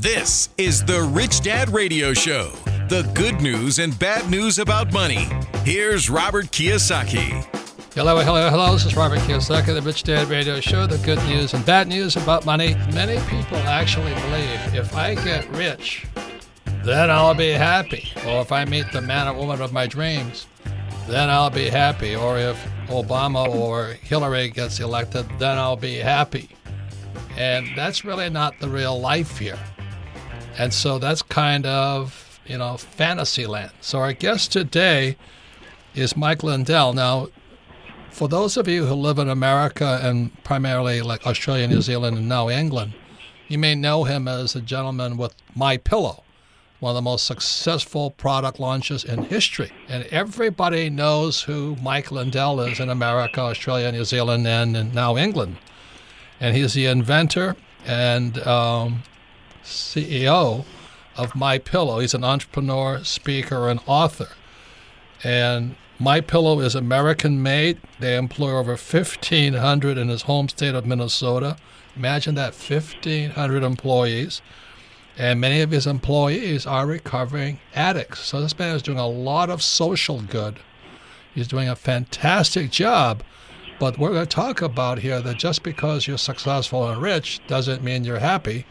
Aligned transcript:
This 0.00 0.48
is 0.56 0.82
the 0.82 1.02
Rich 1.02 1.42
Dad 1.42 1.68
Radio 1.68 2.14
Show. 2.14 2.52
The 2.88 3.02
good 3.14 3.42
news 3.42 3.78
and 3.78 3.98
bad 3.98 4.30
news 4.30 4.58
about 4.58 4.94
money. 4.94 5.28
Here's 5.62 6.08
Robert 6.08 6.46
Kiyosaki. 6.46 7.44
Hello, 7.92 8.18
hello, 8.20 8.48
hello. 8.48 8.72
This 8.72 8.86
is 8.86 8.96
Robert 8.96 9.18
Kiyosaki, 9.18 9.74
the 9.74 9.82
Rich 9.82 10.04
Dad 10.04 10.28
Radio 10.28 10.58
Show. 10.58 10.86
The 10.86 10.96
good 11.04 11.22
news 11.24 11.52
and 11.52 11.66
bad 11.66 11.86
news 11.86 12.16
about 12.16 12.46
money. 12.46 12.76
Many 12.94 13.20
people 13.28 13.58
actually 13.58 14.14
believe 14.14 14.74
if 14.74 14.96
I 14.96 15.16
get 15.16 15.46
rich, 15.50 16.06
then 16.82 17.10
I'll 17.10 17.34
be 17.34 17.50
happy. 17.50 18.10
Or 18.26 18.40
if 18.40 18.52
I 18.52 18.64
meet 18.64 18.90
the 18.92 19.02
man 19.02 19.28
or 19.28 19.34
woman 19.34 19.60
of 19.60 19.70
my 19.70 19.86
dreams, 19.86 20.46
then 21.08 21.28
I'll 21.28 21.50
be 21.50 21.68
happy. 21.68 22.16
Or 22.16 22.38
if 22.38 22.56
Obama 22.86 23.54
or 23.54 23.98
Hillary 24.00 24.48
gets 24.48 24.80
elected, 24.80 25.26
then 25.38 25.58
I'll 25.58 25.76
be 25.76 25.96
happy. 25.96 26.48
And 27.36 27.68
that's 27.76 28.02
really 28.02 28.30
not 28.30 28.58
the 28.60 28.68
real 28.70 28.98
life 28.98 29.36
here. 29.36 29.58
And 30.60 30.74
so 30.74 30.98
that's 30.98 31.22
kind 31.22 31.64
of, 31.64 32.38
you 32.44 32.58
know, 32.58 32.76
fantasy 32.76 33.46
land. 33.46 33.72
So 33.80 33.98
our 33.98 34.12
guest 34.12 34.52
today 34.52 35.16
is 35.94 36.18
Mike 36.18 36.42
Lindell. 36.42 36.92
Now, 36.92 37.28
for 38.10 38.28
those 38.28 38.58
of 38.58 38.68
you 38.68 38.84
who 38.84 38.92
live 38.92 39.18
in 39.18 39.30
America 39.30 39.98
and 40.02 40.30
primarily 40.44 41.00
like 41.00 41.26
Australia, 41.26 41.66
New 41.66 41.80
Zealand, 41.80 42.18
and 42.18 42.28
now 42.28 42.50
England, 42.50 42.92
you 43.48 43.56
may 43.56 43.74
know 43.74 44.04
him 44.04 44.28
as 44.28 44.54
a 44.54 44.60
gentleman 44.60 45.16
with 45.16 45.34
My 45.54 45.78
Pillow, 45.78 46.24
one 46.78 46.90
of 46.90 46.94
the 46.94 47.10
most 47.10 47.24
successful 47.24 48.10
product 48.10 48.60
launches 48.60 49.02
in 49.02 49.22
history. 49.22 49.72
And 49.88 50.04
everybody 50.10 50.90
knows 50.90 51.40
who 51.40 51.78
Mike 51.80 52.12
Lindell 52.12 52.60
is 52.60 52.80
in 52.80 52.90
America, 52.90 53.40
Australia, 53.40 53.90
New 53.92 54.04
Zealand, 54.04 54.46
and, 54.46 54.76
and 54.76 54.94
now 54.94 55.16
England. 55.16 55.56
And 56.38 56.54
he's 56.54 56.74
the 56.74 56.84
inventor 56.84 57.56
and 57.86 58.36
um, 58.46 59.04
CEO 59.70 60.64
of 61.16 61.34
My 61.34 61.58
Pillow. 61.58 62.00
He's 62.00 62.14
an 62.14 62.24
entrepreneur, 62.24 63.02
speaker, 63.04 63.68
and 63.68 63.80
author. 63.86 64.28
And 65.22 65.76
My 65.98 66.20
Pillow 66.20 66.60
is 66.60 66.74
American 66.74 67.42
made. 67.42 67.78
They 67.98 68.16
employ 68.16 68.52
over 68.52 68.72
1,500 68.72 69.98
in 69.98 70.08
his 70.08 70.22
home 70.22 70.48
state 70.48 70.74
of 70.74 70.86
Minnesota. 70.86 71.56
Imagine 71.96 72.34
that 72.36 72.54
1,500 72.54 73.62
employees. 73.62 74.40
And 75.18 75.40
many 75.40 75.60
of 75.60 75.70
his 75.70 75.86
employees 75.86 76.66
are 76.66 76.86
recovering 76.86 77.60
addicts. 77.74 78.20
So 78.20 78.40
this 78.40 78.58
man 78.58 78.76
is 78.76 78.82
doing 78.82 78.98
a 78.98 79.06
lot 79.06 79.50
of 79.50 79.62
social 79.62 80.22
good. 80.22 80.60
He's 81.34 81.48
doing 81.48 81.68
a 81.68 81.76
fantastic 81.76 82.70
job. 82.70 83.22
But 83.78 83.98
we're 83.98 84.12
going 84.12 84.26
to 84.26 84.34
talk 84.34 84.62
about 84.62 84.98
here 84.98 85.20
that 85.20 85.38
just 85.38 85.62
because 85.62 86.06
you're 86.06 86.18
successful 86.18 86.88
and 86.88 87.00
rich 87.00 87.40
doesn't 87.46 87.82
mean 87.82 88.04
you're 88.04 88.18
happy. 88.18 88.66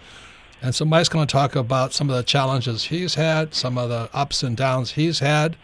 And 0.62 0.76
so 0.76 0.86
Mike's 0.86 1.10
going 1.10 1.26
to 1.26 1.32
talk 1.32 1.56
about 1.56 1.94
some 1.94 2.10
of 2.10 2.16
the 2.16 2.24
challenges 2.24 2.86
he's 2.86 3.16
had, 3.16 3.54
some 3.54 3.78
of 3.78 3.90
the 3.90 4.10
ups 4.14 4.44
and 4.44 4.58
downs 4.58 4.92
he's 4.92 5.20
had, 5.20 5.56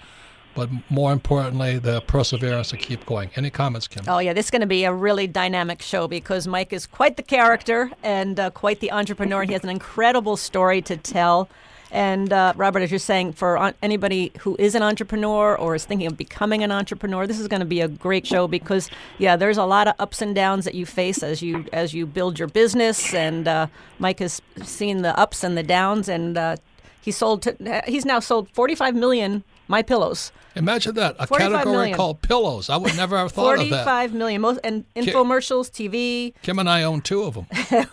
but 0.55 0.69
more 0.89 1.11
importantly, 1.11 1.77
the 1.77 1.99
perseverance 2.01 2.69
to 2.69 2.77
keep 2.77 3.05
going. 3.05 3.29
Any 3.35 3.49
comments, 3.49 3.87
Kim? 3.87 4.05
Oh, 4.07 4.19
yeah, 4.19 4.31
this 4.31 4.45
is 4.45 4.51
going 4.51 4.61
to 4.61 4.67
be 4.67 4.85
a 4.85 4.93
really 4.93 5.27
dynamic 5.27 5.81
show 5.81 6.07
because 6.07 6.47
Mike 6.47 6.71
is 6.71 6.87
quite 6.87 7.17
the 7.17 7.23
character 7.23 7.91
and 8.03 8.39
uh, 8.39 8.49
quite 8.51 8.79
the 8.79 8.91
entrepreneur. 8.91 9.43
He 9.43 9.51
has 9.51 9.63
an 9.63 9.69
incredible 9.69 10.37
story 10.37 10.81
to 10.83 10.95
tell. 10.95 11.49
And 11.91 12.33
uh, 12.33 12.53
Robert, 12.55 12.81
as 12.81 12.91
you're 12.91 12.99
saying, 12.99 13.33
for 13.33 13.73
anybody 13.81 14.31
who 14.39 14.55
is 14.59 14.75
an 14.75 14.81
entrepreneur 14.81 15.55
or 15.55 15.75
is 15.75 15.85
thinking 15.85 16.07
of 16.07 16.17
becoming 16.17 16.63
an 16.63 16.71
entrepreneur, 16.71 17.27
this 17.27 17.39
is 17.39 17.47
going 17.47 17.61
to 17.61 17.65
be 17.65 17.81
a 17.81 17.87
great 17.87 18.25
show 18.25 18.47
because, 18.47 18.89
yeah, 19.17 19.35
there's 19.35 19.57
a 19.57 19.65
lot 19.65 19.87
of 19.87 19.95
ups 19.99 20.21
and 20.21 20.35
downs 20.35 20.65
that 20.65 20.75
you 20.75 20.85
face 20.85 21.23
as 21.23 21.41
you 21.41 21.65
as 21.71 21.93
you 21.93 22.05
build 22.05 22.39
your 22.39 22.47
business. 22.47 23.13
And 23.13 23.47
uh, 23.47 23.67
Mike 23.99 24.19
has 24.19 24.41
seen 24.63 25.03
the 25.03 25.17
ups 25.17 25.43
and 25.43 25.57
the 25.57 25.63
downs, 25.63 26.09
and 26.09 26.37
uh, 26.37 26.55
he 27.01 27.11
sold. 27.11 27.43
To, 27.43 27.81
he's 27.87 28.05
now 28.05 28.19
sold 28.19 28.49
45 28.49 28.95
million 28.95 29.43
my 29.67 29.81
pillows. 29.81 30.31
Imagine 30.55 30.95
that 30.95 31.15
a 31.19 31.27
category 31.27 31.65
million. 31.65 31.95
called 31.97 32.21
pillows. 32.21 32.69
I 32.69 32.77
would 32.77 32.95
never 32.95 33.17
have 33.17 33.31
thought 33.31 33.59
of 33.59 33.69
that. 33.69 33.69
Forty-five 33.69 34.13
million, 34.13 34.41
most 34.41 34.59
and 34.63 34.85
infomercials, 34.95 35.69
TV. 35.69 36.33
Kim 36.41 36.59
and 36.59 36.69
I 36.69 36.83
own 36.83 37.01
two 37.01 37.23
of 37.23 37.33
them. 37.33 37.47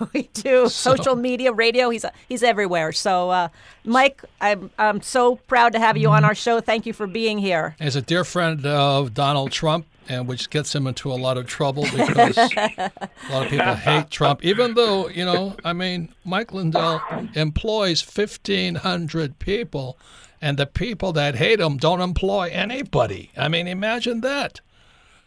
we 0.14 0.28
do. 0.32 0.68
So. 0.68 0.94
Social 0.94 1.16
media, 1.16 1.52
radio. 1.52 1.90
He's 1.90 2.04
he's 2.28 2.42
everywhere. 2.42 2.92
So, 2.92 3.30
uh, 3.30 3.48
Mike, 3.84 4.22
I'm 4.40 4.70
I'm 4.78 5.02
so 5.02 5.36
proud 5.36 5.72
to 5.72 5.80
have 5.80 5.96
you 5.96 6.08
on 6.10 6.24
our 6.24 6.34
show. 6.34 6.60
Thank 6.60 6.86
you 6.86 6.92
for 6.92 7.06
being 7.06 7.38
here. 7.38 7.74
As 7.80 7.96
a 7.96 8.02
dear 8.02 8.24
friend 8.24 8.64
of 8.64 9.12
Donald 9.12 9.50
Trump, 9.50 9.86
and 10.08 10.26
which 10.26 10.50
gets 10.50 10.74
him 10.74 10.86
into 10.86 11.12
a 11.12 11.14
lot 11.14 11.36
of 11.38 11.46
trouble 11.46 11.84
because 11.84 12.36
a 12.56 12.92
lot 13.30 13.44
of 13.44 13.48
people 13.48 13.74
hate 13.74 14.10
Trump. 14.10 14.44
Even 14.44 14.74
though 14.74 15.08
you 15.08 15.24
know, 15.24 15.56
I 15.64 15.72
mean, 15.72 16.10
Mike 16.24 16.52
Lindell 16.52 17.02
employs 17.34 18.00
fifteen 18.02 18.76
hundred 18.76 19.38
people 19.38 19.98
and 20.42 20.58
the 20.58 20.66
people 20.66 21.12
that 21.12 21.36
hate 21.36 21.60
him 21.60 21.76
don't 21.76 22.00
employ 22.00 22.50
anybody. 22.52 23.30
I 23.36 23.48
mean, 23.48 23.68
imagine 23.68 24.20
that. 24.22 24.60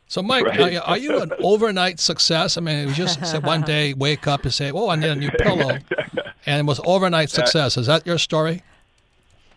So, 0.08 0.22
Mike, 0.22 0.46
right. 0.46 0.76
are, 0.76 0.82
are, 0.82 0.98
you 0.98 1.20
an 1.22 1.32
overnight 1.40 2.00
success? 2.00 2.58
I 2.58 2.62
mean, 2.62 2.76
it 2.76 2.86
was 2.86 2.98
just 2.98 3.26
said 3.26 3.44
one 3.44 3.62
day 3.62 3.94
wake 3.94 4.28
up 4.28 4.44
and 4.44 4.54
say, 4.54 4.72
"Oh, 4.72 4.90
I 4.90 4.98
need 4.98 5.10
a 5.10 5.16
new 5.16 5.32
pillow," 5.32 5.80
and 6.46 6.60
it 6.60 6.66
was 6.66 6.80
overnight 6.86 7.32
success. 7.32 7.78
Is 7.78 7.88
that 7.88 8.06
your 8.06 8.20
story? 8.20 8.62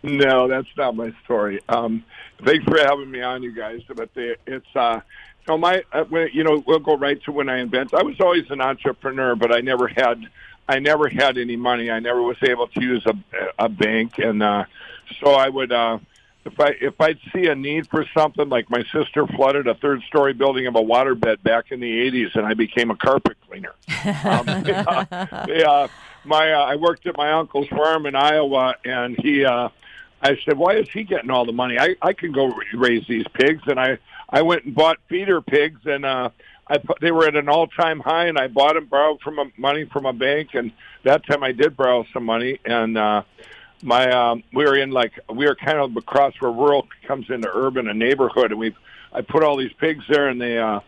No, 0.02 0.48
that's 0.48 0.68
not 0.76 0.96
my 0.96 1.12
story. 1.24 1.60
Um, 1.68 2.04
thanks 2.44 2.64
for 2.64 2.78
having 2.78 3.10
me 3.10 3.20
on, 3.20 3.42
you 3.42 3.52
guys. 3.52 3.82
But 3.94 4.14
the, 4.14 4.36
it's 4.46 4.74
uh, 4.74 5.00
no 5.48 5.58
my 5.58 5.82
uh, 5.92 6.04
when, 6.04 6.30
you 6.32 6.44
know 6.44 6.62
we'll 6.66 6.78
go 6.78 6.96
right 6.96 7.22
to 7.24 7.32
when 7.32 7.50
I 7.50 7.58
invent. 7.58 7.92
I 7.92 8.02
was 8.02 8.18
always 8.20 8.48
an 8.50 8.62
entrepreneur, 8.62 9.34
but 9.34 9.54
I 9.54 9.60
never 9.60 9.88
had 9.88 10.24
I 10.66 10.78
never 10.78 11.08
had 11.08 11.36
any 11.36 11.56
money. 11.56 11.90
I 11.90 11.98
never 11.98 12.22
was 12.22 12.38
able 12.42 12.68
to 12.68 12.80
use 12.80 13.04
a, 13.04 13.14
a 13.58 13.68
bank, 13.68 14.18
and 14.18 14.42
uh, 14.42 14.64
so 15.20 15.32
I 15.32 15.48
would, 15.48 15.72
uh, 15.72 15.98
if 16.44 16.58
I 16.58 16.68
if 16.80 17.00
I'd 17.00 17.18
see 17.32 17.46
a 17.46 17.54
need 17.54 17.88
for 17.88 18.04
something, 18.14 18.48
like 18.48 18.70
my 18.70 18.84
sister 18.92 19.26
flooded 19.26 19.66
a 19.66 19.74
third 19.74 20.02
story 20.02 20.32
building 20.32 20.66
of 20.66 20.76
a 20.76 20.82
waterbed 20.82 21.42
back 21.42 21.72
in 21.72 21.80
the 21.80 22.10
'80s, 22.10 22.34
and 22.34 22.46
I 22.46 22.54
became 22.54 22.90
a 22.90 22.96
carpet 22.96 23.36
cleaner. 23.48 23.74
um, 24.24 24.46
yeah, 24.64 25.46
yeah, 25.48 25.86
my 26.24 26.52
uh, 26.52 26.64
I 26.64 26.76
worked 26.76 27.06
at 27.06 27.16
my 27.16 27.32
uncle's 27.32 27.68
farm 27.68 28.06
in 28.06 28.14
Iowa, 28.14 28.74
and 28.84 29.16
he. 29.20 29.44
Uh, 29.44 29.68
I 30.20 30.36
said, 30.44 30.58
"Why 30.58 30.74
is 30.74 30.88
he 30.90 31.04
getting 31.04 31.30
all 31.30 31.44
the 31.44 31.52
money? 31.52 31.78
I 31.78 31.94
I 32.02 32.12
can 32.12 32.32
go 32.32 32.52
raise 32.74 33.06
these 33.06 33.26
pigs." 33.34 33.62
And 33.66 33.78
I 33.78 33.98
I 34.30 34.42
went 34.42 34.64
and 34.64 34.74
bought 34.74 34.98
feeder 35.08 35.40
pigs, 35.40 35.80
and 35.84 36.04
uh, 36.04 36.30
I 36.66 36.78
put, 36.78 37.00
they 37.00 37.10
were 37.10 37.26
at 37.26 37.36
an 37.36 37.48
all 37.48 37.66
time 37.66 38.00
high, 38.00 38.26
and 38.26 38.38
I 38.38 38.48
bought 38.48 38.74
them, 38.74 38.86
borrowed 38.86 39.20
from 39.20 39.38
a, 39.38 39.46
money 39.56 39.84
from 39.84 40.06
a 40.06 40.12
bank, 40.12 40.50
and 40.54 40.72
that 41.04 41.26
time 41.26 41.42
I 41.42 41.52
did 41.52 41.76
borrow 41.76 42.04
some 42.12 42.24
money, 42.24 42.58
and 42.64 42.98
uh, 42.98 43.22
my 43.82 44.10
um, 44.10 44.42
we 44.52 44.64
were 44.64 44.76
in 44.76 44.90
like 44.90 45.12
we 45.28 45.46
were 45.46 45.54
kind 45.54 45.78
of 45.78 45.96
across 45.96 46.34
where 46.40 46.50
rural 46.50 46.86
comes 47.06 47.30
into 47.30 47.48
urban, 47.52 47.88
a 47.88 47.94
neighborhood, 47.94 48.50
and 48.50 48.60
we 48.60 48.74
I 49.12 49.22
put 49.22 49.42
all 49.42 49.56
these 49.56 49.72
pigs 49.74 50.04
there, 50.08 50.28
and 50.28 50.40
they 50.40 50.58
uh, 50.58 50.80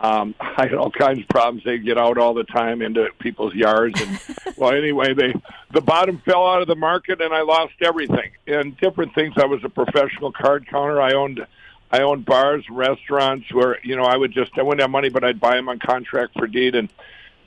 um, 0.00 0.34
I 0.40 0.66
had 0.66 0.74
all 0.74 0.90
kinds 0.90 1.20
of 1.20 1.28
problems. 1.28 1.64
They 1.64 1.78
get 1.78 1.98
out 1.98 2.18
all 2.18 2.34
the 2.34 2.44
time 2.44 2.82
into 2.82 3.08
people's 3.18 3.54
yards, 3.54 4.00
and 4.00 4.20
well, 4.56 4.72
anyway, 4.72 5.14
they 5.14 5.34
the 5.72 5.80
bottom 5.80 6.20
fell 6.24 6.46
out 6.46 6.62
of 6.62 6.68
the 6.68 6.76
market, 6.76 7.20
and 7.20 7.32
I 7.32 7.42
lost 7.42 7.74
everything 7.80 8.32
and 8.46 8.76
different 8.78 9.14
things. 9.14 9.34
I 9.36 9.46
was 9.46 9.62
a 9.64 9.68
professional 9.68 10.32
card 10.32 10.66
counter. 10.66 11.00
I 11.00 11.12
owned. 11.12 11.46
I 11.94 12.00
owned 12.00 12.24
bars, 12.24 12.64
restaurants 12.70 13.52
where 13.52 13.78
you 13.82 13.96
know 13.96 14.04
I 14.04 14.16
would 14.16 14.32
just 14.32 14.52
I 14.56 14.62
wouldn't 14.62 14.80
have 14.80 14.90
money, 14.90 15.10
but 15.10 15.24
I'd 15.24 15.38
buy 15.38 15.56
them 15.56 15.68
on 15.68 15.78
contract 15.78 16.32
for 16.38 16.46
deed, 16.46 16.74
and 16.74 16.88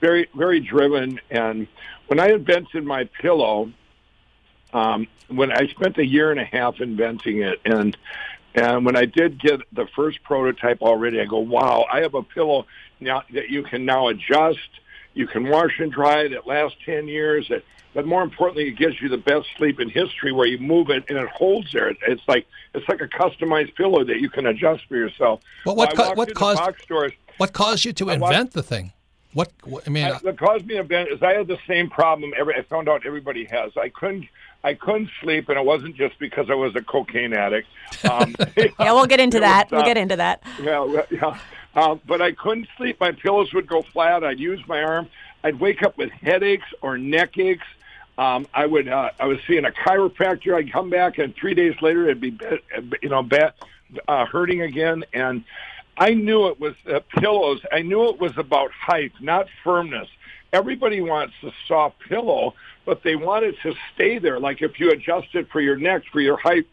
very 0.01 0.29
very 0.35 0.59
driven. 0.59 1.19
And 1.31 1.67
when 2.05 2.19
I 2.19 2.27
invented 2.27 2.85
my 2.85 3.05
pillow, 3.05 3.71
um, 4.75 5.07
when 5.29 5.51
I 5.51 5.67
spent 5.67 5.97
a 5.97 6.05
year 6.05 6.31
and 6.31 6.39
a 6.39 6.45
half 6.45 6.81
inventing 6.81 7.41
it, 7.41 7.59
and 7.65 7.97
and 8.53 8.85
when 8.85 8.95
I 8.95 9.05
did 9.05 9.39
get 9.39 9.61
the 9.71 9.87
first 9.95 10.21
prototype 10.23 10.81
already, 10.81 11.19
I 11.19 11.25
go, 11.25 11.39
wow, 11.39 11.85
I 11.91 12.01
have 12.01 12.13
a 12.13 12.23
pillow 12.23 12.65
now 12.99 13.23
that 13.33 13.49
you 13.49 13.63
can 13.63 13.85
now 13.85 14.09
adjust. 14.09 14.69
You 15.13 15.27
can 15.27 15.47
wash 15.49 15.79
and 15.79 15.91
dry 15.91 16.21
it. 16.25 16.33
It 16.33 16.45
lasts 16.45 16.77
ten 16.85 17.07
years. 17.07 17.47
It, 17.49 17.63
but 17.93 18.05
more 18.05 18.21
importantly, 18.21 18.67
it 18.67 18.77
gives 18.77 19.01
you 19.01 19.07
the 19.07 19.17
best 19.17 19.47
sleep 19.57 19.79
in 19.79 19.89
history, 19.89 20.33
where 20.33 20.45
you 20.45 20.57
move 20.57 20.89
it 20.89 21.05
and 21.07 21.17
it 21.17 21.29
holds 21.29 21.71
there. 21.71 21.95
It's 22.07 22.27
like 22.27 22.45
it's 22.73 22.87
like 22.89 22.99
a 22.99 23.07
customized 23.07 23.75
pillow 23.75 24.03
that 24.03 24.19
you 24.19 24.29
can 24.29 24.45
adjust 24.45 24.83
for 24.89 24.97
yourself. 24.97 25.39
Well, 25.65 25.77
what, 25.77 25.95
co- 25.95 26.13
what 26.15 26.35
caused 26.35 26.81
stores, 26.81 27.13
what 27.37 27.53
caused 27.53 27.85
you 27.85 27.93
to 27.93 28.09
invent 28.09 28.51
the 28.51 28.63
thing? 28.63 28.91
What, 29.33 29.51
what 29.65 29.83
I 29.85 29.89
mean, 29.89 30.05
I, 30.05 30.17
what 30.19 30.37
caused 30.37 30.65
me 30.65 30.75
to 30.75 30.83
bend 30.83 31.09
is 31.09 31.21
I 31.21 31.33
had 31.33 31.47
the 31.47 31.59
same 31.67 31.89
problem. 31.89 32.33
Every 32.37 32.55
I 32.55 32.61
found 32.63 32.87
out 32.87 33.05
everybody 33.05 33.43
has. 33.45 33.71
I 33.75 33.89
couldn't. 33.89 34.27
I 34.65 34.73
couldn't 34.73 35.11
sleep, 35.21 35.47
and 35.49 35.59
it 35.59 35.63
wasn't 35.63 35.95
just 35.95 36.17
because 36.17 36.49
I 36.49 36.55
was 36.55 36.75
a 36.75 36.81
cocaine 36.81 37.33
addict. 37.33 37.67
Um, 38.09 38.35
yeah, 38.57 38.93
we'll 38.93 39.05
get 39.05 39.19
into 39.19 39.39
that. 39.41 39.69
was, 39.69 39.71
we'll 39.73 39.81
uh, 39.81 39.85
get 39.85 39.97
into 39.97 40.15
that. 40.15 40.41
Yeah, 40.59 40.79
well, 40.79 41.05
yeah. 41.11 41.39
Um, 41.75 42.01
but 42.07 42.19
I 42.19 42.31
couldn't 42.31 42.67
sleep. 42.75 42.99
My 42.99 43.11
pillows 43.11 43.53
would 43.53 43.67
go 43.67 43.83
flat. 43.83 44.23
I'd 44.23 44.39
use 44.39 44.59
my 44.67 44.81
arm. 44.81 45.07
I'd 45.43 45.59
wake 45.59 45.83
up 45.83 45.99
with 45.99 46.09
headaches 46.09 46.65
or 46.81 46.97
neck 46.97 47.37
aches. 47.37 47.67
Um, 48.17 48.47
I 48.55 48.65
would. 48.65 48.87
Uh, 48.87 49.11
I 49.19 49.25
was 49.27 49.37
seeing 49.45 49.65
a 49.65 49.71
chiropractor. 49.71 50.55
I'd 50.55 50.73
come 50.73 50.89
back, 50.89 51.19
and 51.19 51.35
three 51.35 51.53
days 51.53 51.75
later, 51.81 52.05
it'd 52.05 52.19
be, 52.21 52.35
you 53.03 53.09
know, 53.09 53.21
bad, 53.21 53.53
uh, 54.07 54.25
hurting 54.25 54.61
again. 54.61 55.03
And 55.13 55.43
I 55.95 56.15
knew 56.15 56.47
it 56.47 56.59
was 56.59 56.73
uh, 56.91 57.01
pillows. 57.19 57.61
I 57.71 57.83
knew 57.83 58.09
it 58.09 58.19
was 58.19 58.35
about 58.37 58.71
height, 58.71 59.11
not 59.21 59.47
firmness. 59.63 60.07
Everybody 60.53 61.01
wants 61.01 61.33
a 61.43 61.51
soft 61.67 61.99
pillow, 62.07 62.53
but 62.85 63.03
they 63.03 63.15
want 63.15 63.45
it 63.45 63.55
to 63.63 63.73
stay 63.93 64.19
there. 64.19 64.39
Like 64.39 64.61
if 64.61 64.79
you 64.79 64.91
adjust 64.91 65.27
it 65.33 65.49
for 65.51 65.59
your 65.59 65.75
neck, 65.75 66.03
for 66.11 66.21
your 66.21 66.37
height, 66.37 66.65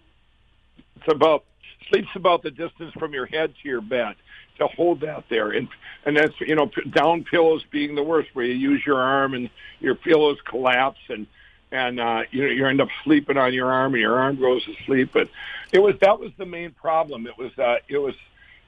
it's 0.97 1.09
about 1.09 1.45
sleep's 1.89 2.15
about 2.15 2.43
the 2.43 2.51
distance 2.51 2.93
from 2.99 3.13
your 3.13 3.27
head 3.27 3.53
to 3.63 3.69
your 3.69 3.81
bed 3.81 4.15
to 4.59 4.67
hold 4.67 5.01
that 5.01 5.25
there. 5.29 5.51
And 5.51 5.69
and 6.05 6.17
that's 6.17 6.35
you 6.41 6.55
know 6.55 6.71
down 6.91 7.25
pillows 7.25 7.65
being 7.71 7.95
the 7.95 8.03
worst 8.03 8.31
where 8.35 8.45
you 8.45 8.55
use 8.55 8.83
your 8.87 8.99
arm 8.99 9.35
and 9.35 9.51
your 9.81 9.95
pillows 9.95 10.39
collapse 10.45 11.01
and 11.09 11.27
and 11.71 12.01
uh 12.01 12.23
you 12.31 12.43
know 12.43 12.51
you 12.51 12.67
end 12.67 12.81
up 12.81 12.89
sleeping 13.05 13.37
on 13.37 13.55
your 13.55 13.73
arm 13.73 13.95
and 13.95 14.01
your 14.01 14.19
arm 14.19 14.39
goes 14.39 14.65
to 14.65 14.75
sleep. 14.87 15.11
But 15.13 15.29
it 15.73 15.81
was 15.81 15.95
that 16.01 16.19
was 16.19 16.31
the 16.39 16.47
main 16.47 16.73
problem. 16.73 17.27
It 17.27 17.37
was 17.39 17.51
uh 17.59 17.77
it 17.89 17.99
was 17.99 18.15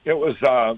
it 0.03 0.17
was 0.17 0.35
uh 0.43 0.75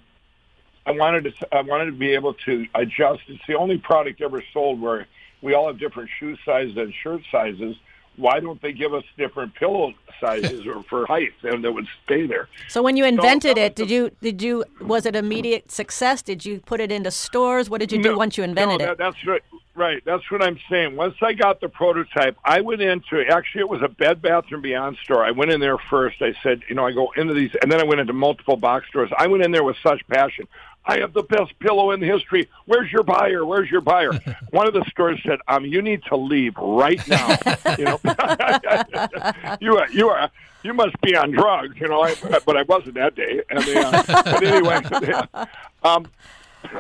I 0.88 0.92
wanted 0.92 1.26
to 1.26 1.56
I 1.56 1.62
wanted 1.62 1.86
to 1.88 1.92
be 1.92 2.14
able 2.14 2.34
to 2.46 2.66
adjust 2.74 3.22
it's 3.28 3.46
the 3.48 3.56
only 3.56 3.78
product 3.78 4.22
ever 4.22 4.42
sold 4.54 4.80
where 4.80 5.06
we 5.42 5.54
all 5.54 5.68
have 5.68 5.80
different 5.80 6.10
shoe 6.18 6.38
sizes 6.46 6.78
and 6.78 6.94
shirt 7.04 7.22
sizes 7.32 7.76
why 8.16 8.40
don't 8.40 8.60
they 8.62 8.72
give 8.72 8.94
us 8.94 9.04
different 9.18 9.54
pillow 9.54 9.94
sizes 10.20 10.66
or 10.66 10.84
for 10.84 11.06
height 11.06 11.34
and 11.44 11.64
that 11.64 11.72
would 11.72 11.88
stay 12.04 12.26
there 12.26 12.48
So 12.70 12.82
when 12.82 12.98
you 12.98 13.06
invented 13.06 13.58
that 13.58 13.62
it, 13.62 13.80
was 13.80 13.88
did 13.88 13.92
you 13.92 14.12
did 14.22 14.42
you 14.42 14.64
was 14.82 15.06
it 15.06 15.16
immediate 15.16 15.72
success? 15.72 16.22
Did 16.22 16.46
you 16.46 16.62
put 16.62 16.80
it 16.80 16.92
into 16.92 17.12
stores? 17.12 17.70
What 17.70 17.80
did 17.80 17.92
you 17.92 18.02
do 18.02 18.18
once 18.18 18.38
you 18.38 18.44
invented 18.44 18.80
no, 18.80 18.92
it? 18.92 18.98
that's 18.98 19.26
right. 19.26 19.44
Right, 19.76 20.02
that's 20.06 20.32
what 20.32 20.42
I'm 20.42 20.58
saying. 20.72 20.96
Once 20.96 21.18
I 21.22 21.34
got 21.34 21.62
the 21.62 21.70
prototype, 21.70 22.36
I 22.44 22.62
went 22.62 22.82
into 22.82 23.24
actually 23.30 23.62
it 23.62 23.70
was 23.70 23.84
a 23.84 23.88
Bed 23.88 24.24
Bath 24.24 24.46
and 24.50 24.64
Beyond 24.64 24.98
store. 25.04 25.24
I 25.24 25.30
went 25.30 25.52
in 25.52 25.60
there 25.60 25.78
first. 25.78 26.20
I 26.20 26.34
said, 26.42 26.64
you 26.68 26.74
know, 26.74 26.88
I 26.88 26.94
go 26.94 27.12
into 27.16 27.36
these, 27.36 27.52
and 27.62 27.72
then 27.72 27.80
I 27.80 27.84
went 27.84 28.02
into 28.02 28.12
multiple 28.12 28.58
box 28.58 28.88
stores. 28.88 29.12
I 29.16 29.28
went 29.28 29.44
in 29.44 29.52
there 29.52 29.64
with 29.64 29.78
such 29.84 30.02
passion. 30.08 30.48
I 30.88 31.00
have 31.00 31.14
the 31.14 31.24
best 31.24 31.58
pillow 31.60 31.92
in 31.92 32.02
history. 32.02 32.50
Where's 32.66 32.92
your 32.92 33.04
buyer? 33.04 33.46
Where's 33.46 33.70
your 33.70 33.82
buyer? 33.82 34.12
One 34.52 34.68
of 34.68 34.74
the 34.74 34.86
stores 34.90 35.20
said, 35.26 35.40
um, 35.48 35.66
you 35.66 35.82
need 35.82 36.04
to 36.06 36.16
leave 36.16 36.56
right 36.58 37.06
now. 37.08 37.38
you 37.78 37.86
know, 37.86 38.00
you 39.60 39.78
are, 39.78 39.90
you 39.92 40.10
are, 40.10 40.32
you 40.64 40.74
must 40.74 41.00
be 41.02 41.16
on 41.16 41.32
drugs. 41.32 41.78
You 41.80 41.90
know, 41.90 42.02
I, 42.02 42.16
but 42.46 42.56
I 42.58 42.64
wasn't 42.64 42.96
that 42.96 43.16
day. 43.16 43.42
And 43.50 43.64
they, 43.64 43.78
uh, 43.78 44.04
but 44.08 44.44
anyway, 44.44 44.80
they, 45.02 45.14
um, 45.88 46.08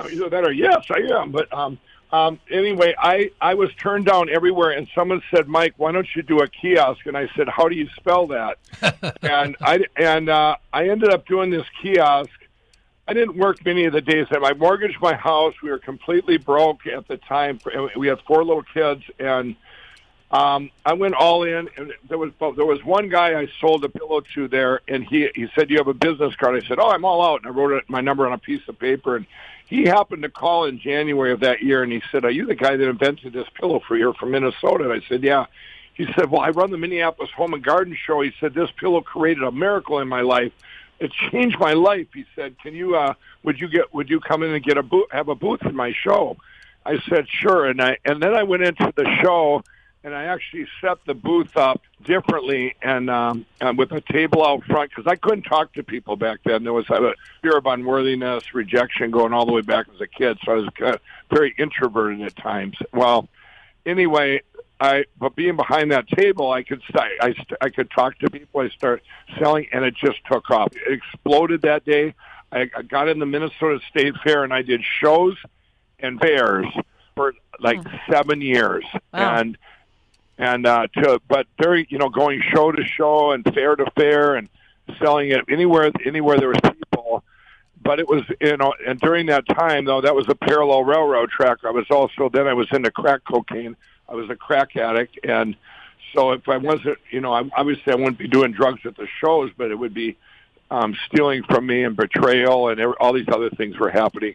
either 0.09 0.29
that 0.29 0.43
or 0.43 0.51
yes, 0.51 0.85
I 0.89 0.99
am. 1.19 1.31
But 1.31 1.51
um, 1.53 1.77
um, 2.11 2.39
anyway, 2.49 2.95
I 2.97 3.31
I 3.41 3.53
was 3.55 3.73
turned 3.75 4.05
down 4.05 4.29
everywhere, 4.29 4.71
and 4.71 4.87
someone 4.95 5.21
said, 5.29 5.47
"Mike, 5.47 5.73
why 5.77 5.91
don't 5.91 6.07
you 6.15 6.21
do 6.23 6.39
a 6.39 6.47
kiosk?" 6.47 7.05
And 7.05 7.17
I 7.17 7.27
said, 7.35 7.49
"How 7.49 7.67
do 7.67 7.75
you 7.75 7.87
spell 7.97 8.27
that?" 8.27 8.57
and 9.21 9.57
I 9.61 9.85
and 9.97 10.29
uh, 10.29 10.55
I 10.71 10.89
ended 10.89 11.09
up 11.09 11.27
doing 11.27 11.49
this 11.49 11.65
kiosk. 11.81 12.31
I 13.07 13.13
didn't 13.13 13.37
work 13.37 13.65
many 13.65 13.85
of 13.85 13.93
the 13.93 14.01
days. 14.01 14.27
I 14.31 14.53
mortgaged 14.53 14.99
my 15.01 15.13
house. 15.13 15.53
We 15.63 15.69
were 15.69 15.79
completely 15.79 16.37
broke 16.37 16.85
at 16.85 17.07
the 17.07 17.17
time. 17.17 17.59
We 17.95 18.07
had 18.07 18.19
four 18.21 18.43
little 18.43 18.63
kids, 18.63 19.03
and 19.17 19.55
um, 20.29 20.71
I 20.85 20.91
went 20.91 21.15
all 21.15 21.43
in. 21.43 21.69
And 21.77 21.93
there 22.09 22.17
was 22.17 22.33
there 22.39 22.65
was 22.65 22.83
one 22.83 23.07
guy 23.07 23.39
I 23.39 23.47
sold 23.61 23.85
a 23.85 23.89
pillow 23.89 24.21
to 24.33 24.49
there, 24.49 24.81
and 24.89 25.05
he 25.05 25.29
he 25.35 25.47
said, 25.55 25.69
"You 25.69 25.77
have 25.77 25.87
a 25.87 25.93
business 25.93 26.35
card?" 26.35 26.61
I 26.61 26.67
said, 26.67 26.79
"Oh, 26.79 26.89
I'm 26.89 27.05
all 27.05 27.25
out." 27.25 27.41
And 27.43 27.47
I 27.47 27.51
wrote 27.51 27.81
my 27.87 28.01
number 28.01 28.27
on 28.27 28.33
a 28.33 28.37
piece 28.37 28.67
of 28.67 28.77
paper, 28.77 29.15
and 29.15 29.25
he 29.67 29.85
happened 29.85 30.23
to 30.23 30.29
call 30.29 30.65
in 30.65 30.77
January 30.77 31.31
of 31.31 31.39
that 31.39 31.61
year, 31.61 31.83
and 31.83 31.91
he 31.91 32.01
said, 32.11 32.25
"Are 32.25 32.31
you 32.31 32.45
the 32.45 32.55
guy 32.55 32.75
that 32.75 32.89
invented 32.89 33.31
this 33.31 33.47
pillow 33.53 33.79
for 33.87 33.95
you 33.95 34.13
from 34.19 34.31
Minnesota?" 34.31 34.83
And 34.83 34.93
I 34.93 35.07
said, 35.07 35.23
"Yeah." 35.23 35.45
He 35.93 36.05
said, 36.13 36.29
"Well, 36.29 36.41
I 36.41 36.49
run 36.49 36.71
the 36.71 36.77
Minneapolis 36.77 37.31
Home 37.31 37.53
and 37.53 37.63
Garden 37.63 37.95
Show." 37.95 38.19
He 38.19 38.33
said, 38.39 38.53
"This 38.53 38.69
pillow 38.71 38.99
created 38.99 39.43
a 39.43 39.51
miracle 39.51 39.99
in 39.99 40.09
my 40.09 40.21
life. 40.21 40.51
It 40.99 41.11
changed 41.31 41.59
my 41.59 41.73
life." 41.73 42.07
He 42.13 42.25
said, 42.35 42.55
"Can 42.61 42.73
you 42.73 42.95
uh 42.95 43.13
would 43.43 43.59
you 43.59 43.67
get 43.67 43.93
would 43.93 44.09
you 44.09 44.19
come 44.19 44.43
in 44.43 44.53
and 44.53 44.63
get 44.63 44.77
a 44.77 44.83
booth 44.83 45.07
have 45.11 45.29
a 45.29 45.35
booth 45.35 45.63
in 45.63 45.75
my 45.75 45.93
show?" 45.93 46.37
I 46.85 46.99
said, 47.09 47.27
"Sure." 47.29 47.65
And 47.65 47.81
I 47.81 47.97
and 48.05 48.21
then 48.21 48.33
I 48.33 48.43
went 48.43 48.63
into 48.63 48.91
the 48.95 49.05
show 49.21 49.63
and 50.07 50.15
I 50.15 50.23
actually 50.23 50.67
set 50.79 51.03
the 51.05 51.13
booth 51.13 51.57
up 51.57 51.81
differently 52.03 52.75
and 52.81 53.09
um, 53.09 53.45
and 53.59 53.77
with 53.77 53.91
a 53.91 53.99
table 53.99 54.45
out 54.45 54.63
front 54.63 54.91
because 54.91 55.05
I 55.05 55.15
couldn't 55.15 55.43
talk 55.43 55.73
to 55.73 55.83
people 55.83 56.15
back 56.15 56.39
then. 56.45 56.63
There 56.63 56.73
was 56.73 56.89
a 56.89 57.13
fear 57.41 57.57
of 57.57 57.65
unworthiness, 57.65 58.53
rejection 58.53 59.11
going 59.11 59.33
all 59.33 59.45
the 59.45 59.51
way 59.51 59.61
back 59.61 59.87
as 59.93 59.99
a 59.99 60.07
kid, 60.07 60.37
so 60.45 60.53
I 60.53 60.55
was 60.55 60.69
kind 60.75 60.95
of 60.95 61.01
very 61.29 61.53
introverted 61.57 62.21
at 62.21 62.37
times. 62.37 62.77
Well, 62.93 63.27
anyway, 63.85 64.43
I 64.79 65.05
but 65.19 65.35
being 65.35 65.55
behind 65.55 65.91
that 65.91 66.07
table, 66.07 66.51
I 66.51 66.63
could 66.63 66.81
st- 66.83 67.11
I 67.21 67.33
st- 67.33 67.57
I 67.61 67.69
could 67.69 67.89
talk 67.89 68.17
to 68.19 68.29
people. 68.29 68.61
I 68.61 68.69
start 68.69 69.01
selling, 69.39 69.67
and 69.73 69.83
it 69.83 69.95
just 69.95 70.19
took 70.31 70.49
off. 70.51 70.69
It 70.75 70.93
exploded 70.93 71.63
that 71.63 71.83
day. 71.85 72.13
I, 72.51 72.69
I 72.75 72.81
got 72.83 73.09
in 73.09 73.19
the 73.19 73.25
Minnesota 73.25 73.79
State 73.89 74.13
Fair, 74.23 74.43
and 74.43 74.53
I 74.53 74.61
did 74.61 74.81
shows 74.83 75.35
and 75.99 76.19
fairs 76.19 76.67
for 77.15 77.33
like 77.59 77.79
seven 78.09 78.39
years, 78.41 78.85
Wow. 79.13 79.39
and 79.39 79.57
and 80.37 80.67
uh, 80.67 80.87
to 80.93 81.19
but 81.27 81.47
very 81.59 81.87
you 81.89 81.97
know 81.97 82.09
going 82.09 82.41
show 82.53 82.71
to 82.71 82.85
show 82.85 83.31
and 83.31 83.43
fair 83.53 83.75
to 83.75 83.89
fair 83.97 84.35
and 84.35 84.47
selling 84.99 85.31
it 85.31 85.41
anywhere 85.49 85.91
anywhere 86.05 86.37
there 86.37 86.49
was 86.49 86.59
people. 86.61 87.23
But 87.81 87.99
it 87.99 88.07
was 88.07 88.21
you 88.39 88.57
know 88.57 88.75
and 88.85 88.99
during 88.99 89.25
that 89.25 89.47
time 89.47 89.85
though 89.85 90.01
that 90.01 90.13
was 90.13 90.27
a 90.29 90.35
parallel 90.35 90.83
railroad 90.83 91.31
track. 91.31 91.57
I 91.65 91.71
was 91.71 91.85
also 91.89 92.29
then 92.29 92.45
I 92.47 92.53
was 92.53 92.67
into 92.71 92.91
crack 92.91 93.21
cocaine. 93.27 93.75
I 94.09 94.15
was 94.15 94.29
a 94.29 94.35
crack 94.35 94.75
addict 94.75 95.19
and. 95.23 95.55
So 96.15 96.31
if 96.31 96.47
I 96.47 96.55
wasn't, 96.55 96.97
you 97.11 97.19
know, 97.19 97.33
I, 97.33 97.43
obviously 97.55 97.91
I 97.91 97.95
wouldn't 97.95 98.17
be 98.17 98.29
doing 98.29 98.53
drugs 98.53 98.79
at 98.85 98.95
the 98.95 99.07
shows, 99.21 99.51
but 99.57 99.71
it 99.71 99.75
would 99.75 99.93
be 99.93 100.17
um, 100.71 100.95
stealing 101.05 101.43
from 101.43 101.67
me 101.67 101.83
and 101.83 101.97
betrayal 101.97 102.69
and 102.69 102.79
all 103.01 103.11
these 103.11 103.27
other 103.27 103.49
things 103.51 103.77
were 103.77 103.89
happening. 103.89 104.33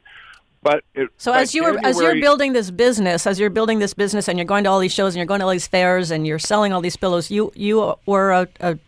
But 0.62 0.84
it, 0.94 1.08
So 1.16 1.32
as 1.32 1.54
you 1.54 1.64
were 1.64 1.78
as 1.82 1.98
you're 1.98 2.20
building 2.20 2.52
this 2.52 2.70
business, 2.70 3.26
as 3.26 3.40
you're 3.40 3.50
building 3.50 3.78
this 3.78 3.94
business, 3.94 4.28
and 4.28 4.38
you're 4.38 4.44
going 4.44 4.64
to 4.64 4.70
all 4.70 4.78
these 4.80 4.92
shows, 4.92 5.14
and 5.14 5.16
you're 5.16 5.26
going 5.26 5.40
to 5.40 5.46
all 5.46 5.50
these 5.50 5.66
fairs, 5.66 6.10
and 6.10 6.26
you're 6.26 6.38
selling 6.38 6.72
all 6.74 6.82
these 6.82 6.96
pillows, 6.96 7.30
you 7.30 7.50
you 7.56 7.94
were 8.06 8.30
a 8.32 8.48
a, 8.60 8.78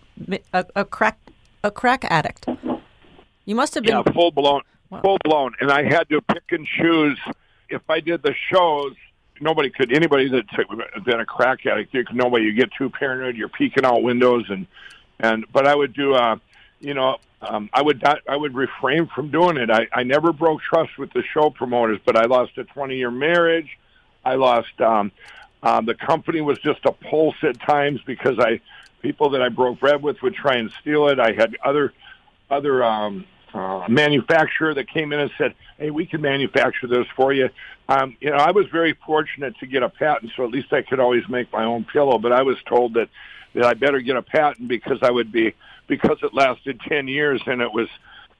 a, 0.53 0.67
a 0.77 0.85
crack 0.85 1.19
a 1.65 1.71
crack 1.71 2.05
addict. 2.05 2.47
You 3.47 3.55
must 3.55 3.75
have 3.75 3.83
been. 3.83 3.97
Yeah, 3.97 4.13
full 4.13 4.31
blown, 4.31 4.61
Wow. 4.91 5.01
full 5.01 5.19
blown. 5.25 5.55
And 5.61 5.73
I 5.73 5.83
had 5.85 6.09
to 6.11 6.21
pick 6.21 6.45
and 6.51 6.67
choose. 6.67 7.19
If 7.71 7.83
I 7.89 8.01
did 8.01 8.23
the 8.23 8.35
shows, 8.53 8.95
nobody 9.41 9.71
could. 9.71 9.93
Anybody 9.93 10.29
that's 10.29 11.05
been 11.05 11.21
a 11.21 11.27
crack 11.27 11.67
addict, 11.67 11.93
could 11.93 12.15
nobody. 12.15 12.45
You 12.45 12.53
get 12.53 12.71
too 12.77 12.91
paranoid. 12.91 13.37
You're 13.37 13.49
peeking 13.49 13.85
out 13.85 14.03
windows, 14.03 14.45
and 14.49 14.67
and. 15.19 15.45
But 15.53 15.67
I 15.67 15.75
would 15.75 15.93
do. 15.95 16.15
Uh, 16.15 16.37
you 16.81 16.93
know, 16.93 17.17
um, 17.41 17.71
I 17.73 17.83
would 17.83 18.03
not, 18.03 18.19
I 18.29 18.37
would 18.37 18.55
refrain 18.55 19.09
from 19.15 19.31
doing 19.31 19.57
it. 19.57 19.71
I, 19.71 19.87
I 19.93 20.03
never 20.03 20.33
broke 20.33 20.61
trust 20.61 20.99
with 20.99 21.13
the 21.13 21.23
show 21.33 21.51
promoters, 21.51 21.99
but 22.05 22.17
I 22.17 22.27
lost 22.27 22.59
a 22.59 22.65
20 22.65 22.97
year 22.97 23.11
marriage. 23.11 23.79
I 24.25 24.35
lost. 24.35 24.81
Um, 24.81 25.13
um, 25.63 25.87
the 25.87 25.95
company 25.95 26.43
was 26.43 26.59
just 26.59 26.85
a 26.85 26.93
pulse 26.93 27.37
at 27.43 27.59
times 27.61 28.01
because 28.05 28.39
I 28.39 28.61
people 29.01 29.31
that 29.31 29.43
I 29.43 29.49
broke 29.49 29.81
bread 29.81 30.03
with 30.03 30.21
would 30.23 30.35
try 30.35 30.57
and 30.57 30.71
steal 30.81 31.09
it. 31.09 31.19
I 31.19 31.33
had 31.33 31.57
other 31.65 31.93
other 32.51 32.85
um, 32.85 33.25
uh, 33.55 33.85
manufacturer 33.89 34.75
that 34.75 34.89
came 34.89 35.13
in 35.13 35.21
and 35.21 35.31
said, 35.39 35.55
"Hey, 35.79 35.91
we 35.91 36.07
can 36.07 36.21
manufacture 36.21 36.87
this 36.89 37.07
for 37.17 37.33
you." 37.33 37.49
Um, 37.89 38.17
you 38.21 38.31
know, 38.31 38.37
I 38.37 38.51
was 38.51 38.67
very 38.67 38.95
fortunate 39.07 39.57
to 39.59 39.67
get 39.67 39.83
a 39.83 39.89
patent, 39.89 40.33
so 40.37 40.45
at 40.45 40.51
least 40.51 40.73
I 40.73 40.83
could 40.83 41.01
always 41.01 41.29
make 41.29 41.53
my 41.53 41.65
own 41.65 41.85
pillow. 41.85 42.19
But 42.19 42.33
I 42.33 42.43
was 42.43 42.57
told 42.67 42.95
that 42.95 43.09
that 43.55 43.65
I 43.65 43.75
better 43.75 44.01
get 44.01 44.17
a 44.17 44.23
patent 44.23 44.67
because 44.67 44.99
I 45.03 45.11
would 45.11 45.31
be 45.31 45.55
because 45.87 46.19
it 46.23 46.35
lasted 46.35 46.81
ten 46.89 47.07
years, 47.07 47.41
and 47.47 47.63
it 47.63 47.73
was 47.73 47.89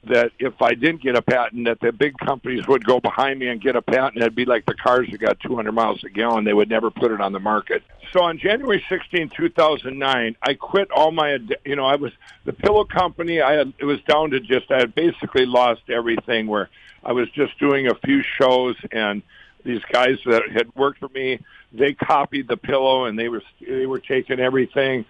that 0.07 0.31
if 0.39 0.61
I 0.61 0.73
didn't 0.73 1.01
get 1.01 1.15
a 1.15 1.21
patent, 1.21 1.65
that 1.65 1.79
the 1.79 1.91
big 1.91 2.17
companies 2.17 2.67
would 2.67 2.85
go 2.85 2.99
behind 2.99 3.39
me 3.39 3.47
and 3.47 3.61
get 3.61 3.75
a 3.75 3.81
patent. 3.81 4.17
It'd 4.17 4.35
be 4.35 4.45
like 4.45 4.65
the 4.65 4.73
cars 4.73 5.07
that 5.11 5.17
got 5.19 5.39
200 5.39 5.71
miles 5.71 6.03
a 6.03 6.09
gallon; 6.09 6.43
they 6.43 6.53
would 6.53 6.69
never 6.69 6.91
put 6.91 7.11
it 7.11 7.21
on 7.21 7.33
the 7.33 7.39
market. 7.39 7.83
So 8.13 8.21
on 8.21 8.37
January 8.37 8.83
16, 8.87 9.29
2009, 9.29 10.35
I 10.41 10.53
quit 10.53 10.91
all 10.91 11.11
my. 11.11 11.37
You 11.65 11.75
know, 11.75 11.85
I 11.85 11.95
was 11.95 12.11
the 12.45 12.53
pillow 12.53 12.85
company. 12.85 13.41
I 13.41 13.53
had 13.53 13.73
it 13.79 13.85
was 13.85 14.01
down 14.03 14.31
to 14.31 14.39
just 14.39 14.71
I 14.71 14.79
had 14.79 14.95
basically 14.95 15.45
lost 15.45 15.81
everything. 15.89 16.47
Where 16.47 16.69
I 17.03 17.11
was 17.11 17.29
just 17.31 17.57
doing 17.59 17.87
a 17.87 17.95
few 17.95 18.23
shows, 18.23 18.75
and 18.91 19.21
these 19.63 19.81
guys 19.91 20.17
that 20.25 20.43
had 20.51 20.73
worked 20.75 20.99
for 20.99 21.09
me, 21.09 21.39
they 21.73 21.93
copied 21.93 22.47
the 22.47 22.57
pillow, 22.57 23.05
and 23.05 23.17
they 23.17 23.29
were 23.29 23.41
they 23.67 23.85
were 23.85 23.99
taking 23.99 24.39
everything. 24.39 25.05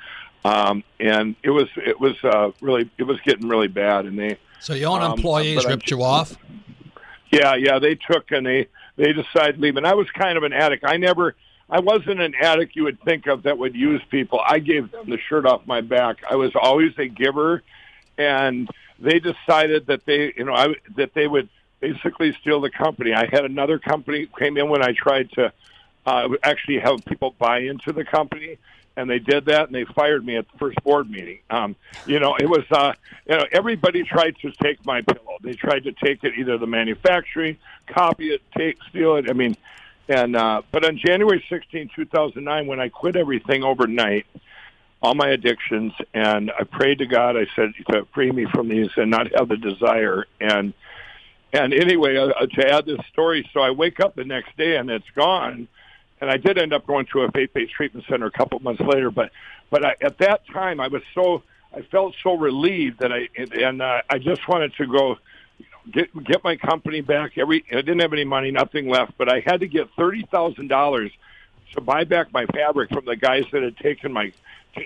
Um, 0.45 0.83
and 0.99 1.35
it 1.41 1.49
was 1.49 1.67
it 1.75 1.99
was 1.99 2.15
uh, 2.23 2.51
really 2.61 2.87
it 2.99 3.03
was 3.03 3.19
getting 3.21 3.47
really 3.47 3.67
bad, 3.67 4.05
and 4.05 4.17
they 4.17 4.37
So 4.59 4.75
your 4.75 4.91
own 4.91 5.01
Um, 5.01 5.13
employees 5.13 5.65
ripped 5.65 5.89
you 5.89 6.03
off? 6.03 6.37
Yeah, 7.31 7.55
yeah, 7.55 7.79
they 7.79 7.95
took 7.95 8.31
and 8.31 8.45
they 8.45 8.67
they 8.95 9.11
decided 9.11 9.55
to 9.55 9.61
leave. 9.61 9.75
And 9.75 9.87
I 9.87 9.95
was 9.95 10.07
kind 10.11 10.37
of 10.37 10.43
an 10.43 10.53
addict. 10.53 10.83
I 10.85 10.97
never, 10.97 11.35
I 11.67 11.79
wasn't 11.79 12.21
an 12.21 12.35
addict 12.39 12.75
you 12.75 12.83
would 12.83 13.01
think 13.01 13.25
of 13.25 13.41
that 13.43 13.57
would 13.57 13.75
use 13.75 14.03
people. 14.11 14.39
I 14.47 14.59
gave 14.59 14.91
them 14.91 15.09
the 15.09 15.17
shirt 15.17 15.47
off 15.47 15.65
my 15.65 15.81
back. 15.81 16.17
I 16.29 16.35
was 16.35 16.51
always 16.55 16.93
a 16.99 17.07
giver, 17.07 17.63
and 18.19 18.69
they 18.99 19.19
decided 19.19 19.87
that 19.87 20.05
they, 20.05 20.31
you 20.37 20.45
know, 20.45 20.53
I, 20.53 20.75
that 20.95 21.15
they 21.15 21.27
would 21.27 21.49
basically 21.79 22.37
steal 22.39 22.61
the 22.61 22.69
company. 22.69 23.13
I 23.13 23.25
had 23.31 23.45
another 23.45 23.79
company 23.79 24.29
came 24.37 24.57
in 24.57 24.69
when 24.69 24.83
I 24.83 24.93
tried 24.93 25.31
to 25.33 25.51
uh, 26.05 26.29
actually 26.43 26.79
have 26.79 27.03
people 27.03 27.33
buy 27.39 27.61
into 27.61 27.91
the 27.91 28.05
company 28.05 28.59
and 28.97 29.09
they 29.09 29.19
did 29.19 29.45
that, 29.45 29.67
and 29.67 29.75
they 29.75 29.85
fired 29.85 30.25
me 30.25 30.37
at 30.37 30.49
the 30.51 30.57
first 30.57 30.81
board 30.83 31.09
meeting. 31.09 31.39
Um, 31.49 31.75
you 32.05 32.19
know, 32.19 32.35
it 32.35 32.47
was 32.47 32.63
uh, 32.71 32.93
you 33.27 33.37
know 33.37 33.45
everybody 33.51 34.03
tried 34.03 34.37
to 34.41 34.51
take 34.51 34.85
my 34.85 35.01
pillow. 35.01 35.37
They 35.41 35.53
tried 35.53 35.83
to 35.83 35.91
take 35.91 36.23
it 36.23 36.33
either 36.37 36.57
the 36.57 36.67
manufacturing, 36.67 37.57
copy 37.87 38.29
it, 38.29 38.41
take, 38.57 38.77
steal 38.89 39.17
it. 39.17 39.29
I 39.29 39.33
mean, 39.33 39.55
and 40.07 40.35
uh, 40.35 40.61
but 40.71 40.85
on 40.85 40.97
January 40.97 41.43
16, 41.49 41.91
2009, 41.95 42.67
when 42.67 42.79
I 42.79 42.89
quit 42.89 43.15
everything 43.15 43.63
overnight, 43.63 44.25
all 45.01 45.15
my 45.15 45.29
addictions, 45.29 45.93
and 46.13 46.51
I 46.51 46.63
prayed 46.63 46.99
to 46.99 47.05
God. 47.05 47.37
I 47.37 47.47
said 47.55 47.73
to 47.89 48.07
free 48.13 48.31
me 48.31 48.45
from 48.45 48.69
these 48.69 48.89
and 48.95 49.11
not 49.11 49.35
have 49.35 49.49
the 49.49 49.57
desire. 49.57 50.25
And 50.39 50.73
and 51.53 51.73
anyway, 51.73 52.17
uh, 52.17 52.45
to 52.45 52.73
add 52.73 52.85
this 52.85 52.99
story, 53.11 53.49
so 53.53 53.61
I 53.61 53.71
wake 53.71 53.99
up 53.99 54.15
the 54.15 54.25
next 54.25 54.57
day 54.57 54.75
and 54.77 54.89
it's 54.89 55.09
gone 55.15 55.67
and 56.21 56.29
I 56.29 56.37
did 56.37 56.57
end 56.57 56.73
up 56.73 56.87
going 56.87 57.05
to 57.13 57.21
a 57.21 57.31
faith-based 57.31 57.73
treatment 57.73 58.05
center 58.09 58.25
a 58.25 58.31
couple 58.31 58.59
months 58.59 58.81
later. 58.81 59.11
But 59.11 59.31
but 59.69 59.85
I, 59.85 59.95
at 60.01 60.17
that 60.19 60.47
time, 60.47 60.79
I 60.79 60.87
was 60.87 61.01
so 61.13 61.43
I 61.73 61.81
felt 61.81 62.15
so 62.23 62.37
relieved 62.37 62.99
that 62.99 63.11
I 63.11 63.29
and 63.35 63.81
uh, 63.81 64.01
I 64.09 64.19
just 64.19 64.47
wanted 64.47 64.73
to 64.75 64.87
go 64.87 65.17
get 65.91 66.23
get 66.23 66.43
my 66.43 66.55
company 66.55 67.01
back. 67.01 67.37
Every 67.37 67.65
I 67.71 67.75
didn't 67.75 67.99
have 67.99 68.13
any 68.13 68.25
money, 68.25 68.51
nothing 68.51 68.89
left, 68.89 69.17
but 69.17 69.29
I 69.29 69.41
had 69.45 69.59
to 69.59 69.67
get 69.67 69.89
thirty 69.97 70.25
thousand 70.31 70.67
dollars 70.67 71.11
to 71.73 71.81
buy 71.81 72.03
back 72.05 72.31
my 72.33 72.45
fabric 72.45 72.91
from 72.91 73.05
the 73.05 73.15
guys 73.15 73.43
that 73.51 73.63
had 73.63 73.77
taken 73.77 74.13
my 74.13 74.31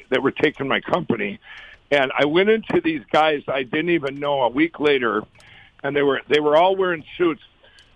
that 0.09 0.21
were 0.21 0.31
taking 0.31 0.67
my 0.67 0.81
company. 0.81 1.39
And 1.91 2.11
I 2.17 2.25
went 2.25 2.49
into 2.49 2.81
these 2.81 3.01
guys 3.11 3.43
I 3.47 3.63
didn't 3.63 3.91
even 3.91 4.19
know 4.19 4.41
a 4.43 4.49
week 4.49 4.79
later, 4.79 5.23
and 5.83 5.95
they 5.95 6.03
were 6.03 6.21
they 6.27 6.39
were 6.39 6.55
all 6.55 6.75
wearing 6.75 7.03
suits, 7.17 7.43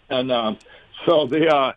and 0.10 0.32
uh, 0.32 0.56
so 1.06 1.28
they 1.28 1.48
uh, 1.48 1.74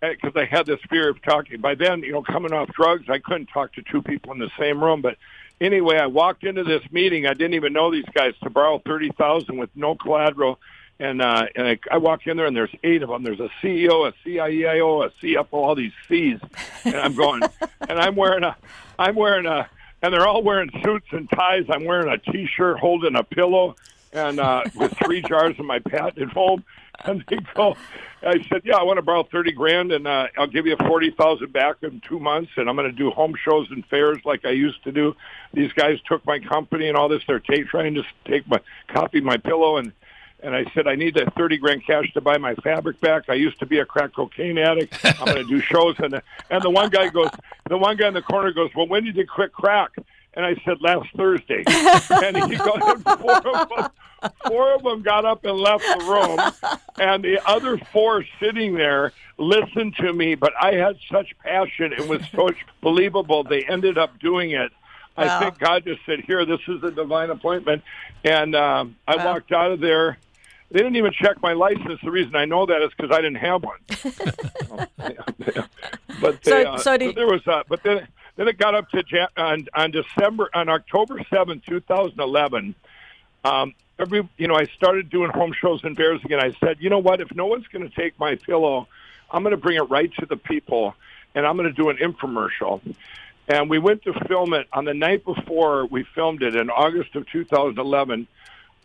because 0.00 0.32
I 0.36 0.44
had 0.44 0.66
this 0.66 0.80
fear 0.88 1.08
of 1.08 1.20
talking. 1.22 1.60
By 1.60 1.74
then, 1.74 2.02
you 2.02 2.12
know, 2.12 2.22
coming 2.22 2.52
off 2.52 2.68
drugs, 2.68 3.08
I 3.08 3.18
couldn't 3.18 3.46
talk 3.46 3.72
to 3.74 3.82
two 3.82 4.02
people 4.02 4.32
in 4.32 4.38
the 4.38 4.50
same 4.58 4.82
room. 4.82 5.02
But 5.02 5.16
anyway, 5.60 5.98
I 5.98 6.06
walked 6.06 6.44
into 6.44 6.64
this 6.64 6.82
meeting. 6.90 7.26
I 7.26 7.34
didn't 7.34 7.54
even 7.54 7.72
know 7.72 7.90
these 7.90 8.08
guys 8.14 8.34
to 8.42 8.50
borrow 8.50 8.78
thirty 8.78 9.10
thousand 9.10 9.56
with 9.58 9.70
no 9.74 9.94
collateral. 9.94 10.58
And 11.00 11.22
uh, 11.22 11.46
and 11.54 11.66
I, 11.66 11.78
I 11.92 11.98
walk 11.98 12.26
in 12.26 12.36
there, 12.36 12.46
and 12.46 12.56
there's 12.56 12.74
eight 12.82 13.02
of 13.02 13.08
them. 13.08 13.22
There's 13.22 13.40
a 13.40 13.50
CEO, 13.62 14.08
a 14.08 14.14
CIO, 14.24 15.02
a 15.02 15.10
CFO, 15.10 15.46
all 15.52 15.74
these 15.74 15.92
C's. 16.08 16.40
And 16.84 16.96
I'm 16.96 17.14
going, 17.14 17.42
and 17.88 18.00
I'm 18.00 18.16
wearing 18.16 18.42
a, 18.42 18.56
I'm 18.98 19.14
wearing 19.14 19.46
a, 19.46 19.68
and 20.02 20.12
they're 20.12 20.26
all 20.26 20.42
wearing 20.42 20.70
suits 20.84 21.06
and 21.12 21.30
ties. 21.30 21.66
I'm 21.68 21.84
wearing 21.84 22.08
a 22.08 22.18
T-shirt, 22.18 22.78
holding 22.78 23.14
a 23.14 23.22
pillow, 23.22 23.76
and 24.12 24.40
uh, 24.40 24.64
with 24.74 24.96
three 25.04 25.22
jars 25.22 25.56
of 25.58 25.66
my 25.66 25.78
patented 25.78 26.32
foam. 26.32 26.64
And 27.04 27.24
they 27.28 27.38
go, 27.54 27.76
I 28.22 28.42
said, 28.48 28.62
yeah, 28.64 28.76
I 28.76 28.82
want 28.82 28.96
to 28.98 29.02
borrow 29.02 29.22
thirty 29.22 29.52
grand, 29.52 29.92
and 29.92 30.06
uh, 30.06 30.26
I'll 30.36 30.48
give 30.48 30.66
you 30.66 30.76
forty 30.76 31.12
thousand 31.12 31.52
back 31.52 31.76
in 31.82 32.00
two 32.00 32.18
months, 32.18 32.50
and 32.56 32.68
I'm 32.68 32.74
going 32.74 32.90
to 32.90 32.96
do 32.96 33.10
home 33.10 33.34
shows 33.40 33.68
and 33.70 33.86
fairs 33.86 34.18
like 34.24 34.44
I 34.44 34.50
used 34.50 34.82
to 34.84 34.90
do. 34.90 35.14
These 35.54 35.72
guys 35.74 36.00
took 36.06 36.26
my 36.26 36.40
company 36.40 36.88
and 36.88 36.96
all 36.96 37.08
this. 37.08 37.22
They're 37.26 37.38
t- 37.38 37.62
trying 37.62 37.94
to 37.94 38.02
take 38.24 38.48
my 38.48 38.58
copy 38.88 39.20
my 39.20 39.36
pillow, 39.36 39.76
and 39.76 39.92
and 40.42 40.56
I 40.56 40.64
said 40.74 40.88
I 40.88 40.96
need 40.96 41.14
that 41.14 41.34
thirty 41.36 41.56
grand 41.56 41.86
cash 41.86 42.12
to 42.14 42.20
buy 42.20 42.36
my 42.38 42.56
fabric 42.56 43.00
back. 43.00 43.28
I 43.28 43.34
used 43.34 43.60
to 43.60 43.66
be 43.66 43.78
a 43.78 43.84
crack 43.84 44.14
cocaine 44.14 44.58
addict. 44.58 44.98
I'm 45.04 45.26
going 45.26 45.36
to 45.36 45.44
do 45.44 45.60
shows, 45.60 45.94
and 46.00 46.14
the, 46.14 46.22
and 46.50 46.62
the 46.62 46.70
one 46.70 46.90
guy 46.90 47.08
goes, 47.10 47.30
the 47.68 47.78
one 47.78 47.96
guy 47.96 48.08
in 48.08 48.14
the 48.14 48.22
corner 48.22 48.52
goes, 48.52 48.70
well, 48.74 48.88
when 48.88 49.04
did 49.04 49.16
you 49.16 49.26
quit 49.26 49.52
crack? 49.52 49.92
And 50.34 50.44
I 50.46 50.54
said 50.64 50.76
last 50.80 51.08
Thursday, 51.16 51.64
and 52.10 52.36
he 52.36 52.56
goes, 52.58 52.82
four 53.20 53.36
of 53.38 53.68
them, 53.68 53.90
four 54.46 54.74
of 54.74 54.82
them 54.82 55.02
got 55.02 55.24
up 55.24 55.44
and 55.44 55.58
left 55.58 55.84
the 55.92 56.00
room, 56.00 56.52
and 56.98 57.24
the 57.24 57.38
other 57.46 57.80
four 57.92 58.24
sitting 58.40 58.74
there 58.74 59.12
listened 59.38 59.96
to 59.96 60.12
me. 60.12 60.34
But 60.36 60.52
I 60.60 60.74
had 60.74 60.96
such 61.10 61.28
passion; 61.42 61.92
it 61.92 62.06
was 62.06 62.20
so 62.36 62.50
believable. 62.82 63.42
They 63.42 63.64
ended 63.64 63.98
up 63.98 64.18
doing 64.20 64.50
it. 64.52 64.70
I 65.16 65.26
Wow. 65.26 65.38
think 65.40 65.58
God 65.58 65.84
just 65.84 66.00
said, 66.06 66.20
"Here, 66.20 66.44
this 66.46 66.60
is 66.68 66.82
a 66.84 66.90
divine 66.92 67.30
appointment," 67.30 67.82
and 68.22 68.54
um, 68.54 68.96
I 69.08 69.16
Wow. 69.16 69.24
walked 69.26 69.50
out 69.50 69.72
of 69.72 69.80
there. 69.80 70.18
They 70.70 70.80
didn't 70.80 70.96
even 70.96 71.12
check 71.12 71.40
my 71.42 71.54
license. 71.54 71.98
The 72.04 72.10
reason 72.10 72.36
I 72.36 72.44
know 72.44 72.66
that 72.66 72.82
is 72.82 72.90
because 72.96 73.10
I 73.10 73.22
didn't 73.22 73.36
have 73.38 73.64
one. 73.64 73.78
but 76.20 76.42
they, 76.42 76.50
So- 76.50 76.62
uh, 76.62 76.78
so 76.78 76.96
do- 76.98 77.12
there 77.12 77.26
was, 77.26 77.40
uh, 77.46 77.62
but 77.68 77.82
then 77.82 78.06
then 78.38 78.46
it 78.46 78.56
got 78.56 78.74
up 78.74 78.88
to 78.90 79.02
Jan- 79.02 79.28
on, 79.36 79.66
on 79.74 79.90
December 79.90 80.48
on 80.54 80.68
October 80.68 81.20
seventh, 81.28 81.64
two 81.66 81.80
thousand 81.80 82.20
eleven. 82.20 82.74
Um, 83.44 83.74
every 83.98 84.26
you 84.38 84.46
know, 84.46 84.54
I 84.54 84.64
started 84.76 85.10
doing 85.10 85.30
home 85.30 85.52
shows 85.52 85.82
and 85.82 85.96
bears 85.96 86.24
again. 86.24 86.40
I 86.40 86.52
said, 86.60 86.76
you 86.78 86.88
know 86.88 87.00
what? 87.00 87.20
If 87.20 87.34
no 87.34 87.46
one's 87.46 87.66
going 87.66 87.88
to 87.88 87.94
take 87.94 88.18
my 88.18 88.36
pillow, 88.36 88.86
I'm 89.30 89.42
going 89.42 89.50
to 89.50 89.60
bring 89.60 89.76
it 89.76 89.90
right 89.90 90.10
to 90.20 90.26
the 90.26 90.36
people, 90.36 90.94
and 91.34 91.44
I'm 91.44 91.56
going 91.56 91.68
to 91.68 91.74
do 91.74 91.90
an 91.90 91.96
infomercial. 91.96 92.80
And 93.48 93.68
we 93.68 93.78
went 93.78 94.02
to 94.04 94.12
film 94.28 94.54
it 94.54 94.68
on 94.72 94.84
the 94.84 94.94
night 94.94 95.24
before 95.24 95.86
we 95.86 96.04
filmed 96.14 96.42
it 96.42 96.54
in 96.54 96.70
August 96.70 97.16
of 97.16 97.26
2011. 97.28 98.28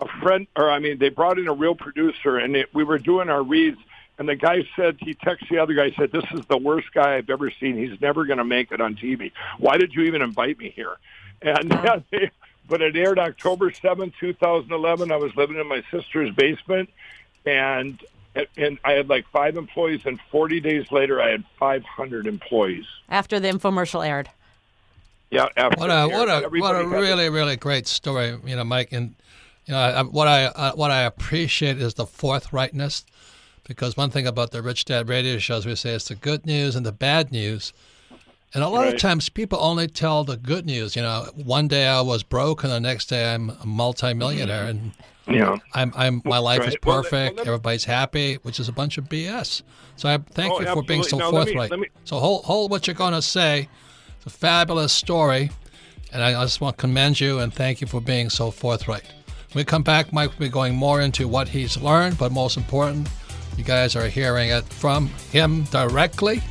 A 0.01 0.07
friend, 0.21 0.47
or 0.55 0.71
I 0.71 0.79
mean, 0.79 0.97
they 0.97 1.09
brought 1.09 1.37
in 1.37 1.47
a 1.47 1.53
real 1.53 1.75
producer, 1.75 2.37
and 2.37 2.55
it, 2.55 2.73
we 2.73 2.83
were 2.83 2.97
doing 2.97 3.29
our 3.29 3.43
reads. 3.43 3.77
And 4.19 4.29
the 4.29 4.35
guy 4.35 4.63
said, 4.75 4.97
he 4.99 5.15
texted 5.15 5.49
the 5.49 5.57
other 5.57 5.73
guy, 5.73 5.91
said, 5.97 6.11
"This 6.11 6.25
is 6.33 6.45
the 6.45 6.57
worst 6.57 6.93
guy 6.93 7.15
I've 7.15 7.29
ever 7.29 7.49
seen. 7.49 7.77
He's 7.77 7.99
never 7.99 8.25
going 8.25 8.37
to 8.37 8.43
make 8.43 8.71
it 8.71 8.79
on 8.79 8.95
TV. 8.95 9.31
Why 9.57 9.77
did 9.77 9.93
you 9.93 10.03
even 10.03 10.21
invite 10.21 10.59
me 10.59 10.69
here?" 10.69 10.97
And 11.41 11.71
they, 12.11 12.29
but 12.69 12.81
it 12.81 12.95
aired 12.95 13.17
October 13.17 13.71
seventh, 13.71 14.13
two 14.19 14.33
2011. 14.33 15.11
I 15.11 15.15
was 15.15 15.35
living 15.35 15.57
in 15.59 15.67
my 15.67 15.83
sister's 15.89 16.33
basement, 16.35 16.89
and 17.45 17.99
and 18.55 18.77
I 18.83 18.93
had 18.93 19.09
like 19.09 19.25
five 19.29 19.57
employees. 19.57 20.01
And 20.05 20.19
40 20.31 20.59
days 20.59 20.91
later, 20.91 21.19
I 21.21 21.31
had 21.31 21.43
500 21.59 22.27
employees. 22.27 22.85
After 23.09 23.39
the 23.39 23.47
infomercial 23.49 24.05
aired. 24.05 24.29
Yeah, 25.31 25.47
after 25.57 25.79
What 25.79 25.89
a 25.89 26.07
what 26.07 26.29
a 26.29 26.49
what 26.49 26.75
a 26.75 26.77
had 26.77 26.83
to- 26.83 26.87
really 26.89 27.29
really 27.29 27.55
great 27.55 27.87
story, 27.87 28.37
you 28.45 28.55
know, 28.55 28.63
Mike. 28.63 28.91
And 28.91 29.15
you 29.65 29.73
know, 29.73 29.79
I, 29.79 30.03
what 30.03 30.27
I 30.27 30.45
uh, 30.45 30.73
what 30.73 30.91
I 30.91 31.01
appreciate 31.01 31.79
is 31.81 31.95
the 31.95 32.05
forthrightness, 32.05 33.03
because 33.63 33.95
one 33.97 34.09
thing 34.09 34.27
about 34.27 34.51
the 34.51 34.61
Rich 34.61 34.85
Dad 34.85 35.07
Radio 35.09 35.37
shows, 35.37 35.65
we 35.65 35.75
say, 35.75 35.91
it's 35.93 36.07
the 36.09 36.15
good 36.15 36.45
news 36.45 36.75
and 36.75 36.85
the 36.85 36.91
bad 36.91 37.31
news. 37.31 37.73
And 38.53 38.63
a 38.63 38.69
lot 38.69 38.87
of 38.87 38.99
times 38.99 39.29
people 39.29 39.57
only 39.59 39.87
tell 39.87 40.23
the 40.23 40.37
good 40.37 40.65
news. 40.65 40.95
You 40.95 41.01
know, 41.01 41.27
one 41.35 41.67
day 41.67 41.87
I 41.87 42.01
was 42.01 42.21
broke, 42.21 42.63
and 42.63 42.71
the 42.71 42.79
next 42.79 43.07
day 43.07 43.33
I'm 43.33 43.49
a 43.49 43.65
multimillionaire, 43.65 44.65
and 44.65 44.79
mm-hmm. 44.91 45.33
Yeah. 45.33 45.55
I'm, 45.73 45.93
I'm 45.95 46.21
my 46.25 46.37
life 46.37 46.59
is 46.61 46.65
Right. 46.67 46.85
Well, 46.85 46.95
let- 46.97 47.03
perfect. 47.05 47.35
well, 47.37 47.45
let- 47.45 47.47
Everybody's 47.47 47.85
happy, 47.85 48.35
which 48.43 48.59
is 48.59 48.67
a 48.67 48.73
bunch 48.73 48.97
of 48.97 49.05
BS. 49.05 49.63
So 49.95 50.09
I 50.09 50.17
thank 50.17 50.53
Oh, 50.53 50.59
you 50.59 50.67
for 50.67 50.83
being 50.83 51.01
so 51.01 51.17
absolutely. 51.17 51.21
Now, 51.21 51.31
let 51.39 51.45
me- 51.47 51.53
forthright. 51.53 51.71
let 51.71 51.79
me- 51.79 51.87
so 52.03 52.19
hold, 52.19 52.43
hold 52.45 52.69
what 52.71 52.85
you're 52.87 52.93
going 52.93 53.13
to 53.13 53.21
say. 53.21 53.69
It's 54.17 54.25
a 54.27 54.29
fabulous 54.37 54.91
story, 54.93 55.49
and 56.11 56.21
I, 56.21 56.39
I 56.39 56.43
just 56.43 56.59
want 56.61 56.77
to 56.77 56.81
commend 56.81 57.19
you 57.21 57.39
and 57.39 57.51
thank 57.53 57.79
you 57.81 57.87
for 57.87 58.01
being 58.01 58.29
so 58.29 58.51
forthright. 58.51 59.03
When 59.53 59.61
we 59.61 59.63
come 59.63 59.81
back, 59.83 60.11
Mike 60.13 60.29
will 60.31 60.39
be 60.45 60.49
going 60.49 60.75
more 60.75 60.99
into 61.01 61.27
what 61.27 61.47
he's 61.47 61.77
learned, 61.77 62.17
but 62.19 62.31
most 62.31 62.57
important, 62.57 63.07
you 63.57 63.63
guys 63.63 63.95
are 63.95 64.07
hearing 64.07 64.49
it 64.49 64.63
from 64.65 65.07
him 65.31 65.63
directly. 65.65 66.41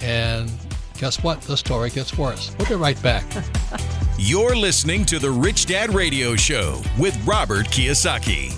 And 0.00 0.50
guess 0.98 1.22
what? 1.22 1.40
The 1.42 1.56
story 1.56 1.90
gets 1.90 2.16
worse. 2.16 2.54
We'll 2.58 2.68
be 2.68 2.74
right 2.74 3.00
back. 3.02 3.24
You're 4.18 4.56
listening 4.56 5.04
to 5.06 5.18
the 5.18 5.30
Rich 5.30 5.66
Dad 5.66 5.94
Radio 5.94 6.36
Show 6.36 6.80
with 6.98 7.16
Robert 7.26 7.66
Kiyosaki. 7.66 8.54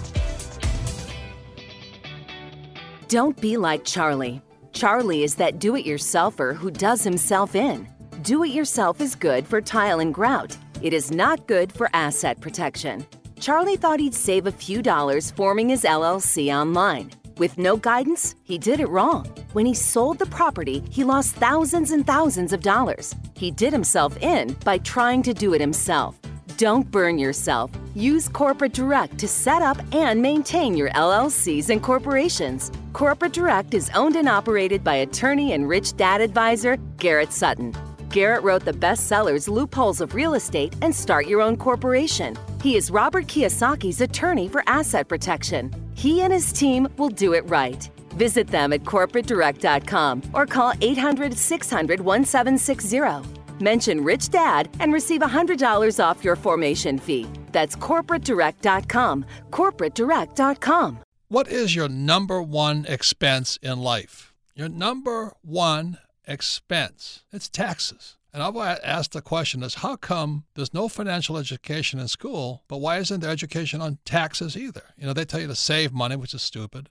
Don't 3.08 3.40
be 3.40 3.56
like 3.56 3.84
Charlie. 3.84 4.42
Charlie 4.72 5.24
is 5.24 5.34
that 5.36 5.58
do 5.58 5.74
it 5.76 5.86
yourselfer 5.86 6.54
who 6.54 6.70
does 6.70 7.02
himself 7.02 7.54
in. 7.54 7.88
Do 8.22 8.44
it 8.44 8.50
yourself 8.50 9.00
is 9.00 9.14
good 9.14 9.46
for 9.46 9.60
tile 9.60 10.00
and 10.00 10.12
grout. 10.12 10.56
It 10.82 10.92
is 10.92 11.10
not 11.10 11.46
good 11.46 11.72
for 11.72 11.88
asset 11.94 12.40
protection. 12.40 13.04
Charlie 13.40 13.76
thought 13.76 13.98
he'd 13.98 14.14
save 14.14 14.46
a 14.46 14.52
few 14.52 14.82
dollars 14.82 15.30
forming 15.30 15.68
his 15.68 15.84
LLC 15.84 16.54
online. 16.54 17.10
With 17.38 17.56
no 17.56 17.76
guidance, 17.76 18.34
he 18.42 18.58
did 18.58 18.80
it 18.80 18.88
wrong. 18.88 19.24
When 19.52 19.64
he 19.64 19.72
sold 19.72 20.18
the 20.18 20.26
property, 20.26 20.82
he 20.90 21.04
lost 21.04 21.36
thousands 21.36 21.92
and 21.92 22.04
thousands 22.04 22.52
of 22.52 22.62
dollars. 22.62 23.14
He 23.36 23.52
did 23.52 23.72
himself 23.72 24.20
in 24.20 24.54
by 24.64 24.78
trying 24.78 25.22
to 25.22 25.32
do 25.32 25.54
it 25.54 25.60
himself. 25.60 26.18
Don't 26.56 26.90
burn 26.90 27.16
yourself. 27.16 27.70
Use 27.94 28.28
Corporate 28.28 28.72
Direct 28.72 29.16
to 29.18 29.28
set 29.28 29.62
up 29.62 29.78
and 29.94 30.20
maintain 30.20 30.76
your 30.76 30.90
LLCs 30.90 31.70
and 31.70 31.80
corporations. 31.80 32.72
Corporate 32.92 33.32
Direct 33.32 33.72
is 33.72 33.88
owned 33.94 34.16
and 34.16 34.28
operated 34.28 34.82
by 34.82 34.96
attorney 34.96 35.52
and 35.52 35.68
rich 35.68 35.96
dad 35.96 36.20
advisor 36.20 36.76
Garrett 36.96 37.32
Sutton. 37.32 37.72
Garrett 38.10 38.42
wrote 38.42 38.64
the 38.64 38.72
bestsellers 38.72 39.48
Loopholes 39.48 40.00
of 40.00 40.14
Real 40.14 40.34
Estate 40.34 40.74
and 40.82 40.92
Start 40.92 41.28
Your 41.28 41.42
Own 41.42 41.56
Corporation. 41.56 42.36
He 42.60 42.74
is 42.74 42.90
Robert 42.90 43.26
Kiyosaki's 43.26 44.00
attorney 44.00 44.48
for 44.48 44.64
asset 44.66 45.06
protection. 45.06 45.72
He 45.98 46.20
and 46.20 46.32
his 46.32 46.52
team 46.52 46.86
will 46.96 47.08
do 47.08 47.32
it 47.34 47.44
right. 47.50 47.90
Visit 48.10 48.46
them 48.46 48.72
at 48.72 48.84
corporatedirect.com 48.84 50.22
or 50.32 50.46
call 50.46 50.72
800 50.80 51.36
600 51.36 52.00
1760. 52.00 53.28
Mention 53.58 54.04
Rich 54.04 54.28
Dad 54.28 54.70
and 54.78 54.92
receive 54.92 55.22
$100 55.22 55.98
off 55.98 56.24
your 56.24 56.36
formation 56.36 56.98
fee. 56.98 57.26
That's 57.50 57.74
corporatedirect.com. 57.74 59.26
Corporatedirect.com. 59.50 60.98
What 61.26 61.48
is 61.48 61.74
your 61.74 61.88
number 61.88 62.40
one 62.40 62.86
expense 62.88 63.58
in 63.60 63.80
life? 63.80 64.32
Your 64.54 64.68
number 64.68 65.32
one 65.42 65.98
expense. 66.28 67.24
It's 67.32 67.48
taxes. 67.48 68.17
And 68.32 68.42
I've 68.42 68.56
asked 68.56 69.12
the 69.12 69.22
question 69.22 69.62
is 69.62 69.76
how 69.76 69.96
come 69.96 70.44
there's 70.54 70.74
no 70.74 70.88
financial 70.88 71.38
education 71.38 71.98
in 71.98 72.08
school, 72.08 72.62
but 72.68 72.78
why 72.78 72.98
isn't 72.98 73.20
there 73.20 73.30
education 73.30 73.80
on 73.80 73.98
taxes 74.04 74.56
either? 74.56 74.82
You 74.98 75.06
know, 75.06 75.12
they 75.12 75.24
tell 75.24 75.40
you 75.40 75.46
to 75.46 75.54
save 75.54 75.92
money, 75.92 76.16
which 76.16 76.34
is 76.34 76.42
stupid. 76.42 76.90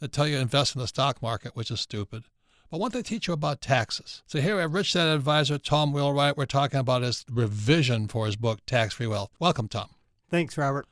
They 0.00 0.06
tell 0.06 0.28
you 0.28 0.36
to 0.36 0.42
invest 0.42 0.74
in 0.74 0.80
the 0.80 0.86
stock 0.86 1.20
market, 1.20 1.56
which 1.56 1.70
is 1.70 1.80
stupid. 1.80 2.24
But 2.70 2.80
won't 2.80 2.92
they 2.92 3.02
teach 3.02 3.28
you 3.28 3.34
about 3.34 3.60
taxes? 3.60 4.22
So 4.26 4.40
here 4.40 4.60
have 4.60 4.74
Rich 4.74 4.92
Dad 4.92 5.08
advisor 5.08 5.58
Tom 5.58 5.92
Wheelwright. 5.92 6.36
We're 6.36 6.46
talking 6.46 6.80
about 6.80 7.02
his 7.02 7.24
revision 7.30 8.08
for 8.08 8.26
his 8.26 8.36
book, 8.36 8.60
Tax 8.66 8.94
Free 8.94 9.06
Wealth. 9.06 9.30
Welcome, 9.38 9.68
Tom. 9.68 9.90
Thanks, 10.30 10.58
Robert. 10.58 10.86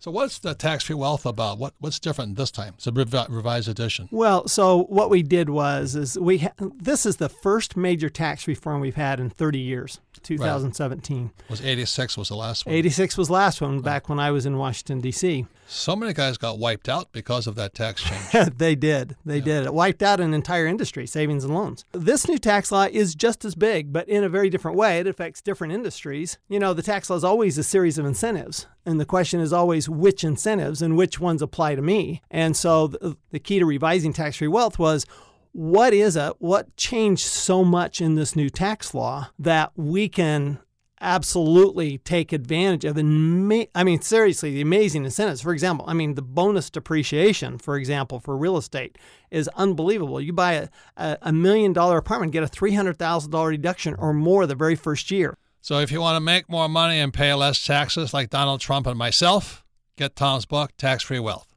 So 0.00 0.10
what's 0.10 0.38
the 0.38 0.54
tax-free 0.54 0.96
wealth 0.96 1.26
about? 1.26 1.58
What 1.58 1.74
what's 1.78 1.98
different 2.00 2.36
this 2.36 2.50
time? 2.50 2.72
It's 2.78 2.86
a 2.86 2.90
revi- 2.90 3.28
revised 3.28 3.68
edition. 3.68 4.08
Well, 4.10 4.48
so 4.48 4.84
what 4.84 5.10
we 5.10 5.22
did 5.22 5.50
was 5.50 5.94
is 5.94 6.18
we 6.18 6.38
ha- 6.38 6.54
this 6.58 7.04
is 7.04 7.18
the 7.18 7.28
first 7.28 7.76
major 7.76 8.08
tax 8.08 8.48
reform 8.48 8.80
we've 8.80 8.94
had 8.94 9.20
in 9.20 9.28
30 9.28 9.58
years. 9.58 10.00
2017. 10.22 11.22
Right. 11.22 11.50
Was 11.50 11.62
86 11.62 12.16
was 12.16 12.28
the 12.28 12.36
last 12.36 12.66
one? 12.66 12.74
86 12.74 13.16
was 13.16 13.28
the 13.28 13.34
last 13.34 13.60
one 13.60 13.80
back 13.80 14.08
when 14.08 14.18
I 14.18 14.30
was 14.30 14.46
in 14.46 14.56
Washington 14.56 15.00
D.C. 15.00 15.46
So 15.72 15.94
many 15.94 16.12
guys 16.12 16.36
got 16.36 16.58
wiped 16.58 16.88
out 16.88 17.12
because 17.12 17.46
of 17.46 17.54
that 17.54 17.74
tax 17.74 18.02
change. 18.02 18.50
they 18.58 18.74
did. 18.74 19.16
They 19.24 19.38
yeah. 19.38 19.44
did. 19.44 19.66
It 19.66 19.74
wiped 19.74 20.02
out 20.02 20.18
an 20.18 20.34
entire 20.34 20.66
industry, 20.66 21.06
savings 21.06 21.44
and 21.44 21.54
loans. 21.54 21.84
This 21.92 22.26
new 22.26 22.38
tax 22.38 22.72
law 22.72 22.88
is 22.90 23.14
just 23.14 23.44
as 23.44 23.54
big, 23.54 23.92
but 23.92 24.08
in 24.08 24.24
a 24.24 24.28
very 24.28 24.50
different 24.50 24.76
way. 24.76 24.98
It 24.98 25.06
affects 25.06 25.40
different 25.40 25.72
industries. 25.72 26.38
You 26.48 26.58
know, 26.58 26.74
the 26.74 26.82
tax 26.82 27.08
law 27.08 27.16
is 27.16 27.22
always 27.22 27.56
a 27.56 27.62
series 27.62 27.98
of 27.98 28.04
incentives. 28.04 28.66
And 28.84 28.98
the 28.98 29.04
question 29.04 29.38
is 29.38 29.52
always 29.52 29.88
which 29.88 30.24
incentives 30.24 30.82
and 30.82 30.96
which 30.96 31.20
ones 31.20 31.40
apply 31.40 31.76
to 31.76 31.82
me. 31.82 32.22
And 32.30 32.56
so 32.56 32.88
the, 32.88 33.16
the 33.30 33.38
key 33.38 33.60
to 33.60 33.66
revising 33.66 34.12
tax 34.12 34.38
free 34.38 34.48
wealth 34.48 34.78
was 34.78 35.06
what 35.52 35.92
is 35.92 36.16
it? 36.16 36.34
What 36.38 36.76
changed 36.76 37.26
so 37.26 37.64
much 37.64 38.00
in 38.00 38.14
this 38.14 38.36
new 38.36 38.50
tax 38.50 38.94
law 38.94 39.30
that 39.38 39.72
we 39.76 40.08
can 40.08 40.60
absolutely 41.02 41.96
take 41.96 42.30
advantage 42.30 42.84
of 42.84 42.98
and 42.98 43.66
I 43.74 43.84
mean 43.84 44.02
seriously 44.02 44.52
the 44.52 44.60
amazing 44.60 45.04
incentives? 45.04 45.40
For 45.40 45.52
example 45.52 45.86
I 45.88 45.94
mean 45.94 46.14
the 46.14 46.22
bonus 46.22 46.68
depreciation 46.68 47.56
for 47.56 47.76
example 47.76 48.20
for 48.20 48.36
real 48.36 48.56
estate 48.58 48.98
is 49.30 49.48
unbelievable. 49.56 50.20
You 50.20 50.32
buy 50.34 50.68
a, 50.96 51.18
a, 51.22 51.32
million 51.32 51.72
dollar 51.72 51.96
apartment 51.96 52.32
get 52.32 52.42
a 52.42 52.48
$300,000 52.48 53.52
deduction 53.52 53.94
or 53.94 54.12
more 54.12 54.46
the 54.46 54.54
very 54.54 54.76
first 54.76 55.10
year. 55.10 55.38
So 55.62 55.78
if 55.78 55.90
you 55.90 56.00
want 56.00 56.16
to 56.16 56.20
make 56.20 56.50
more 56.50 56.68
money 56.68 56.98
and 56.98 57.14
pay 57.14 57.32
less 57.32 57.64
taxes 57.64 58.12
like 58.12 58.28
Donald 58.28 58.60
Trump 58.60 58.86
and 58.86 58.98
myself 58.98 59.64
get 59.96 60.16
Tom's 60.16 60.44
book 60.44 60.72
Tax 60.76 61.02
Free 61.02 61.18
Wealth 61.18 61.50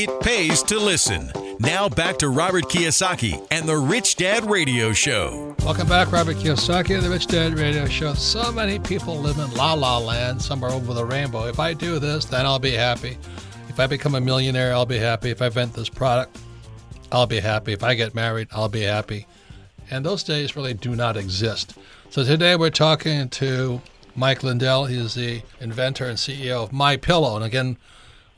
It 0.00 0.20
pays 0.20 0.62
to 0.62 0.78
listen. 0.78 1.32
Now 1.58 1.88
back 1.88 2.18
to 2.18 2.28
Robert 2.28 2.66
Kiyosaki 2.66 3.44
and 3.50 3.68
the 3.68 3.76
Rich 3.76 4.14
Dad 4.14 4.48
Radio 4.48 4.92
Show. 4.92 5.56
Welcome 5.64 5.88
back, 5.88 6.12
Robert 6.12 6.36
Kiyosaki, 6.36 6.94
and 6.94 7.02
the 7.02 7.10
Rich 7.10 7.26
Dad 7.26 7.58
Radio 7.58 7.84
Show. 7.86 8.14
So 8.14 8.52
many 8.52 8.78
people 8.78 9.16
live 9.18 9.38
in 9.38 9.52
la 9.54 9.72
la 9.72 9.98
land, 9.98 10.40
somewhere 10.40 10.70
over 10.70 10.94
the 10.94 11.04
rainbow. 11.04 11.46
If 11.48 11.58
I 11.58 11.74
do 11.74 11.98
this, 11.98 12.26
then 12.26 12.46
I'll 12.46 12.60
be 12.60 12.70
happy. 12.70 13.18
If 13.68 13.80
I 13.80 13.88
become 13.88 14.14
a 14.14 14.20
millionaire, 14.20 14.72
I'll 14.72 14.86
be 14.86 14.98
happy. 14.98 15.30
If 15.30 15.42
I 15.42 15.46
invent 15.46 15.72
this 15.72 15.88
product, 15.88 16.38
I'll 17.10 17.26
be 17.26 17.40
happy. 17.40 17.72
If 17.72 17.82
I 17.82 17.96
get 17.96 18.14
married, 18.14 18.46
I'll 18.52 18.68
be 18.68 18.82
happy. 18.82 19.26
And 19.90 20.06
those 20.06 20.22
days 20.22 20.54
really 20.54 20.74
do 20.74 20.94
not 20.94 21.16
exist. 21.16 21.74
So 22.10 22.22
today 22.22 22.54
we're 22.54 22.70
talking 22.70 23.30
to 23.30 23.82
Mike 24.14 24.44
Lindell. 24.44 24.84
He's 24.84 25.14
the 25.14 25.42
inventor 25.60 26.04
and 26.04 26.18
CEO 26.18 26.62
of 26.62 26.72
My 26.72 26.96
Pillow. 26.96 27.34
And 27.34 27.44
again, 27.44 27.78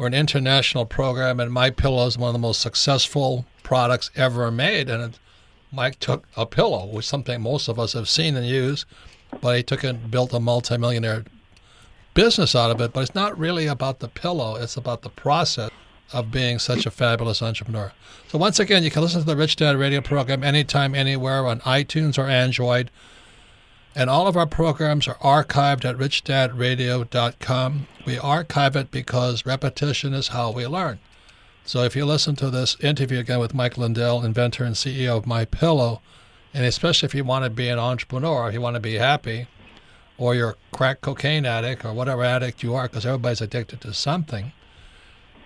we're 0.01 0.07
an 0.07 0.15
international 0.15 0.87
program, 0.87 1.39
and 1.41 1.53
My 1.53 1.69
Pillow 1.69 2.07
is 2.07 2.17
one 2.17 2.31
of 2.31 2.33
the 2.33 2.39
most 2.39 2.63
successful 2.63 3.45
products 3.63 4.11
ever 4.17 4.51
made. 4.51 4.89
And 4.89 5.13
it, 5.13 5.19
Mike 5.71 6.01
took 6.01 6.27
a 6.39 6.47
pillow, 6.47 6.87
which 6.87 7.05
is 7.05 7.11
something 7.11 7.43
most 7.43 7.69
of 7.69 7.79
us 7.79 7.93
have 7.93 8.09
seen 8.09 8.35
and 8.35 8.47
used, 8.47 8.87
but 9.43 9.59
he 9.59 9.63
took 9.63 9.85
it 9.85 9.89
and 9.89 10.11
built 10.11 10.33
a 10.33 10.41
multimillionaire 10.41 11.25
business 12.15 12.57
out 12.57 12.71
of 12.71 12.81
it. 12.81 12.95
But 12.95 13.01
it's 13.01 13.15
not 13.15 13.39
really 13.39 13.67
about 13.67 13.99
the 13.99 14.09
pillow; 14.09 14.57
it's 14.57 14.79
about 14.79 15.03
the 15.03 15.11
process 15.11 15.71
of 16.15 16.31
being 16.31 16.59
such 16.59 16.87
a 16.87 16.91
fabulous 16.91 17.43
entrepreneur. 17.43 17.93
So 18.29 18.39
once 18.39 18.59
again, 18.59 18.83
you 18.83 18.91
can 18.91 19.03
listen 19.03 19.21
to 19.21 19.27
the 19.27 19.37
Rich 19.37 19.57
Dad 19.57 19.77
Radio 19.77 20.01
program 20.01 20.43
anytime, 20.43 20.95
anywhere 20.95 21.47
on 21.47 21.61
iTunes 21.61 22.17
or 22.17 22.27
Android. 22.27 22.91
And 23.95 24.09
all 24.09 24.27
of 24.29 24.37
our 24.37 24.47
programs 24.47 25.09
are 25.09 25.17
archived 25.17 25.85
at 25.85 25.97
richdadradio.com. 25.97 27.87
We 28.07 28.19
archive 28.19 28.77
it 28.77 28.91
because 28.91 29.45
repetition 29.45 30.15
is 30.15 30.29
how 30.29 30.53
we 30.53 30.67
learn. 30.67 31.01
So 31.65 31.83
if 31.83 31.95
you 31.97 32.05
listen 32.05 32.37
to 32.37 32.51
this 32.51 32.77
interview 32.81 33.19
again 33.19 33.41
with 33.41 33.55
Mike 33.55 33.77
Lindell, 33.77 34.25
inventor 34.25 34.65
and 34.65 34.75
CEO 34.75 35.17
of 35.17 35.27
My 35.27 35.45
Pillow, 35.45 36.01
and 36.55 36.65
especially 36.65 37.07
if 37.07 37.15
you 37.15 37.25
want 37.25 37.45
to 37.45 37.51
be 37.51 37.69
an 37.69 37.79
entrepreneur, 37.79 38.49
if 38.49 38.55
you 38.55 38.61
want 38.61 38.75
to 38.75 38.81
be 38.81 38.95
happy, 38.95 39.47
or 40.19 40.35
you're 40.35 40.51
a 40.51 40.77
crack 40.77 41.01
cocaine 41.01 41.47
addict 41.47 41.85
or 41.85 41.93
whatever 41.93 42.23
addict 42.23 42.63
you 42.63 42.75
are, 42.75 42.89
because 42.89 43.07
everybody's 43.07 43.41
addicted 43.41 43.81
to 43.81 43.95
something, 43.95 44.53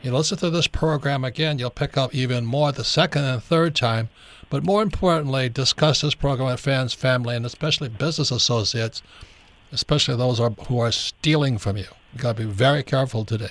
you 0.03 0.13
listen 0.13 0.37
to 0.39 0.51
this 0.51 0.67
program 0.67 1.25
again, 1.25 1.59
you'll 1.59 1.71
pick 1.71 1.97
up 1.97 2.15
even 2.15 2.45
more 2.45 2.73
the 2.73 2.85
second 2.85 3.25
and 3.25 3.43
third 3.43 3.75
time 3.75 4.11
but 4.51 4.65
more 4.65 4.83
importantly, 4.83 5.49
discuss 5.49 6.01
this 6.01 6.15
program 6.15 6.49
with 6.51 6.61
fans, 6.61 6.95
family, 6.95 7.37
and 7.37 7.45
especially 7.47 7.89
business 7.89 8.31
associates, 8.31 9.03
especially 9.73 10.17
those 10.17 10.39
who 10.69 10.79
are 10.79 10.93
stealing 10.93 11.59
from 11.59 11.77
you. 11.77 11.87
You've 12.13 12.23
got 12.23 12.37
to 12.37 12.45
be 12.45 12.51
very 12.51 12.83
careful 12.83 13.25
today. 13.25 13.51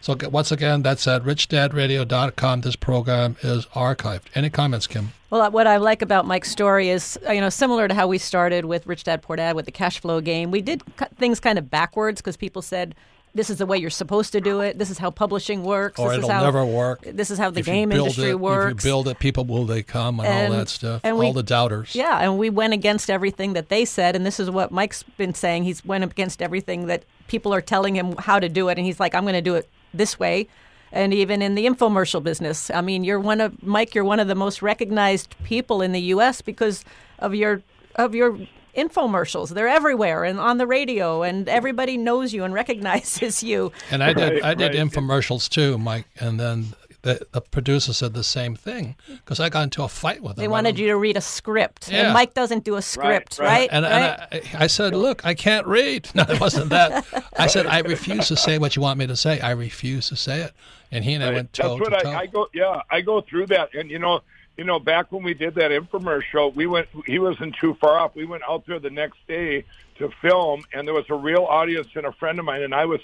So 0.00 0.16
once 0.30 0.50
again, 0.50 0.82
that's 0.82 1.06
at 1.06 1.22
richdadradio.com. 1.22 2.62
This 2.62 2.74
program 2.74 3.36
is 3.42 3.66
archived. 3.66 4.22
Any 4.34 4.50
comments, 4.50 4.88
Kim? 4.88 5.12
Well, 5.30 5.48
what 5.52 5.68
I 5.68 5.76
like 5.76 6.02
about 6.02 6.26
Mike's 6.26 6.50
story 6.50 6.88
is, 6.88 7.16
you 7.30 7.40
know, 7.40 7.48
similar 7.48 7.86
to 7.86 7.94
how 7.94 8.08
we 8.08 8.18
started 8.18 8.64
with 8.64 8.84
Rich 8.86 9.04
Dad 9.04 9.22
Poor 9.22 9.36
Dad 9.36 9.54
with 9.54 9.64
the 9.64 9.72
cash 9.72 10.00
flow 10.00 10.20
game. 10.20 10.50
We 10.50 10.60
did 10.60 10.82
things 11.16 11.38
kind 11.38 11.56
of 11.56 11.70
backwards 11.70 12.20
because 12.20 12.36
people 12.36 12.62
said, 12.62 12.96
this 13.34 13.48
is 13.48 13.58
the 13.58 13.66
way 13.66 13.78
you're 13.78 13.90
supposed 13.90 14.32
to 14.32 14.40
do 14.40 14.60
it. 14.60 14.78
This 14.78 14.90
is 14.90 14.98
how 14.98 15.10
publishing 15.10 15.62
works. 15.62 15.98
Or 15.98 16.08
this 16.10 16.18
it'll 16.18 16.30
is 16.30 16.32
how, 16.32 16.42
never 16.42 16.64
work. 16.64 17.00
This 17.02 17.30
is 17.30 17.38
how 17.38 17.50
the 17.50 17.60
if 17.60 17.66
game 17.66 17.90
industry 17.90 18.30
it, 18.30 18.40
works. 18.40 18.78
If 18.78 18.84
you 18.84 18.90
build 18.90 19.08
it, 19.08 19.18
people 19.18 19.44
will 19.44 19.64
they 19.64 19.82
come 19.82 20.20
and, 20.20 20.28
and 20.28 20.52
all 20.52 20.58
that 20.58 20.68
stuff. 20.68 21.00
And 21.02 21.18
we, 21.18 21.26
all 21.26 21.32
the 21.32 21.42
doubters. 21.42 21.94
Yeah, 21.94 22.18
and 22.20 22.38
we 22.38 22.50
went 22.50 22.74
against 22.74 23.08
everything 23.08 23.54
that 23.54 23.68
they 23.68 23.84
said, 23.84 24.14
and 24.14 24.26
this 24.26 24.38
is 24.38 24.50
what 24.50 24.70
Mike's 24.70 25.02
been 25.02 25.34
saying. 25.34 25.64
He's 25.64 25.84
went 25.84 26.04
against 26.04 26.42
everything 26.42 26.86
that 26.86 27.04
people 27.28 27.54
are 27.54 27.62
telling 27.62 27.96
him 27.96 28.16
how 28.18 28.38
to 28.38 28.48
do 28.48 28.68
it, 28.68 28.76
and 28.76 28.86
he's 28.86 29.00
like, 29.00 29.14
I'm 29.14 29.22
going 29.22 29.34
to 29.34 29.42
do 29.42 29.54
it 29.54 29.68
this 29.94 30.18
way. 30.18 30.48
And 30.92 31.14
even 31.14 31.40
in 31.40 31.54
the 31.54 31.64
infomercial 31.64 32.22
business, 32.22 32.70
I 32.70 32.82
mean, 32.82 33.02
you're 33.02 33.18
one 33.18 33.40
of 33.40 33.62
Mike. 33.62 33.94
You're 33.94 34.04
one 34.04 34.20
of 34.20 34.28
the 34.28 34.34
most 34.34 34.60
recognized 34.60 35.34
people 35.42 35.80
in 35.80 35.92
the 35.92 36.00
U.S. 36.00 36.42
because 36.42 36.84
of 37.18 37.34
your 37.34 37.62
of 37.96 38.14
your 38.14 38.38
infomercials. 38.76 39.50
They're 39.50 39.68
everywhere 39.68 40.24
and 40.24 40.38
on 40.38 40.58
the 40.58 40.66
radio, 40.66 41.22
and 41.22 41.48
everybody 41.48 41.96
knows 41.96 42.32
you 42.32 42.44
and 42.44 42.54
recognizes 42.62 43.42
you. 43.42 43.72
And 43.90 44.02
I 44.02 44.12
did 44.12 44.42
I 44.42 44.54
did 44.54 44.74
right. 44.74 44.88
infomercials 44.88 45.48
too, 45.48 45.78
Mike. 45.78 46.06
And 46.20 46.38
then 46.38 46.74
the, 47.02 47.26
the 47.32 47.40
producer 47.40 47.92
said 47.92 48.14
the 48.14 48.22
same 48.24 48.54
thing 48.54 48.94
because 49.08 49.40
I 49.40 49.48
got 49.48 49.64
into 49.64 49.82
a 49.82 49.88
fight 49.88 50.22
with 50.22 50.36
them. 50.36 50.42
They 50.42 50.48
wanted 50.48 50.78
you 50.78 50.86
to 50.88 50.96
read 50.96 51.16
a 51.16 51.20
script, 51.20 51.90
yeah. 51.90 52.04
and 52.04 52.14
Mike 52.14 52.34
doesn't 52.34 52.64
do 52.64 52.76
a 52.76 52.82
script, 52.82 53.38
right? 53.38 53.46
right? 53.46 53.68
And, 53.72 53.84
right? 53.84 54.28
and 54.30 54.42
I, 54.54 54.64
I, 54.64 54.66
said, 54.68 54.94
"Look, 54.94 55.26
I 55.26 55.34
can't 55.34 55.66
read." 55.66 56.08
No, 56.14 56.24
it 56.28 56.40
wasn't 56.40 56.70
that. 56.70 57.04
I 57.36 57.46
said, 57.46 57.66
"I 57.66 57.80
refuse 57.80 58.28
to 58.28 58.36
say 58.36 58.58
what 58.58 58.76
you 58.76 58.82
want 58.82 58.98
me 58.98 59.06
to 59.06 59.16
say. 59.16 59.40
I 59.40 59.50
refuse 59.52 60.08
to 60.08 60.16
say 60.16 60.42
it." 60.42 60.52
And 60.92 61.04
he 61.04 61.14
and 61.14 61.24
I 61.24 61.32
went 61.32 61.52
toe 61.52 61.78
That's 61.78 61.90
what 61.90 62.00
to 62.00 62.08
I, 62.08 62.20
I 62.20 62.26
go. 62.26 62.48
Yeah, 62.54 62.82
I 62.90 63.00
go 63.00 63.22
through 63.22 63.46
that, 63.46 63.74
and 63.74 63.90
you 63.90 63.98
know 63.98 64.20
you 64.56 64.64
know, 64.64 64.78
back 64.78 65.10
when 65.10 65.22
we 65.22 65.34
did 65.34 65.54
that 65.54 65.70
infomercial, 65.70 66.54
we 66.54 66.66
went. 66.66 66.88
He 67.06 67.18
wasn't 67.18 67.56
too 67.56 67.74
far 67.74 67.98
off. 67.98 68.14
We 68.14 68.24
went 68.24 68.42
out 68.48 68.66
there 68.66 68.78
the 68.78 68.90
next 68.90 69.18
day 69.26 69.64
to 69.98 70.10
film, 70.20 70.64
and 70.72 70.86
there 70.86 70.94
was 70.94 71.08
a 71.08 71.14
real 71.14 71.44
audience 71.44 71.88
and 71.94 72.06
a 72.06 72.12
friend 72.12 72.38
of 72.38 72.44
mine, 72.44 72.62
and 72.62 72.74
I 72.74 72.84
was, 72.84 73.00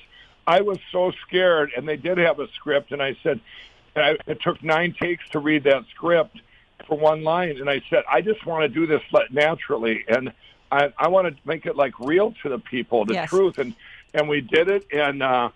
I 0.47 0.61
was 0.61 0.79
so 0.93 1.13
scared. 1.27 1.73
And 1.77 1.89
they 1.89 1.97
did 1.97 2.19
have 2.19 2.39
a 2.39 2.49
script, 2.49 2.93
and 2.93 3.03
I 3.03 3.17
said, 3.23 3.41
and 3.95 4.05
I, 4.05 4.17
it 4.27 4.43
took 4.43 4.63
nine 4.63 4.95
takes 4.99 5.29
to 5.31 5.39
read 5.39 5.65
that 5.65 5.85
script 5.95 6.39
for 6.87 6.99
one 6.99 7.25
line, 7.25 7.59
and 7.59 7.69
I 7.69 7.83
said, 7.91 8.05
I 8.11 8.21
just 8.21 8.45
want 8.47 8.63
to 8.63 8.69
do 8.69 8.87
this 8.87 9.03
naturally, 9.31 10.05
and 10.09 10.33
I, 10.71 10.93
I 10.99 11.09
want 11.09 11.29
to 11.29 11.49
make 11.49 11.67
it 11.67 11.77
like 11.77 11.99
real 11.99 12.35
to 12.43 12.49
the 12.49 12.59
people, 12.59 13.05
the 13.05 13.15
yes. 13.15 13.31
truth, 13.31 13.59
and 13.59 13.75
and 14.15 14.29
we 14.29 14.41
did 14.41 14.69
it, 14.69 14.87
and 14.93 15.23
uh, 15.23 15.51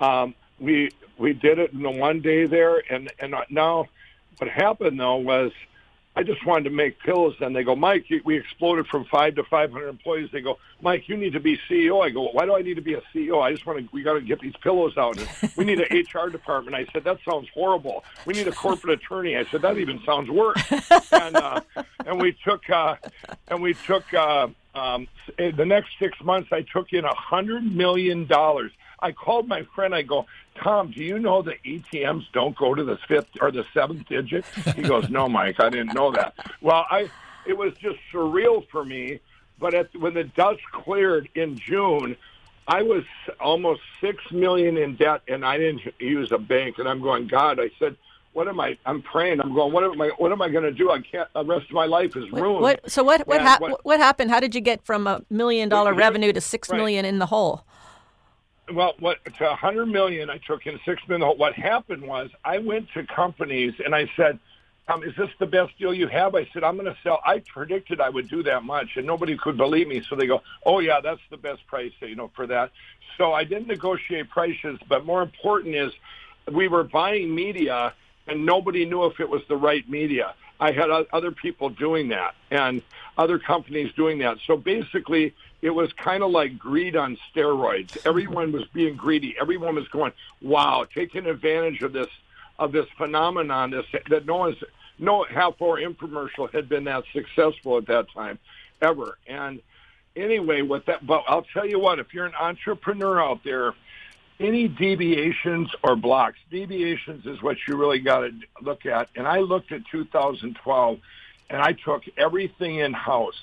um, 0.00 0.34
we 0.60 0.90
we 1.18 1.32
did 1.32 1.58
it 1.58 1.72
in 1.72 1.82
the 1.82 1.90
one 1.90 2.20
day 2.20 2.46
there, 2.46 2.82
and 2.90 3.10
and 3.18 3.34
now 3.50 3.88
what 4.38 4.50
happened 4.50 4.98
though 4.98 5.16
was 5.16 5.52
I 6.14 6.22
just 6.22 6.44
wanted 6.44 6.64
to 6.64 6.70
make 6.70 6.98
pillows. 7.00 7.34
And 7.40 7.56
they 7.56 7.64
go, 7.64 7.74
Mike, 7.74 8.06
we 8.24 8.36
exploded 8.36 8.86
from 8.86 9.06
five 9.06 9.34
to 9.36 9.44
500 9.44 9.88
employees. 9.88 10.28
They 10.30 10.42
go, 10.42 10.58
Mike, 10.82 11.08
you 11.08 11.16
need 11.16 11.32
to 11.32 11.40
be 11.40 11.58
CEO. 11.68 12.04
I 12.04 12.10
go, 12.10 12.28
why 12.32 12.44
do 12.44 12.54
I 12.54 12.60
need 12.60 12.74
to 12.74 12.82
be 12.82 12.94
a 12.94 13.02
CEO? 13.14 13.40
I 13.40 13.52
just 13.52 13.64
want 13.64 13.78
to, 13.78 13.88
we 13.92 14.02
got 14.02 14.14
to 14.14 14.20
get 14.20 14.40
these 14.40 14.56
pillows 14.62 14.96
out. 14.98 15.18
And 15.18 15.52
we 15.56 15.64
need 15.64 15.80
an 15.80 15.88
HR 15.90 16.28
department. 16.28 16.76
I 16.76 16.86
said, 16.92 17.04
that 17.04 17.18
sounds 17.26 17.48
horrible. 17.54 18.04
We 18.26 18.34
need 18.34 18.46
a 18.46 18.52
corporate 18.52 19.00
attorney. 19.00 19.36
I 19.36 19.44
said, 19.46 19.62
that 19.62 19.78
even 19.78 20.02
sounds 20.04 20.28
worse. 20.28 20.62
and, 21.12 21.36
uh, 21.36 21.60
and 22.04 22.20
we 22.20 22.36
took, 22.44 22.68
uh, 22.68 22.96
and 23.48 23.62
we 23.62 23.74
took, 23.74 24.12
uh, 24.12 24.48
um, 24.74 25.08
the 25.36 25.64
next 25.66 25.90
six 25.98 26.20
months, 26.22 26.50
I 26.52 26.62
took 26.62 26.92
in 26.92 27.04
a 27.04 27.14
hundred 27.14 27.64
million 27.64 28.26
dollars. 28.26 28.72
I 29.00 29.12
called 29.12 29.48
my 29.48 29.64
friend. 29.74 29.94
I 29.94 30.02
go, 30.02 30.26
Tom, 30.62 30.92
do 30.92 31.02
you 31.02 31.18
know 31.18 31.42
that 31.42 31.62
ATMs 31.64 32.24
don't 32.32 32.56
go 32.56 32.74
to 32.74 32.84
the 32.84 32.96
fifth 33.08 33.30
or 33.40 33.50
the 33.50 33.64
seventh 33.74 34.06
digit? 34.08 34.44
He 34.76 34.82
goes, 34.82 35.10
No, 35.10 35.28
Mike, 35.28 35.60
I 35.60 35.68
didn't 35.70 35.94
know 35.94 36.12
that. 36.12 36.34
Well, 36.60 36.86
I 36.88 37.10
it 37.46 37.56
was 37.56 37.74
just 37.74 37.98
surreal 38.12 38.66
for 38.68 38.84
me. 38.84 39.20
But 39.58 39.74
at, 39.74 39.96
when 39.96 40.14
the 40.14 40.24
dust 40.24 40.60
cleared 40.72 41.28
in 41.34 41.56
June, 41.56 42.16
I 42.66 42.82
was 42.82 43.04
almost 43.40 43.80
six 44.00 44.18
million 44.30 44.76
in 44.76 44.96
debt, 44.96 45.22
and 45.28 45.44
I 45.44 45.58
didn't 45.58 45.82
use 46.00 46.32
a 46.32 46.38
bank. 46.38 46.78
And 46.78 46.88
I'm 46.88 47.00
going, 47.00 47.26
God, 47.26 47.60
I 47.60 47.70
said, 47.78 47.96
what 48.32 48.48
am 48.48 48.60
I? 48.60 48.78
I'm 48.86 49.02
praying. 49.02 49.40
I'm 49.40 49.54
going. 49.54 49.72
What 49.72 49.84
am 49.84 50.00
I? 50.00 50.08
What 50.18 50.32
am 50.32 50.40
I 50.40 50.48
going 50.48 50.64
to 50.64 50.72
do? 50.72 50.90
I 50.90 51.00
can't. 51.00 51.28
The 51.34 51.44
rest 51.44 51.66
of 51.66 51.72
my 51.72 51.86
life 51.86 52.16
is 52.16 52.30
ruined. 52.32 52.62
What, 52.62 52.90
so 52.90 53.02
what? 53.02 53.26
What, 53.26 53.42
ha- 53.42 53.58
what, 53.60 53.84
what? 53.84 54.00
happened? 54.00 54.30
How 54.30 54.40
did 54.40 54.54
you 54.54 54.60
get 54.60 54.84
from 54.84 55.06
a 55.06 55.22
million 55.30 55.68
dollar 55.68 55.94
revenue 55.94 56.32
to 56.32 56.40
six 56.40 56.70
right. 56.70 56.76
million 56.78 57.04
in 57.04 57.18
the 57.18 57.26
hole? 57.26 57.64
well, 58.72 58.94
what 58.98 59.18
to 59.38 59.50
a 59.50 59.54
hundred 59.54 59.86
million, 59.86 60.30
I 60.30 60.38
took 60.38 60.66
in 60.66 60.78
six 60.84 61.02
million. 61.08 61.28
What 61.36 61.54
happened 61.54 62.02
was 62.02 62.30
I 62.44 62.58
went 62.58 62.88
to 62.94 63.04
companies 63.04 63.74
and 63.84 63.94
I 63.94 64.10
said, 64.16 64.38
um, 64.88 65.02
"Is 65.02 65.14
this 65.16 65.30
the 65.38 65.46
best 65.46 65.76
deal 65.78 65.92
you 65.92 66.08
have?" 66.08 66.34
I 66.34 66.48
said, 66.52 66.64
"I'm 66.64 66.76
going 66.76 66.86
to 66.86 66.96
sell." 67.02 67.20
I 67.24 67.40
predicted 67.40 68.00
I 68.00 68.08
would 68.08 68.28
do 68.28 68.42
that 68.44 68.62
much, 68.62 68.96
and 68.96 69.06
nobody 69.06 69.36
could 69.36 69.56
believe 69.56 69.88
me. 69.88 70.02
So 70.08 70.16
they 70.16 70.26
go, 70.26 70.42
"Oh 70.64 70.78
yeah, 70.78 71.00
that's 71.00 71.20
the 71.30 71.36
best 71.36 71.66
price, 71.66 71.92
you 72.00 72.16
know, 72.16 72.30
for 72.34 72.46
that." 72.46 72.70
So 73.18 73.32
I 73.32 73.44
didn't 73.44 73.68
negotiate 73.68 74.30
prices, 74.30 74.78
but 74.88 75.04
more 75.04 75.22
important 75.22 75.74
is 75.74 75.92
we 76.50 76.68
were 76.68 76.84
buying 76.84 77.34
media, 77.34 77.94
and 78.26 78.46
nobody 78.46 78.84
knew 78.84 79.04
if 79.04 79.20
it 79.20 79.28
was 79.28 79.42
the 79.48 79.56
right 79.56 79.88
media. 79.88 80.34
I 80.60 80.70
had 80.70 80.90
other 81.12 81.32
people 81.32 81.70
doing 81.70 82.08
that 82.08 82.34
and 82.50 82.82
other 83.18 83.38
companies 83.38 83.92
doing 83.94 84.18
that. 84.18 84.38
So 84.46 84.56
basically, 84.56 85.34
it 85.60 85.70
was 85.70 85.92
kind 85.94 86.22
of 86.22 86.30
like 86.30 86.56
greed 86.56 86.94
on 86.94 87.18
steroids. 87.34 87.96
Everyone 88.06 88.52
was 88.52 88.64
being 88.72 88.96
greedy. 88.96 89.34
Everyone 89.40 89.74
was 89.74 89.88
going, 89.88 90.12
"Wow, 90.40 90.86
taking 90.94 91.26
advantage 91.26 91.82
of 91.82 91.92
this 91.92 92.08
of 92.58 92.70
this 92.70 92.86
phenomenon 92.96 93.70
this, 93.70 93.86
that 94.08 94.24
no 94.24 94.36
one's 94.36 94.62
no 94.98 95.24
half 95.24 95.60
hour 95.60 95.80
infomercial 95.80 96.52
had 96.52 96.68
been 96.68 96.84
that 96.84 97.04
successful 97.12 97.78
at 97.78 97.86
that 97.86 98.10
time 98.12 98.38
ever." 98.80 99.18
And 99.26 99.60
anyway, 100.14 100.62
with 100.62 100.84
that, 100.86 101.04
but 101.04 101.24
I'll 101.26 101.46
tell 101.52 101.66
you 101.66 101.80
what, 101.80 101.98
if 101.98 102.14
you're 102.14 102.26
an 102.26 102.34
entrepreneur 102.34 103.20
out 103.20 103.42
there 103.42 103.74
any 104.40 104.68
deviations 104.68 105.70
or 105.82 105.96
blocks. 105.96 106.38
Deviations 106.50 107.26
is 107.26 107.42
what 107.42 107.56
you 107.66 107.76
really 107.76 108.00
got 108.00 108.20
to 108.20 108.32
look 108.60 108.86
at. 108.86 109.08
And 109.14 109.26
I 109.26 109.38
looked 109.38 109.72
at 109.72 109.82
2012 109.90 110.98
and 111.50 111.62
I 111.62 111.72
took 111.72 112.02
everything 112.16 112.76
in 112.76 112.92
house. 112.92 113.40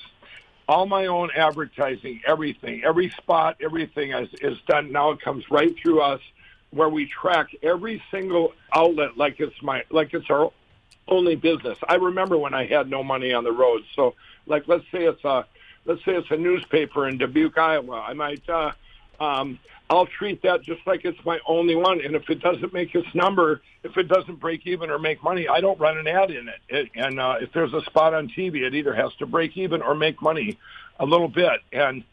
All 0.67 0.86
my 0.86 1.08
own 1.08 1.30
advertising, 1.36 2.21
everything, 2.28 2.84
every 2.84 3.10
spot, 3.10 3.58
everything 3.62 4.12
is, 4.12 4.30
is 4.41 4.58
done. 4.67 4.91
Now 4.91 5.12
it 5.12 5.21
comes 5.21 5.49
right 5.49 5.75
through 5.82 6.02
us 6.02 6.21
where 6.71 6.89
we 6.89 7.08
track 7.08 7.56
every 7.63 8.02
single 8.12 8.54
outlet 8.73 9.17
like 9.17 9.39
it's 9.39 9.60
my 9.63 9.84
like 9.89 10.13
it's 10.13 10.30
our 10.30 10.52
only 11.08 11.36
business. 11.36 11.78
I 11.88 11.95
remember 11.95 12.38
when 12.38 12.54
I 12.54 12.67
had 12.67 12.89
no 12.89 13.04
money 13.04 13.34
on 13.34 13.43
the 13.43 13.52
road. 13.52 13.84
So 13.95 14.13
like 14.45 14.67
let's 14.67 14.86
say 14.91 15.06
it's 15.06 15.23
a 15.23 15.45
let's 15.86 16.04
say 16.06 16.15
it's 16.15 16.30
a 16.30 16.38
newspaper 16.38 17.08
in 17.08 17.17
Dubuque, 17.17 17.58
Iowa. 17.58 18.02
I 18.02 18.13
might 18.13 18.47
uh 18.47 18.71
um, 19.19 19.60
I'll 19.89 20.05
treat 20.05 20.43
that 20.43 20.62
just 20.62 20.86
like 20.86 21.03
it's 21.03 21.17
my 21.25 21.39
only 21.47 21.75
one. 21.75 21.99
And 22.01 22.15
if 22.15 22.29
it 22.29 22.41
doesn't 22.41 22.73
make 22.73 22.93
its 22.93 23.08
number, 23.15 23.62
if 23.84 23.97
it 23.97 24.08
doesn't 24.08 24.39
break 24.39 24.67
even 24.67 24.91
or 24.91 24.99
make 24.99 25.23
money, 25.23 25.47
I 25.47 25.62
don't 25.62 25.79
run 25.79 25.97
an 25.97 26.08
ad 26.08 26.29
in 26.29 26.47
it. 26.47 26.60
it 26.69 26.89
and 26.93 27.19
uh, 27.19 27.38
if 27.41 27.51
there's 27.53 27.73
a 27.73 27.82
spot 27.86 28.13
on 28.13 28.29
TV, 28.29 28.62
it 28.62 28.75
either 28.75 28.93
has 28.93 29.13
to 29.15 29.25
break 29.25 29.58
even 29.58 29.82
or 29.82 29.95
make 29.95 30.21
money 30.21 30.60
a 30.99 31.05
little 31.05 31.27
bit. 31.27 31.62
And 31.73 32.03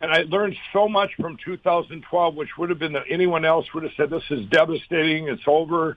and 0.00 0.10
I 0.12 0.22
learned 0.22 0.56
so 0.74 0.88
much 0.88 1.14
from 1.14 1.38
2012, 1.42 2.34
which 2.34 2.58
would 2.58 2.68
have 2.68 2.78
been 2.78 2.92
that 2.92 3.04
anyone 3.08 3.44
else 3.46 3.72
would 3.72 3.84
have 3.84 3.92
said, 3.96 4.10
"This 4.10 4.24
is 4.30 4.44
devastating. 4.46 5.28
It's 5.28 5.46
over." 5.46 5.96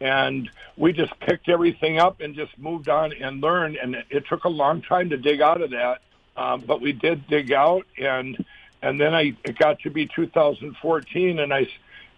And 0.00 0.48
we 0.76 0.92
just 0.92 1.18
picked 1.20 1.48
everything 1.48 1.98
up 1.98 2.20
and 2.20 2.34
just 2.34 2.56
moved 2.58 2.88
on 2.88 3.12
and 3.12 3.40
learned. 3.40 3.76
And 3.76 3.96
it 4.08 4.26
took 4.28 4.44
a 4.44 4.48
long 4.48 4.82
time 4.82 5.10
to 5.10 5.16
dig 5.16 5.40
out 5.40 5.60
of 5.60 5.70
that, 5.70 6.00
um, 6.36 6.62
but 6.66 6.80
we 6.80 6.92
did 6.92 7.26
dig 7.26 7.52
out 7.52 7.86
and 7.98 8.44
and 8.82 9.00
then 9.00 9.14
I 9.14 9.36
it 9.44 9.58
got 9.58 9.80
to 9.80 9.90
be 9.90 10.06
2014, 10.06 11.38
and 11.38 11.52
I 11.52 11.68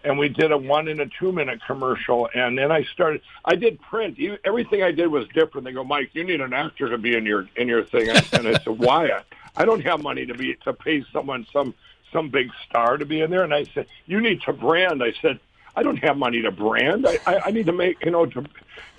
and 0.03 0.17
we 0.17 0.29
did 0.29 0.51
a 0.51 0.57
one 0.57 0.87
and 0.87 0.99
a 0.99 1.07
two 1.19 1.31
minute 1.31 1.61
commercial, 1.65 2.29
and 2.33 2.57
then 2.57 2.71
I 2.71 2.83
started. 2.83 3.21
I 3.45 3.55
did 3.55 3.81
print. 3.81 4.17
Everything 4.43 4.83
I 4.83 4.91
did 4.91 5.07
was 5.07 5.27
different. 5.33 5.65
They 5.65 5.71
go, 5.71 5.83
Mike, 5.83 6.09
you 6.13 6.23
need 6.23 6.41
an 6.41 6.53
actor 6.53 6.89
to 6.89 6.97
be 6.97 7.15
in 7.15 7.25
your 7.25 7.47
in 7.55 7.67
your 7.67 7.83
thing, 7.83 8.09
and 8.09 8.47
I 8.47 8.53
said, 8.59 8.77
why? 8.77 9.21
I 9.55 9.65
don't 9.65 9.81
have 9.81 10.01
money 10.01 10.25
to 10.25 10.33
be 10.33 10.55
to 10.63 10.73
pay 10.73 11.05
someone 11.13 11.45
some 11.53 11.73
some 12.11 12.29
big 12.29 12.49
star 12.67 12.97
to 12.97 13.05
be 13.05 13.21
in 13.21 13.31
there, 13.31 13.43
and 13.43 13.53
I 13.53 13.65
said, 13.73 13.87
you 14.05 14.21
need 14.21 14.41
to 14.43 14.53
brand. 14.53 15.03
I 15.03 15.13
said. 15.21 15.39
I 15.75 15.81
don't 15.81 15.97
have 16.03 16.17
money 16.17 16.39
to 16.43 16.51
brand. 16.51 17.07
I, 17.07 17.17
I, 17.25 17.39
I 17.45 17.51
need 17.51 17.65
to 17.65 17.71
make, 17.73 17.97
you 18.05 18.11
know, 18.11 18.27
to 18.27 18.45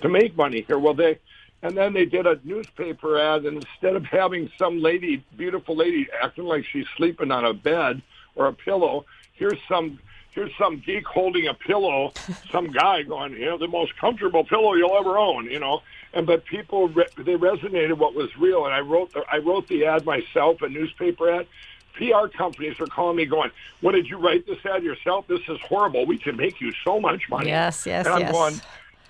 to 0.01 0.09
make 0.09 0.35
money 0.35 0.65
here. 0.67 0.77
Well, 0.77 0.93
they 0.93 1.19
and 1.65 1.75
then 1.75 1.93
they 1.93 2.05
did 2.05 2.27
a 2.27 2.39
newspaper 2.43 3.17
ad, 3.17 3.43
and 3.45 3.57
instead 3.57 3.95
of 3.95 4.05
having 4.05 4.51
some 4.55 4.79
lady, 4.79 5.25
beautiful 5.35 5.75
lady, 5.75 6.07
acting 6.21 6.45
like 6.45 6.63
she's 6.63 6.85
sleeping 6.95 7.31
on 7.31 7.43
a 7.43 7.55
bed 7.55 8.03
or 8.35 8.45
a 8.45 8.53
pillow, 8.53 9.05
here's 9.33 9.57
some 9.67 9.97
here's 10.29 10.51
some 10.59 10.77
geek 10.85 11.07
holding 11.07 11.47
a 11.47 11.55
pillow, 11.55 12.13
some 12.51 12.71
guy 12.71 13.01
going, 13.01 13.33
you 13.33 13.45
know, 13.45 13.57
the 13.57 13.67
most 13.67 13.97
comfortable 13.97 14.43
pillow 14.43 14.75
you'll 14.75 14.95
ever 14.95 15.17
own, 15.17 15.45
you 15.45 15.59
know. 15.59 15.81
And 16.13 16.27
but 16.27 16.45
people 16.45 16.89
re- 16.89 17.07
they 17.17 17.33
resonated 17.33 17.97
what 17.97 18.13
was 18.13 18.29
real, 18.37 18.65
and 18.65 18.73
I 18.73 18.81
wrote 18.81 19.13
the, 19.13 19.23
I 19.27 19.37
wrote 19.37 19.67
the 19.67 19.87
ad 19.87 20.05
myself, 20.05 20.61
a 20.61 20.69
newspaper 20.69 21.31
ad. 21.31 21.47
PR 21.95 22.27
companies 22.27 22.79
are 22.79 22.85
calling 22.85 23.17
me, 23.17 23.25
going, 23.25 23.49
"What 23.81 23.93
did 23.93 24.07
you 24.07 24.17
write 24.17 24.45
this 24.45 24.63
ad 24.65 24.83
yourself? 24.83 25.25
This 25.27 25.41
is 25.47 25.59
horrible. 25.61 26.05
We 26.05 26.19
can 26.19 26.35
make 26.35 26.61
you 26.61 26.71
so 26.83 26.99
much 26.99 27.27
money." 27.27 27.47
Yes, 27.47 27.87
yes, 27.87 28.05
and 28.05 28.13
I'm 28.13 28.21
yes. 28.21 28.31
Going, 28.31 28.61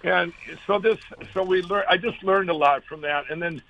and 0.05 0.33
so 0.67 0.79
this 0.79 0.99
so 1.33 1.43
we 1.43 1.61
learned 1.63 1.85
i 1.89 1.97
just 1.97 2.23
learned 2.23 2.49
a 2.49 2.53
lot 2.53 2.83
from 2.85 3.01
that. 3.01 3.29
And 3.29 3.41
then 3.41 3.61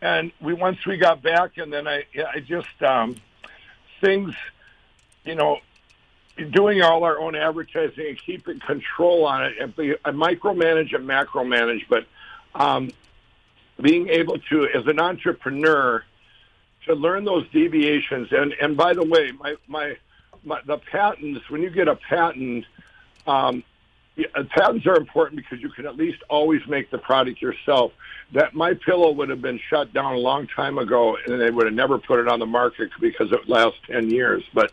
and 0.00 0.32
we 0.40 0.52
once 0.52 0.84
we 0.86 0.96
got 0.96 1.22
back 1.22 1.58
and 1.58 1.72
then 1.72 1.86
i 1.86 2.04
i 2.34 2.40
just 2.40 2.82
um 2.82 3.16
things 4.00 4.34
you 5.24 5.34
know 5.34 5.58
doing 6.50 6.82
all 6.82 7.04
our 7.04 7.20
own 7.20 7.36
advertising 7.36 8.06
and 8.08 8.18
keeping 8.18 8.58
control 8.58 9.24
on 9.24 9.44
it 9.44 9.54
and 9.60 9.74
be 9.76 9.94
I 10.04 10.10
micromanage 10.10 10.94
and 10.94 11.08
macromanage 11.08 11.86
but 11.88 12.06
um 12.54 12.90
being 13.80 14.08
able 14.08 14.38
to 14.38 14.68
as 14.74 14.86
an 14.86 15.00
entrepreneur 15.00 16.04
to 16.86 16.94
learn 16.94 17.24
those 17.24 17.46
deviations. 17.50 18.28
And 18.32 18.52
and 18.60 18.76
by 18.76 18.94
the 18.94 19.02
way 19.02 19.32
my 19.32 19.56
my, 19.66 19.96
my 20.44 20.60
the 20.66 20.78
patents 20.78 21.48
when 21.50 21.62
you 21.62 21.70
get 21.70 21.88
a 21.88 21.96
patent 21.96 22.66
um 23.26 23.64
yeah, 24.16 24.26
patents 24.56 24.86
are 24.86 24.96
important 24.96 25.42
because 25.42 25.60
you 25.60 25.70
can 25.70 25.86
at 25.86 25.96
least 25.96 26.22
always 26.30 26.60
make 26.68 26.90
the 26.90 26.98
product 26.98 27.42
yourself. 27.42 27.92
That 28.32 28.54
my 28.54 28.74
pillow 28.74 29.10
would 29.10 29.28
have 29.28 29.42
been 29.42 29.60
shut 29.68 29.92
down 29.92 30.14
a 30.14 30.18
long 30.18 30.46
time 30.46 30.78
ago, 30.78 31.16
and 31.26 31.40
they 31.40 31.50
would 31.50 31.66
have 31.66 31.74
never 31.74 31.98
put 31.98 32.20
it 32.20 32.28
on 32.28 32.38
the 32.38 32.46
market 32.46 32.90
because 33.00 33.32
it 33.32 33.48
lasts 33.48 33.78
ten 33.86 34.10
years. 34.10 34.44
But, 34.54 34.72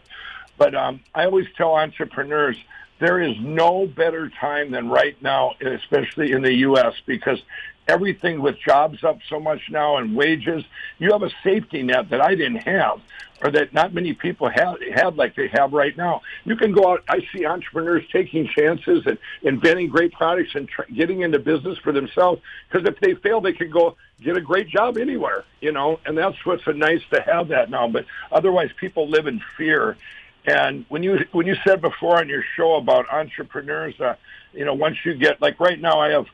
but 0.57 0.75
um, 0.75 0.99
I 1.15 1.25
always 1.25 1.47
tell 1.57 1.75
entrepreneurs 1.75 2.57
there 2.99 3.19
is 3.19 3.35
no 3.39 3.87
better 3.87 4.29
time 4.29 4.69
than 4.71 4.87
right 4.87 5.19
now, 5.23 5.53
especially 5.59 6.33
in 6.33 6.43
the 6.43 6.53
U.S., 6.53 6.93
because 7.07 7.41
everything 7.87 8.41
with 8.41 8.59
jobs 8.59 9.03
up 9.03 9.19
so 9.27 9.39
much 9.39 9.61
now 9.69 9.97
and 9.97 10.15
wages, 10.15 10.63
you 10.99 11.11
have 11.11 11.23
a 11.23 11.31
safety 11.43 11.83
net 11.83 12.09
that 12.09 12.21
I 12.21 12.35
didn't 12.35 12.67
have 12.67 13.01
or 13.43 13.51
that 13.51 13.73
not 13.73 13.93
many 13.93 14.13
people 14.13 14.49
have 14.49 14.77
have 14.93 15.15
like 15.15 15.35
they 15.35 15.47
have 15.47 15.73
right 15.73 15.95
now. 15.97 16.21
You 16.45 16.55
can 16.55 16.71
go 16.71 16.91
out. 16.91 17.03
I 17.09 17.25
see 17.33 17.45
entrepreneurs 17.45 18.03
taking 18.11 18.47
chances 18.47 19.05
and 19.05 19.17
inventing 19.41 19.87
great 19.87 20.13
products 20.13 20.51
and 20.53 20.69
tr- 20.69 20.83
getting 20.93 21.21
into 21.21 21.39
business 21.39 21.77
for 21.79 21.91
themselves. 21.91 22.41
Because 22.69 22.87
if 22.87 22.99
they 22.99 23.15
fail, 23.15 23.41
they 23.41 23.53
can 23.53 23.71
go 23.71 23.95
get 24.21 24.37
a 24.37 24.41
great 24.41 24.67
job 24.67 24.97
anywhere. 24.97 25.43
You 25.59 25.71
know, 25.71 25.99
and 26.05 26.17
that's 26.17 26.37
what's 26.45 26.63
so 26.65 26.71
nice 26.71 27.01
to 27.11 27.21
have 27.21 27.47
that 27.49 27.69
now. 27.69 27.87
But 27.87 28.05
otherwise, 28.31 28.69
people 28.79 29.07
live 29.09 29.27
in 29.27 29.41
fear. 29.57 29.97
And 30.45 30.85
when 30.89 31.03
you 31.03 31.25
when 31.31 31.47
you 31.47 31.55
said 31.63 31.81
before 31.81 32.17
on 32.17 32.29
your 32.29 32.43
show 32.55 32.75
about 32.75 33.11
entrepreneurs, 33.11 33.99
uh, 33.99 34.15
you 34.53 34.65
know, 34.65 34.73
once 34.73 34.97
you 35.03 35.15
get 35.15 35.41
like 35.41 35.59
right 35.59 35.79
now, 35.79 35.99
I 35.99 36.09
have 36.09 36.27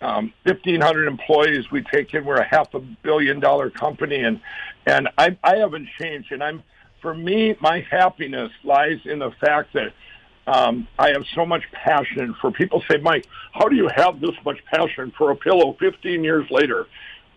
um, 0.00 0.32
1,500 0.44 1.06
employees 1.06 1.70
we 1.70 1.82
take 1.82 2.12
in. 2.14 2.24
We're 2.24 2.36
a 2.36 2.48
half 2.48 2.74
a 2.74 2.80
billion 2.80 3.40
dollar 3.40 3.70
company, 3.70 4.22
and 4.22 4.40
and 4.86 5.08
I, 5.18 5.36
I 5.42 5.56
haven't 5.56 5.88
changed. 5.98 6.32
And 6.32 6.42
I'm 6.42 6.62
for 7.00 7.14
me, 7.14 7.56
my 7.60 7.86
happiness 7.90 8.50
lies 8.64 8.98
in 9.04 9.18
the 9.18 9.30
fact 9.40 9.74
that 9.74 9.92
um, 10.46 10.86
I 10.98 11.10
have 11.10 11.24
so 11.34 11.44
much 11.44 11.64
passion 11.72 12.34
for 12.40 12.52
people. 12.52 12.82
Say, 12.90 12.98
Mike, 12.98 13.26
how 13.52 13.68
do 13.68 13.76
you 13.76 13.88
have 13.94 14.20
this 14.20 14.34
much 14.44 14.64
passion 14.66 15.12
for 15.16 15.30
a 15.30 15.36
pillow 15.36 15.76
15 15.80 16.22
years 16.22 16.48
later? 16.50 16.86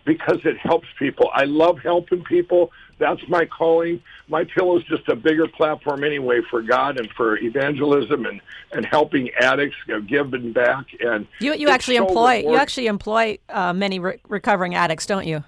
because 0.09 0.39
it 0.43 0.57
helps 0.57 0.87
people. 0.97 1.29
I 1.33 1.43
love 1.43 1.77
helping 1.83 2.23
people. 2.23 2.71
That's 2.99 3.21
my 3.27 3.45
calling. 3.45 4.01
My 4.27 4.43
pillow 4.43 4.77
is 4.77 4.83
just 4.83 5.07
a 5.07 5.15
bigger 5.15 5.47
platform 5.47 6.03
anyway 6.03 6.41
for 6.49 6.61
God 6.61 6.99
and 6.99 7.09
for 7.11 7.37
evangelism 7.37 8.25
and, 8.25 8.41
and 8.73 8.85
helping 8.85 9.29
addicts 9.39 9.77
you 9.87 9.95
know, 9.95 10.01
giving 10.01 10.51
back. 10.53 10.85
And 10.99 11.25
you 11.39 11.53
you 11.53 11.69
actually 11.69 11.97
so 11.97 12.07
employ 12.07 12.41
you 12.41 12.55
actually 12.55 12.87
employ 12.87 13.39
uh, 13.49 13.73
many 13.73 13.99
re- 13.99 14.19
recovering 14.27 14.75
addicts, 14.75 15.05
don't 15.05 15.25
you? 15.25 15.43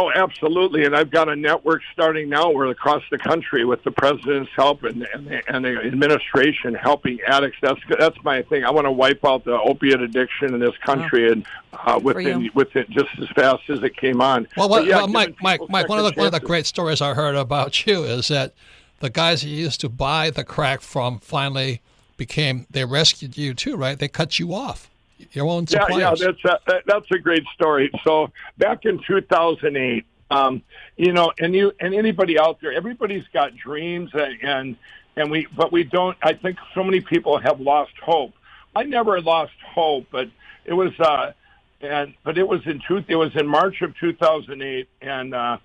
Oh, 0.00 0.12
absolutely. 0.14 0.84
And 0.84 0.94
I've 0.94 1.10
got 1.10 1.28
a 1.28 1.34
network 1.34 1.82
starting 1.92 2.28
now 2.28 2.50
where 2.50 2.66
across 2.66 3.02
the 3.10 3.18
country 3.18 3.64
with 3.64 3.82
the 3.82 3.90
president's 3.90 4.50
help 4.54 4.84
and, 4.84 5.02
and, 5.12 5.26
the, 5.26 5.42
and 5.52 5.64
the 5.64 5.76
administration 5.78 6.72
helping 6.74 7.18
addicts. 7.26 7.58
That's 7.60 7.80
that's 7.98 8.16
my 8.22 8.42
thing. 8.42 8.64
I 8.64 8.70
want 8.70 8.86
to 8.86 8.92
wipe 8.92 9.24
out 9.24 9.44
the 9.44 9.58
opiate 9.58 10.00
addiction 10.00 10.54
in 10.54 10.60
this 10.60 10.76
country 10.84 11.32
and 11.32 11.44
uh, 11.72 11.98
within 12.00 12.48
within 12.54 12.86
just 12.90 13.08
as 13.20 13.28
fast 13.30 13.68
as 13.68 13.82
it 13.82 13.96
came 13.96 14.20
on. 14.20 14.46
Well, 14.56 14.68
what, 14.68 14.86
yeah, 14.86 14.98
well, 14.98 15.08
Mike, 15.08 15.34
Mike, 15.42 15.60
Mike. 15.68 15.88
One 15.88 15.98
of 15.98 16.04
the 16.04 16.10
second 16.10 16.20
one 16.20 16.26
of 16.28 16.40
the 16.40 16.46
great 16.46 16.66
stories 16.66 17.00
I 17.00 17.14
heard 17.14 17.34
about 17.34 17.84
you 17.84 18.04
is 18.04 18.28
that 18.28 18.54
the 19.00 19.10
guys 19.10 19.44
you 19.44 19.56
used 19.56 19.80
to 19.80 19.88
buy 19.88 20.30
the 20.30 20.44
crack 20.44 20.80
from 20.80 21.18
finally 21.18 21.80
became 22.16 22.66
they 22.70 22.84
rescued 22.84 23.36
you 23.36 23.52
too, 23.52 23.76
right? 23.76 23.98
They 23.98 24.08
cut 24.08 24.38
you 24.38 24.54
off, 24.54 24.88
your 25.32 25.46
own 25.48 25.66
Yeah, 25.68 25.86
yeah, 25.98 26.10
that's 26.20 26.44
a, 26.44 26.60
that- 26.66 26.82
that's 26.86 27.10
a 27.10 27.18
great 27.18 27.44
story. 27.54 27.90
So 28.04 28.30
back 28.56 28.84
in 28.84 29.00
2008, 29.06 30.04
um, 30.30 30.62
you 30.96 31.12
know, 31.12 31.32
and 31.38 31.54
you 31.54 31.72
and 31.80 31.94
anybody 31.94 32.38
out 32.38 32.60
there, 32.60 32.72
everybody's 32.72 33.24
got 33.32 33.56
dreams, 33.56 34.10
and, 34.12 34.38
and 34.42 34.76
and 35.16 35.30
we, 35.30 35.46
but 35.56 35.72
we 35.72 35.84
don't. 35.84 36.16
I 36.22 36.34
think 36.34 36.58
so 36.74 36.84
many 36.84 37.00
people 37.00 37.38
have 37.38 37.60
lost 37.60 37.92
hope. 38.02 38.32
I 38.76 38.82
never 38.84 39.20
lost 39.20 39.52
hope, 39.66 40.06
but 40.12 40.28
it 40.64 40.74
was, 40.74 40.92
uh, 41.00 41.32
and 41.80 42.14
but 42.24 42.36
it 42.38 42.46
was 42.46 42.60
in 42.66 42.80
two, 42.86 43.02
it 43.08 43.16
was 43.16 43.34
in 43.34 43.46
March 43.46 43.80
of 43.82 43.96
2008, 43.98 44.86
and 45.00 45.34
uh, 45.34 45.56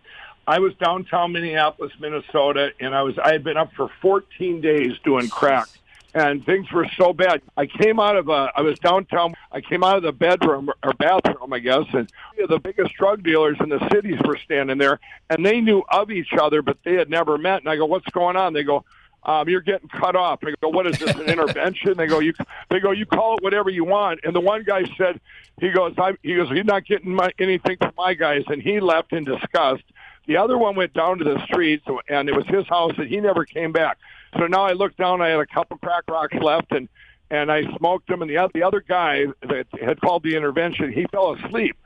I 0.48 0.60
was 0.60 0.74
downtown 0.76 1.34
Minneapolis, 1.34 1.92
Minnesota, 2.00 2.72
and 2.80 2.96
I 2.96 3.04
was 3.04 3.20
I 3.20 3.34
had 3.34 3.44
been 3.44 3.58
up 3.58 3.74
for 3.74 3.90
14 4.02 4.62
days 4.62 4.94
doing 5.04 5.28
crack 5.28 5.68
and 6.14 6.46
things 6.46 6.72
were 6.72 6.88
so 6.98 7.14
bad. 7.14 7.42
I 7.58 7.66
came 7.66 8.00
out 8.00 8.16
of 8.16 8.30
a, 8.30 8.52
I 8.56 8.62
was 8.62 8.78
downtown. 8.80 9.36
I 9.52 9.62
came 9.62 9.84
out 9.84 9.98
of 9.98 10.04
the 10.04 10.12
bedroom 10.12 10.70
or 10.84 10.94
bathroom, 10.94 11.54
I 11.54 11.60
guess, 11.60 11.86
and 11.94 12.10
the 12.48 12.60
biggest 12.60 12.94
drug 12.94 13.24
dealers 13.24 13.58
in 13.60 13.70
the 13.70 13.88
cities 13.92 14.20
were 14.26 14.38
standing 14.38 14.78
there, 14.78 15.00
and 15.30 15.46
they 15.46 15.62
knew 15.62 15.84
of 15.90 16.12
each 16.12 16.34
other, 16.34 16.62
but 16.62 16.78
they 16.84 16.94
had 16.94 17.10
never 17.10 17.38
met. 17.38 17.62
And 17.62 17.70
I 17.70 17.76
go, 17.76 17.86
"What's 17.86 18.10
going 18.10 18.36
on?" 18.36 18.54
They 18.54 18.64
go, 18.64 18.84
um, 19.24 19.50
"You're 19.50 19.62
getting 19.62 19.90
cut 19.90 20.16
off." 20.16 20.40
I 20.44 20.54
go, 20.62 20.70
"What 20.70 20.86
is 20.88 21.00
this? 21.00 21.16
An 21.16 21.30
intervention?" 21.30 21.98
They 21.98 22.08
go, 22.08 22.20
"You." 22.20 22.34
They 22.70 22.80
go, 22.80 22.92
"You 22.92 23.06
call 23.06 23.38
it 23.38 23.44
whatever 23.44 23.70
you 23.70 23.84
want." 23.84 24.20
And 24.24 24.36
the 24.36 24.42
one 24.42 24.64
guy 24.64 24.84
said, 24.98 25.20
"He 25.60 25.70
goes, 25.72 25.94
I, 25.98 26.14
he 26.24 26.36
goes, 26.36 26.50
you're 26.50 26.64
not 26.64 26.86
getting 26.86 27.14
my, 27.14 27.32
anything 27.40 27.78
from 27.78 27.94
my 27.98 28.14
guys," 28.14 28.44
and 28.48 28.62
he 28.62 28.80
left 28.80 29.14
in 29.14 29.24
disgust. 29.24 29.84
The 30.26 30.38
other 30.38 30.58
one 30.58 30.76
went 30.76 30.94
down 30.94 31.18
to 31.20 31.24
the 31.24 31.44
streets, 31.46 31.86
and 32.08 32.30
it 32.30 32.36
was 32.36 32.46
his 32.48 32.66
house, 32.68 32.94
and 32.98 33.08
he 33.08 33.20
never 33.20 33.46
came 33.46 33.72
back. 33.72 33.98
So 34.38 34.48
now 34.48 34.64
I 34.64 34.74
looked 34.74 34.98
down. 34.98 35.22
I 35.22 35.30
had 35.30 35.40
a 35.40 35.46
couple 35.46 35.78
crack 35.78 36.04
rocks 36.10 36.36
left, 36.36 36.72
and 36.72 36.90
and 37.30 37.52
I 37.52 37.64
smoked 37.78 38.08
them. 38.08 38.22
And 38.22 38.30
the 38.30 38.38
other, 38.38 38.52
the 38.54 38.64
other 38.64 38.82
guy 38.82 39.26
that 39.42 39.68
had 39.82 40.00
called 40.02 40.24
the 40.24 40.36
intervention, 40.36 40.92
he 40.92 41.06
fell 41.12 41.34
asleep. 41.34 41.78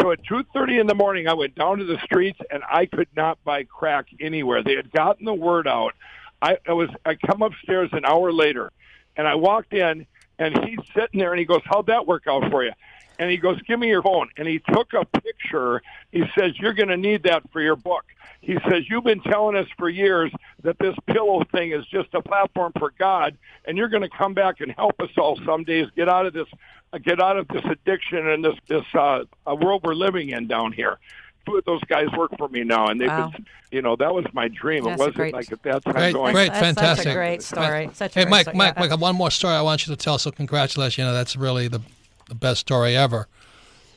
So 0.00 0.10
at 0.10 0.24
two 0.24 0.42
thirty 0.52 0.78
in 0.78 0.86
the 0.86 0.94
morning, 0.94 1.28
I 1.28 1.34
went 1.34 1.54
down 1.54 1.78
to 1.78 1.84
the 1.84 1.98
streets, 2.04 2.38
and 2.50 2.62
I 2.70 2.86
could 2.86 3.08
not 3.16 3.42
buy 3.44 3.64
crack 3.64 4.06
anywhere. 4.20 4.62
They 4.62 4.76
had 4.76 4.90
gotten 4.90 5.24
the 5.24 5.34
word 5.34 5.68
out. 5.68 5.94
I, 6.42 6.58
I 6.66 6.72
was 6.72 6.90
I 7.04 7.14
come 7.14 7.42
upstairs 7.42 7.90
an 7.92 8.04
hour 8.04 8.32
later, 8.32 8.72
and 9.16 9.26
I 9.26 9.36
walked 9.36 9.72
in, 9.72 10.06
and 10.38 10.64
he's 10.64 10.78
sitting 10.94 11.20
there, 11.20 11.32
and 11.32 11.38
he 11.38 11.46
goes, 11.46 11.62
"How'd 11.64 11.86
that 11.86 12.06
work 12.06 12.24
out 12.28 12.50
for 12.50 12.64
you?" 12.64 12.72
And 13.18 13.30
he 13.30 13.36
goes, 13.36 13.60
"Give 13.62 13.78
me 13.78 13.88
your 13.88 14.02
phone." 14.02 14.28
And 14.36 14.46
he 14.46 14.58
took 14.58 14.92
a 14.92 15.04
picture. 15.04 15.82
He 16.12 16.24
says, 16.38 16.58
"You're 16.58 16.74
going 16.74 16.88
to 16.88 16.96
need 16.96 17.22
that 17.24 17.42
for 17.52 17.60
your 17.60 17.76
book." 17.76 18.04
He 18.40 18.58
says, 18.68 18.88
"You've 18.88 19.04
been 19.04 19.20
telling 19.20 19.56
us 19.56 19.66
for 19.78 19.88
years 19.88 20.30
that 20.62 20.78
this 20.78 20.94
pillow 21.06 21.42
thing 21.50 21.72
is 21.72 21.84
just 21.86 22.12
a 22.14 22.20
platform 22.22 22.72
for 22.78 22.92
God, 22.98 23.36
and 23.64 23.76
you're 23.78 23.88
going 23.88 24.02
to 24.02 24.08
come 24.08 24.34
back 24.34 24.60
and 24.60 24.70
help 24.72 25.00
us 25.00 25.10
all 25.16 25.38
some 25.44 25.64
days 25.64 25.88
get 25.96 26.08
out 26.08 26.26
of 26.26 26.32
this, 26.32 26.46
uh, 26.92 26.98
get 26.98 27.20
out 27.20 27.36
of 27.38 27.48
this 27.48 27.64
addiction 27.64 28.28
and 28.28 28.44
this 28.44 28.54
this 28.68 28.84
uh, 28.94 29.24
uh, 29.46 29.54
world 29.54 29.82
we're 29.84 29.94
living 29.94 30.30
in 30.30 30.46
down 30.46 30.72
here." 30.72 30.98
Two 31.46 31.56
of 31.56 31.64
those 31.64 31.80
guys 31.84 32.08
work 32.16 32.36
for 32.38 32.48
me 32.48 32.64
now, 32.64 32.88
and 32.88 33.00
they've 33.00 33.08
Wow. 33.08 33.30
been, 33.30 33.46
you 33.70 33.80
know, 33.80 33.94
that 33.96 34.12
was 34.12 34.24
my 34.32 34.48
dream. 34.48 34.82
That's 34.82 34.94
it 34.94 34.98
wasn't 34.98 35.14
great- 35.16 35.32
like 35.32 35.52
at 35.52 35.62
that 35.62 35.84
time 35.84 35.94
Great, 35.94 36.12
going. 36.12 36.34
great, 36.34 36.46
That's- 36.52 36.74
that's 36.74 36.80
fantastic. 36.80 37.06
a 37.12 37.14
great 37.14 37.40
story. 37.42 37.90
Such 37.94 38.16
a 38.16 38.18
Hey, 38.18 38.24
great 38.24 38.30
Mike, 38.32 38.40
story. 38.42 38.56
Mike, 38.56 38.74
Yeah. 38.74 38.80
Mike, 38.80 38.88
I 38.90 38.92
have 38.94 39.00
one 39.00 39.14
more 39.14 39.30
story 39.30 39.54
I 39.54 39.62
want 39.62 39.86
you 39.86 39.94
to 39.94 39.96
tell. 39.96 40.18
So 40.18 40.32
congratulations. 40.32 40.98
You 40.98 41.04
know, 41.04 41.12
that's 41.14 41.36
really 41.36 41.68
the, 41.68 41.80
the 42.28 42.34
best 42.34 42.60
story 42.60 42.96
ever. 42.96 43.28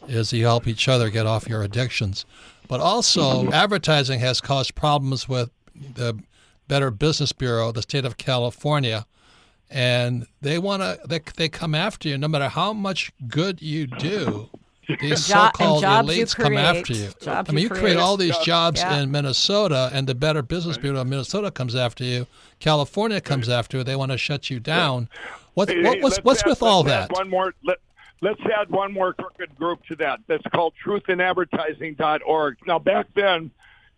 Is 0.07 0.31
you 0.33 0.45
help 0.45 0.65
each 0.67 0.87
other 0.87 1.09
get 1.09 1.25
off 1.27 1.47
your 1.47 1.61
addictions, 1.61 2.25
but 2.67 2.79
also 2.79 3.51
advertising 3.51 4.21
has 4.21 4.39
caused 4.41 4.73
problems 4.73 5.27
with 5.29 5.51
the 5.75 6.17
Better 6.67 6.89
Business 6.89 7.31
Bureau, 7.31 7.71
the 7.71 7.81
state 7.81 8.05
of 8.05 8.17
California, 8.17 9.05
and 9.69 10.25
they 10.41 10.57
want 10.57 10.81
to 10.81 10.99
they, 11.07 11.19
they 11.35 11.49
come 11.49 11.75
after 11.75 12.07
you 12.09 12.17
no 12.17 12.27
matter 12.27 12.47
how 12.49 12.73
much 12.73 13.11
good 13.27 13.61
you 13.61 13.85
do. 13.87 14.49
These 14.99 15.27
Jo- 15.27 15.49
so-called 15.51 15.81
jobs 15.81 16.15
you 16.17 16.23
elites 16.25 16.35
come 16.35 16.57
after 16.57 16.93
you. 16.93 17.09
Jobs 17.21 17.49
I 17.49 17.53
mean, 17.53 17.57
you 17.61 17.63
you 17.63 17.69
create 17.69 17.81
create. 17.81 17.97
all 17.97 18.17
these 18.17 18.37
jobs 18.39 18.79
Yeah. 18.79 19.01
in 19.01 19.11
Minnesota, 19.11 19.91
and 19.93 20.07
the 20.07 20.15
Better 20.15 20.41
Business 20.41 20.77
Bureau 20.77 21.01
of 21.01 21.07
Minnesota 21.07 21.51
comes 21.51 21.75
after 21.75 22.03
you. 22.03 22.25
California 22.59 23.21
comes 23.21 23.47
after 23.49 23.77
you. 23.77 23.83
They 23.83 23.95
want 23.95 24.11
to 24.11 24.17
shut 24.17 24.49
you 24.49 24.59
down. 24.59 25.07
What, 25.53 25.69
Hey, 25.69 25.83
what 25.83 25.95
hey, 25.97 26.01
what's 26.01 26.17
what's 26.19 26.41
add- 26.41 26.47
with 26.49 26.63
all 26.63 26.81
that? 26.83 27.11
One 27.11 27.29
more. 27.29 27.53
Let, 27.63 27.77
let's 28.21 28.41
add 28.41 28.69
one 28.69 28.93
more 28.93 29.13
crooked 29.13 29.55
group 29.55 29.83
to 29.85 29.95
that. 29.97 30.21
That's 30.27 30.45
called 30.53 30.73
truthinadvertising.org. 30.85 32.57
Now, 32.65 32.79
back 32.79 33.07
then, 33.15 33.51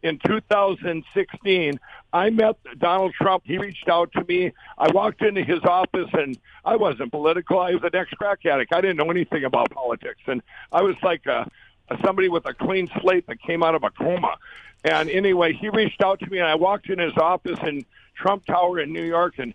in 0.03 0.19
2016, 0.25 1.79
I 2.13 2.29
met 2.31 2.57
Donald 2.79 3.13
Trump. 3.13 3.43
He 3.45 3.57
reached 3.57 3.87
out 3.87 4.11
to 4.13 4.23
me. 4.23 4.51
I 4.77 4.91
walked 4.91 5.21
into 5.21 5.43
his 5.43 5.59
office, 5.63 6.09
and 6.13 6.37
I 6.65 6.75
wasn't 6.75 7.11
political. 7.11 7.59
I 7.59 7.73
was 7.73 7.83
an 7.83 7.95
ex-crack 7.95 8.45
addict. 8.45 8.73
I 8.73 8.81
didn't 8.81 8.97
know 8.97 9.11
anything 9.11 9.43
about 9.43 9.69
politics, 9.69 10.21
and 10.25 10.41
I 10.71 10.81
was 10.81 10.95
like 11.03 11.25
a, 11.27 11.49
a 11.89 11.97
somebody 12.03 12.29
with 12.29 12.45
a 12.47 12.53
clean 12.53 12.89
slate 13.01 13.27
that 13.27 13.41
came 13.41 13.63
out 13.63 13.75
of 13.75 13.83
a 13.83 13.91
coma. 13.91 14.37
And 14.83 15.09
anyway, 15.09 15.53
he 15.53 15.69
reached 15.69 16.01
out 16.01 16.19
to 16.21 16.29
me, 16.29 16.39
and 16.39 16.47
I 16.47 16.55
walked 16.55 16.89
in 16.89 16.97
his 16.97 17.15
office 17.17 17.59
in 17.61 17.85
Trump 18.15 18.45
Tower 18.45 18.79
in 18.79 18.91
New 18.91 19.03
York, 19.03 19.35
and 19.37 19.53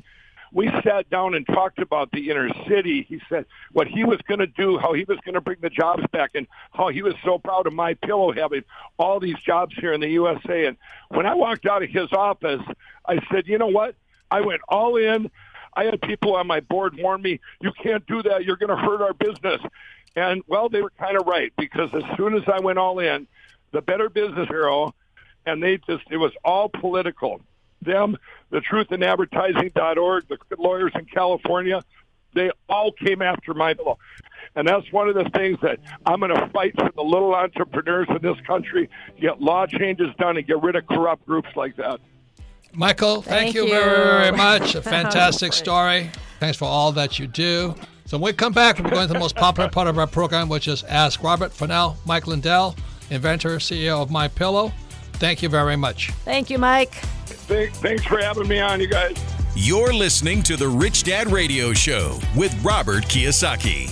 we 0.53 0.71
sat 0.85 1.09
down 1.11 1.35
and 1.35 1.47
talked 1.47 1.79
about 1.79 2.11
the 2.13 2.31
inner 2.31 2.49
city. 2.69 3.05
He 3.09 3.21
said 3.29 3.47
what 3.73 3.89
he 3.89 4.05
was 4.05 4.19
going 4.29 4.41
to 4.41 4.47
do, 4.47 4.79
how 4.79 4.93
he 4.93 5.05
was 5.05 5.19
going 5.25 5.35
to 5.35 5.41
bring 5.41 5.59
the 5.61 5.71
jobs 5.71 6.05
back, 6.13 6.31
and 6.35 6.47
how 6.73 6.89
he 6.89 7.03
was 7.03 7.15
so 7.25 7.39
proud 7.39 7.67
of 7.67 7.73
my 7.73 7.95
pillow 7.95 8.33
having 8.33 8.65
all 8.99 9.21
these 9.21 9.39
jobs 9.45 9.75
here 9.79 9.93
in 9.93 10.01
the 10.01 10.09
USA. 10.09 10.67
And 10.67 10.77
when 11.09 11.27
I 11.27 11.35
walked 11.35 11.67
out 11.67 11.83
of 11.83 11.91
his 11.91 12.13
office, 12.13 12.63
I 13.07 13.19
said, 13.31 13.47
you 13.47 13.59
know 13.59 13.67
what? 13.67 13.95
I 14.31 14.41
went 14.41 14.61
all 14.69 14.97
in. 14.97 15.31
I 15.75 15.85
had 15.85 16.01
people 16.01 16.35
on 16.37 16.47
my 16.47 16.61
board 16.61 16.97
warn 16.97 17.21
me, 17.21 17.39
you 17.61 17.71
can't 17.83 18.07
do 18.07 18.23
that. 18.23 18.45
You're 18.45 18.57
going 18.57 18.71
to 18.71 18.77
hurt 18.77 19.03
our 19.03 19.13
business. 19.13 19.61
And 20.17 20.43
well, 20.47 20.71
they 20.71 20.81
were 20.81 20.93
kind 20.99 21.19
of 21.19 21.27
right 21.27 21.53
because 21.59 21.91
as 21.93 22.03
soon 22.17 22.35
as 22.35 22.43
I 22.47 22.61
went 22.61 22.79
all 22.79 22.99
in, 22.99 23.27
the 23.73 23.83
Better 23.83 24.09
Business 24.09 24.49
Bureau, 24.49 24.95
and 25.45 25.63
they 25.63 25.77
just, 25.77 26.05
it 26.11 26.17
was 26.17 26.33
all 26.43 26.71
political 26.71 27.43
them, 27.87 28.17
the 28.51 28.61
truth 28.61 28.93
in 28.93 29.03
advertising.org, 29.03 30.25
the 30.29 30.39
lawyers 30.59 30.93
in 30.95 31.07
California, 31.07 31.83
they 32.35 32.51
all 32.69 32.93
came 32.93 33.23
after 33.23 33.55
my 33.55 33.75
bill. 33.75 33.99
And 34.55 34.67
that's 34.67 34.91
one 34.93 35.09
of 35.09 35.15
the 35.15 35.29
things 35.35 35.59
that 35.63 35.79
I'm 36.05 36.21
going 36.21 36.35
to 36.35 36.49
fight 36.49 36.75
for 36.79 36.91
the 36.95 37.03
little 37.03 37.35
entrepreneurs 37.35 38.09
in 38.11 38.19
this 38.23 38.39
country, 38.47 38.89
get 39.21 39.41
law 39.41 39.67
changes 39.67 40.09
done 40.19 40.37
and 40.37 40.47
get 40.47 40.63
rid 40.63 40.77
of 40.77 40.87
corrupt 40.87 41.27
groups 41.27 41.49
like 41.57 41.77
that. 41.77 42.01
Michael, 42.73 43.23
thank, 43.23 43.55
Thank 43.55 43.55
you, 43.55 43.65
you. 43.65 43.71
very, 43.71 44.31
very 44.31 44.37
much. 44.37 44.75
A 44.75 44.83
fantastic 44.83 45.53
story. 45.53 46.11
Thanks 46.41 46.59
for 46.59 46.67
all 46.67 46.93
that 46.93 47.19
you 47.19 47.27
do. 47.27 47.75
So 48.07 48.19
when 48.19 48.33
we 48.33 48.37
come 48.37 48.53
back, 48.53 48.79
we're 48.79 48.91
going 48.91 49.09
to 49.09 49.13
the 49.13 49.19
most 49.19 49.35
popular 49.35 49.69
part 49.69 49.89
of 49.89 49.99
our 49.99 50.07
program, 50.07 50.49
which 50.49 50.69
is 50.69 50.85
Ask 50.85 51.23
Robert. 51.23 51.53
For 51.53 51.67
now, 51.67 51.97
Mike 52.07 52.27
Lindell, 52.27 52.77
inventor, 53.11 53.57
CEO 53.57 54.01
of 54.01 54.11
My 54.11 54.29
Pillow. 54.29 54.73
Thank 55.19 55.43
you 55.43 55.49
very 55.49 55.77
much. 55.77 56.11
Thank 56.25 56.51
you, 56.51 56.59
Mike. 56.59 56.95
Thanks 56.95 58.05
for 58.05 58.19
having 58.19 58.49
me 58.49 58.61
on, 58.61 58.81
you 58.81 58.87
guys. 58.87 59.17
You're 59.55 59.95
listening 59.95 60.43
to 60.45 60.57
the 60.57 60.69
Rich 60.69 61.05
Dad 61.05 61.33
Radio 61.33 61.73
Show 61.73 62.19
with 62.37 62.55
Robert 62.63 63.05
Kiyosaki. 63.05 63.91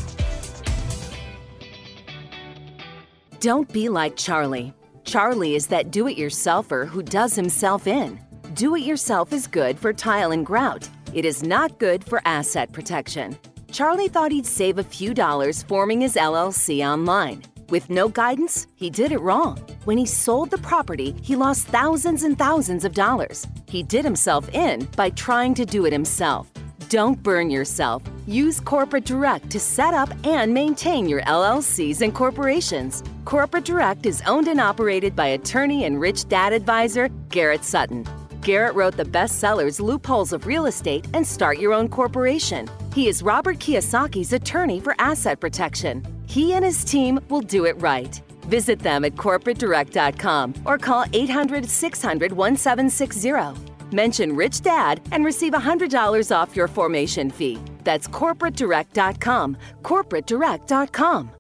Don't 3.41 3.73
be 3.73 3.89
like 3.89 4.17
Charlie. 4.17 4.75
Charlie 5.05 5.55
is 5.55 5.67
that 5.69 5.91
do 5.91 6.09
it 6.09 6.17
yourselfer 6.17 6.87
who 6.87 7.03
does 7.03 7.35
himself 7.35 7.87
in. 7.87 8.21
Do 8.55 8.75
it 8.75 8.83
yourself 8.83 9.33
is 9.33 9.47
good 9.47 9.79
for 9.79 9.93
tile 9.93 10.33
and 10.33 10.45
grout. 10.45 10.89
It 11.15 11.25
is 11.25 11.43
not 11.43 11.79
good 11.79 12.05
for 12.05 12.21
asset 12.25 12.73
protection. 12.73 13.37
Charlie 13.71 14.09
thought 14.09 14.33
he'd 14.33 14.47
save 14.47 14.79
a 14.79 14.85
few 14.85 15.15
dollars 15.15 15.63
forming 15.63 16.01
his 16.01 16.17
LLC 16.17 16.87
online. 16.87 17.43
With 17.71 17.89
no 17.89 18.09
guidance, 18.09 18.67
he 18.75 18.91
did 18.91 19.11
it 19.13 19.21
wrong. 19.21 19.59
When 19.85 19.97
he 19.97 20.07
sold 20.07 20.51
the 20.51 20.59
property, 20.59 21.15
he 21.23 21.37
lost 21.37 21.67
thousands 21.67 22.23
and 22.23 22.39
thousands 22.39 22.85
of 22.85 22.93
dollars. 22.95 23.47
He 23.69 23.83
did 23.83 24.05
himself 24.05 24.49
in 24.55 24.85
by 24.97 25.11
trying 25.11 25.55
to 25.55 25.65
do 25.65 25.87
it 25.87 25.93
himself. 25.93 26.51
Don't 26.91 27.23
burn 27.23 27.51
yourself. 27.51 28.03
Use 28.27 28.61
Corporate 28.61 29.05
Direct 29.05 29.51
to 29.51 29.59
set 29.59 29.95
up 29.95 30.11
and 30.25 30.53
maintain 30.53 31.09
your 31.09 31.23
LLCs 31.23 32.03
and 32.03 32.15
corporations. 32.15 33.03
Corporate 33.25 33.65
Direct 33.65 34.07
is 34.07 34.23
owned 34.27 34.49
and 34.49 34.61
operated 34.61 35.17
by 35.17 35.29
attorney 35.29 35.85
and 35.85 36.01
rich 36.01 36.29
dad 36.29 36.53
advisor 36.53 37.09
Garrett 37.31 37.65
Sutton. 37.65 38.07
Garrett 38.43 38.75
wrote 38.75 38.97
the 38.97 39.05
bestsellers 39.05 39.81
Loopholes 39.81 40.35
of 40.35 40.47
Real 40.47 40.67
Estate 40.67 41.07
and 41.15 41.27
Start 41.27 41.59
Your 41.59 41.73
Own 41.73 41.89
Corporation. 41.89 42.69
He 42.95 43.09
is 43.09 43.23
Robert 43.23 43.59
Kiyosaki's 43.59 44.35
attorney 44.35 44.81
for 44.81 44.95
asset 44.99 45.41
protection. 45.41 46.14
He 46.27 46.53
and 46.55 46.65
his 46.65 46.85
team 46.85 47.21
will 47.29 47.41
do 47.41 47.65
it 47.65 47.81
right. 47.81 48.21
Visit 48.49 48.79
them 48.79 49.05
at 49.05 49.15
corporatedirect.com 49.15 50.55
or 50.65 50.79
call 50.79 51.05
800 51.13 51.69
600 51.69 52.33
1760. 52.33 53.75
Mention 53.93 54.35
Rich 54.35 54.63
Dad 54.63 55.01
and 55.13 55.25
receive 55.25 55.53
$100 55.53 56.35
off 56.37 56.57
your 56.57 56.69
formation 56.69 57.31
fee. 57.31 57.59
That's 57.85 58.09
corporatedirect.com. 58.09 59.57
Corporatedirect.com. 59.83 61.31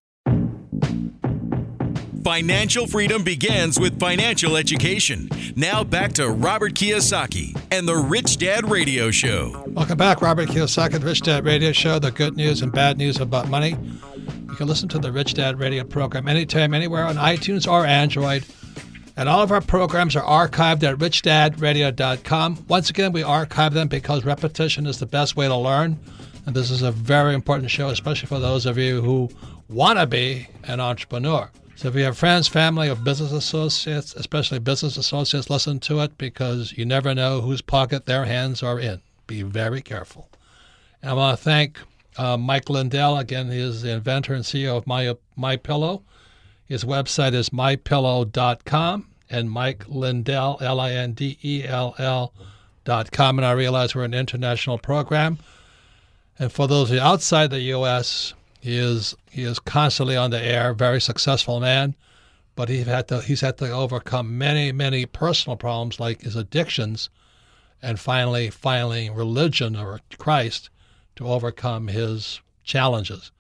Financial 2.25 2.87
freedom 2.87 3.23
begins 3.23 3.79
with 3.79 4.01
financial 4.01 4.57
education. 4.57 5.29
Now 5.57 5.85
back 5.85 6.15
to 6.15 6.31
Robert 6.31 6.73
Kiyosaki 6.73 7.55
and 7.71 7.87
the 7.87 7.97
Rich 7.97 8.39
Dad 8.39 8.71
Radio 8.71 9.11
Show. 9.11 9.63
Welcome 9.69 9.99
back, 9.99 10.23
Robert 10.23 10.49
Kiyosaki, 10.49 11.01
the 11.01 11.07
Rich 11.07 11.21
Dad 11.21 11.45
Radio 11.45 11.73
Show, 11.73 11.99
the 11.99 12.11
good 12.11 12.35
news 12.35 12.63
and 12.63 12.73
bad 12.73 12.97
news 12.97 13.21
about 13.21 13.51
money. 13.51 13.77
You 14.55 14.59
can 14.59 14.69
listen 14.69 14.89
to 14.91 15.01
the 15.01 15.11
Rich 15.11 15.35
Dad 15.35 15.59
Radio 15.59 15.83
program 15.83 16.29
anytime, 16.29 16.75
anywhere 16.75 17.03
on 17.03 17.17
iTunes 17.17 17.69
or 17.69 17.85
Android. 17.85 18.45
And 19.17 19.29
all 19.29 19.43
of 19.43 19.51
our 19.51 19.61
programs 19.61 20.15
are 20.15 20.23
archived 20.23 20.85
at 20.85 20.97
richdadradio.com. 20.97 22.65
Once 22.69 22.89
again, 22.89 23.11
we 23.11 23.25
archive 23.25 23.75
them 23.75 23.89
because 23.89 24.25
repetition 24.25 24.87
is 24.87 25.01
the 25.01 25.07
best 25.07 25.35
way 25.35 25.49
to 25.49 25.57
learn. 25.57 25.99
And 26.47 26.55
this 26.55 26.71
is 26.71 26.83
a 26.83 26.93
very 26.93 27.35
important 27.35 27.69
show, 27.73 27.89
especially 27.89 28.29
for 28.29 28.39
those 28.39 28.65
of 28.65 28.79
you 28.79 29.03
who 29.03 29.29
want 29.69 29.99
to 29.99 30.07
be 30.07 30.47
an 30.63 30.79
entrepreneur. 30.79 31.51
So 31.75 31.89
if 31.89 31.97
you 31.97 32.05
have 32.05 32.17
friends, 32.17 32.47
family, 32.47 32.89
or 32.89 32.95
business 32.95 33.33
associates, 33.33 34.15
especially 34.15 34.61
business 34.61 34.97
associates, 34.97 35.51
listen 35.51 35.81
to 35.81 35.99
it 35.99 36.17
because 36.17 36.75
you 36.79 36.87
never 36.87 37.13
know 37.13 37.41
whose 37.41 37.61
pocket 37.61 38.07
their 38.07 38.27
hands 38.27 38.63
are 38.63 38.79
in. 38.79 39.01
Be 39.27 39.43
very 39.43 39.83
careful. 39.83 40.29
And 41.03 41.11
I 41.11 41.15
want 41.15 41.37
to 41.37 41.43
thank 41.43 41.81
uh, 42.17 42.37
Mike 42.37 42.69
Lindell. 42.69 43.19
Again, 43.19 43.51
he 43.51 43.59
is 43.59 43.83
the 43.83 43.93
inventor 43.93 44.35
and 44.35 44.45
CEO 44.45 44.77
of 44.77 44.87
My, 44.87 45.15
My 45.37 45.57
Pillow. 45.57 46.03
His 46.67 46.85
website 46.85 47.35
is 47.35 47.51
mypillow.com 47.51 49.07
and 49.31 49.51
Mike 49.51 49.85
Lindell, 49.89 50.59
L 50.61 50.81
I 50.81 50.93
N 50.93 51.13
D 51.13 51.39
E 51.43 51.65
L 51.65 51.95
L 51.99 52.33
dot 52.85 53.11
com. 53.11 53.39
And 53.39 53.47
I 53.47 53.53
realize 53.53 53.95
we're 53.95 54.05
an 54.05 54.15
international 54.15 54.79
program. 54.79 55.39
And 56.39 56.53
for 56.53 56.67
those 56.67 56.93
outside 56.93 57.51
the 57.51 57.61
U.S., 57.61 58.35
he 58.61 58.79
is 58.79 59.15
he 59.31 59.43
is 59.43 59.59
constantly 59.59 60.17
on 60.17 60.31
the 60.31 60.43
air, 60.43 60.73
very 60.73 61.01
successful 61.01 61.61
man, 61.61 61.95
but 62.57 62.69
he 62.69 62.83
had 62.83 63.09
to 63.09 63.21
he's 63.21 63.43
had 63.43 63.59
to 63.59 63.71
overcome 63.71 64.39
many 64.39 64.73
many 64.73 65.05
personal 65.05 65.57
problems 65.57 66.01
like 66.01 66.23
his 66.23 66.35
addictions, 66.35 67.11
and 67.83 68.01
finally 68.01 68.51
finding 68.51 69.15
religion 69.15 69.77
or 69.77 70.01
Christ 70.17 70.71
to 71.17 71.27
overcome 71.27 71.89
his 71.89 72.41
challenges. 72.65 73.31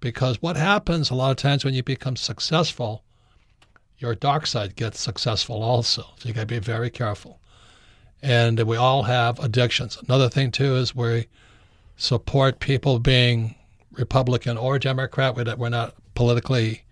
Because 0.00 0.40
what 0.40 0.56
happens 0.56 1.10
a 1.10 1.14
lot 1.14 1.30
of 1.30 1.36
times 1.36 1.64
when 1.64 1.74
you 1.74 1.82
become 1.82 2.16
successful, 2.16 3.04
your 3.98 4.14
dark 4.14 4.46
side 4.46 4.76
gets 4.76 4.98
successful 5.00 5.62
also. 5.62 6.02
So 6.16 6.28
you 6.28 6.34
got 6.34 6.42
to 6.42 6.46
be 6.46 6.58
very 6.58 6.88
careful. 6.90 7.38
And 8.22 8.60
we 8.60 8.76
all 8.76 9.02
have 9.04 9.38
addictions. 9.38 9.98
Another 10.06 10.28
thing 10.28 10.50
too 10.50 10.76
is 10.76 10.94
we 10.94 11.26
support 11.96 12.60
people 12.60 12.98
being 12.98 13.56
Republican 13.92 14.56
or 14.56 14.78
Democrat. 14.78 15.36
We're 15.36 15.68
not 15.68 15.94
politically 16.14 16.84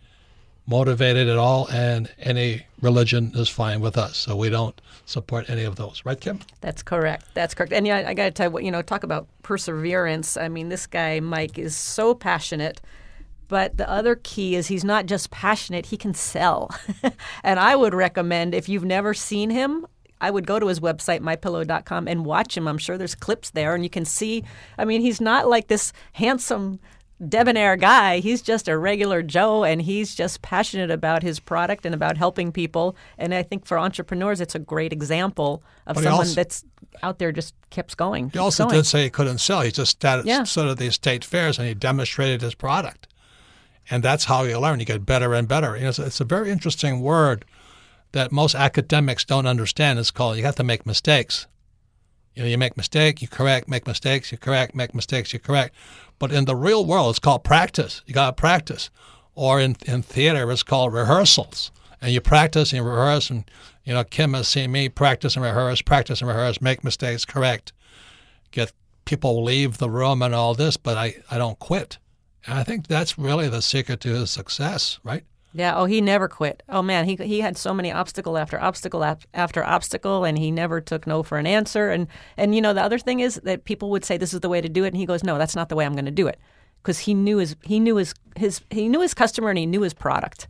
motivated 0.69 1.29
at 1.29 1.39
all, 1.39 1.67
and 1.69 2.11
any 2.19 2.67
religion 2.81 3.33
is 3.35 3.49
fine 3.49 3.81
with 3.81 3.97
us. 3.97 4.17
So 4.17 4.37
we 4.37 4.51
don't 4.51 4.79
support 5.07 5.49
any 5.49 5.65
of 5.65 5.77
those, 5.77 6.03
right, 6.05 6.21
Kim? 6.21 6.41
That's 6.61 6.83
correct. 6.83 7.25
That's 7.35 7.55
correct. 7.55 7.73
And 7.73 7.87
yeah, 7.87 8.05
I 8.07 8.15
got 8.15 8.25
to 8.25 8.31
tell 8.31 8.53
you, 8.53 8.67
you 8.67 8.71
know, 8.71 8.83
talk 8.83 9.03
about 9.03 9.27
perseverance. 9.43 10.37
I 10.37 10.49
mean, 10.49 10.69
this 10.69 10.87
guy 10.87 11.21
Mike 11.21 11.59
is 11.59 11.75
so 11.75 12.15
passionate. 12.15 12.81
But 13.49 13.79
the 13.79 13.89
other 13.89 14.15
key 14.15 14.57
is 14.57 14.67
he's 14.67 14.85
not 14.85 15.07
just 15.07 15.31
passionate, 15.31 15.87
he 15.87 15.97
can 15.97 16.13
sell. 16.13 16.71
and 17.43 17.59
I 17.59 17.75
would 17.75 17.95
recommend 17.95 18.55
if 18.55 18.69
you've 18.69 18.85
never 18.85 19.15
seen 19.15 19.49
him, 19.49 19.87
I 20.21 20.31
would 20.31 20.47
go 20.47 20.59
to 20.59 20.67
his 20.67 20.81
website, 20.81 21.21
mypillow.com, 21.21 22.09
and 22.09 22.27
watch 22.27 22.57
him. 22.57 22.69
I'm 22.69 22.79
sure 22.79 22.99
there's 22.99 23.15
clips 23.15 23.51
there, 23.51 23.75
and 23.75 23.85
you 23.85 23.91
can 23.91 24.05
see. 24.05 24.45
I 24.77 24.85
mean, 24.85 25.01
he's 25.01 25.21
not 25.21 25.49
like 25.49 25.69
this 25.69 25.93
handsome, 26.13 26.81
debonair 27.27 27.77
guy. 27.77 28.19
He's 28.21 28.43
just 28.43 28.69
a 28.69 28.79
regular 28.79 29.23
Joe, 29.23 29.65
and 29.65 29.83
he's 29.83 30.15
just 30.15 30.43
passionate 30.43 30.91
about 30.91 31.23
his 31.23 31.41
product 31.41 31.85
and 31.87 31.95
about 31.95 32.17
helping 32.17 32.53
people. 32.53 32.97
And 33.19 33.35
I 33.35 33.43
think 33.43 33.67
for 33.67 33.79
entrepreneurs, 33.79 34.41
it's 34.41 34.55
a 34.55 34.59
great 34.61 34.93
example 34.93 35.63
of 35.87 35.95
But 35.97 36.05
someone 36.05 36.21
also- 36.21 36.35
that's 36.35 36.65
out 37.03 37.19
there 37.19 37.33
just 37.33 37.55
keeps 37.71 37.95
going. 37.95 38.31
He 38.31 38.39
also 38.39 38.65
going. 38.65 38.77
did 38.77 38.87
say 38.87 39.05
he 39.05 39.11
couldn't 39.11 39.39
sell. 39.39 39.61
He 39.63 39.71
just 39.71 39.91
started 39.93 40.27
Yeah. 40.27 40.45
sort 40.45 40.69
of 40.69 40.79
these 40.79 40.95
state 40.95 41.25
fairs 41.25 41.59
and 41.59 41.69
he 41.69 41.75
demonstrated 41.75 42.41
his 42.43 42.55
product. 42.55 43.07
And 43.91 44.03
that's 44.03 44.25
how 44.25 44.43
you 44.45 44.59
learn. 44.59 44.81
You 44.81 44.87
get 44.87 45.07
better 45.07 45.33
and 45.35 45.47
better. 45.49 45.77
You 45.77 45.85
know, 45.85 45.89
it's, 45.91 45.99
it's 45.99 46.21
a 46.21 46.25
very 46.25 46.51
interesting 46.51 47.01
word 47.01 47.45
that 48.13 48.33
most 48.33 48.55
academics 48.55 49.25
don't 49.25 49.47
understand. 49.47 49.99
It's 49.99 50.11
called 50.11 50.37
you 50.39 50.45
have 50.45 50.57
to 50.57 50.65
make 50.65 50.87
mistakes. 50.87 51.47
You 52.39 52.45
know, 52.45 52.51
you 52.51 52.57
make 52.57 52.77
mistake, 52.77 53.21
you 53.21 53.27
correct, 53.27 53.67
make 53.69 53.85
mistakes, 53.85 54.31
you 54.31 54.39
correct, 54.39 54.73
make 54.73 54.95
mistakes, 54.95 55.33
you 55.33 55.41
correct. 55.41 55.75
But 56.21 56.31
in 56.31 56.45
the 56.45 56.55
real 56.55 56.87
world, 56.87 57.11
it's 57.11 57.19
called 57.19 57.43
practice. 57.43 58.01
You 58.07 58.15
got 58.15 58.27
to 58.37 58.41
practice. 58.41 58.91
Or 59.35 59.61
in, 59.61 59.75
in 59.87 60.03
theater, 60.03 60.49
it's 60.53 60.63
called 60.63 60.93
rehearsals. 60.93 61.73
And 62.01 62.13
you 62.13 62.21
practice 62.21 62.73
and 62.73 62.87
rehearse. 62.87 63.29
And, 63.29 63.43
you 63.83 63.93
know, 63.93 64.05
Kim 64.05 64.35
has 64.35 64.47
seen 64.47 64.71
me 64.71 64.89
practice 64.89 65.35
and 65.35 65.45
rehearse, 65.45 65.83
practice 65.83 66.21
and 66.21 66.29
rehearse, 66.29 66.61
make 66.61 66.85
mistakes, 66.85 67.25
correct, 67.25 67.73
get 68.53 68.73
people 69.05 69.43
leave 69.43 69.79
the 69.79 69.91
room 69.91 70.23
and 70.23 70.33
all 70.33 70.55
this, 70.55 70.77
but 70.77 70.97
I, 70.97 71.17
I 71.33 71.39
don't 71.39 71.59
quit. 71.59 71.99
And 72.47 72.57
I 72.57 72.63
think 72.63 72.87
that's 72.87 73.19
really 73.19 73.49
the 73.49 73.63
secret 73.63 73.99
to 74.03 74.11
his 74.11 74.31
success, 74.31 75.01
right? 75.03 75.25
Yeah. 75.53 75.77
Oh, 75.77 75.87
he 75.87 76.01
never 76.01 76.29
quit. 76.29 76.63
Oh 76.69 76.83
man, 76.83 77.07
he 77.07 77.17
he 77.17 77.41
had 77.41 77.57
so 77.57 77.73
many 77.73 77.91
obstacle 77.91 78.37
after 78.37 78.61
obstacle 78.61 79.03
after 79.35 79.65
obstacle, 79.65 80.25
and 80.25 80.39
he 80.39 80.51
never 80.51 80.81
took 80.81 81.07
no 81.07 81.23
for 81.23 81.39
an 81.39 81.47
answer. 81.47 81.91
And 81.91 82.07
and 82.37 82.55
you 82.55 82.61
know 82.61 82.75
the 82.75 82.83
other 82.83 82.99
thing 82.99 83.21
is 83.21 83.37
that 83.45 83.65
people 83.65 83.91
would 83.91 84.05
say 84.05 84.17
this 84.17 84.35
is 84.35 84.41
the 84.41 84.49
way 84.49 84.61
to 84.61 84.69
do 84.69 84.85
it, 84.85 84.89
and 84.89 84.97
he 84.97 85.07
goes, 85.07 85.25
no, 85.25 85.39
that's 85.39 85.57
not 85.57 85.69
the 85.69 85.77
way 85.77 85.87
I'm 85.87 85.95
going 85.95 86.05
to 86.05 86.11
do 86.11 86.27
it, 86.27 86.39
because 86.83 87.01
he 87.01 87.15
knew 87.15 87.39
his 87.39 87.57
he 87.63 87.81
knew 87.81 87.97
his 87.97 88.15
his 88.37 88.61
he 88.71 88.89
knew 88.89 89.01
his 89.01 89.15
customer 89.15 89.49
and 89.49 89.59
he 89.59 89.67
knew 89.67 89.83
his 89.83 89.95
product. 89.95 90.49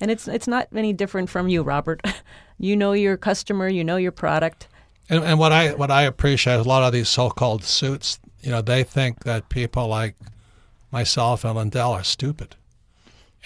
And 0.00 0.10
it's 0.10 0.28
it's 0.28 0.46
not 0.46 0.68
any 0.74 0.92
different 0.92 1.28
from 1.30 1.48
you, 1.48 1.62
Robert. 1.62 2.00
you 2.58 2.76
know 2.76 2.92
your 2.92 3.16
customer, 3.16 3.68
you 3.68 3.82
know 3.82 3.96
your 3.96 4.12
product. 4.12 4.68
And, 5.10 5.24
and 5.24 5.38
what 5.38 5.52
I 5.52 5.74
what 5.74 5.90
I 5.90 6.02
appreciate 6.02 6.60
is 6.60 6.66
a 6.66 6.68
lot 6.68 6.84
of 6.84 6.92
these 6.92 7.08
so-called 7.08 7.64
suits, 7.64 8.20
you 8.40 8.50
know, 8.50 8.60
they 8.60 8.84
think 8.84 9.24
that 9.24 9.48
people 9.48 9.88
like 9.88 10.14
myself 10.92 11.44
and 11.44 11.56
Lindell 11.56 11.92
are 11.92 12.04
stupid, 12.04 12.56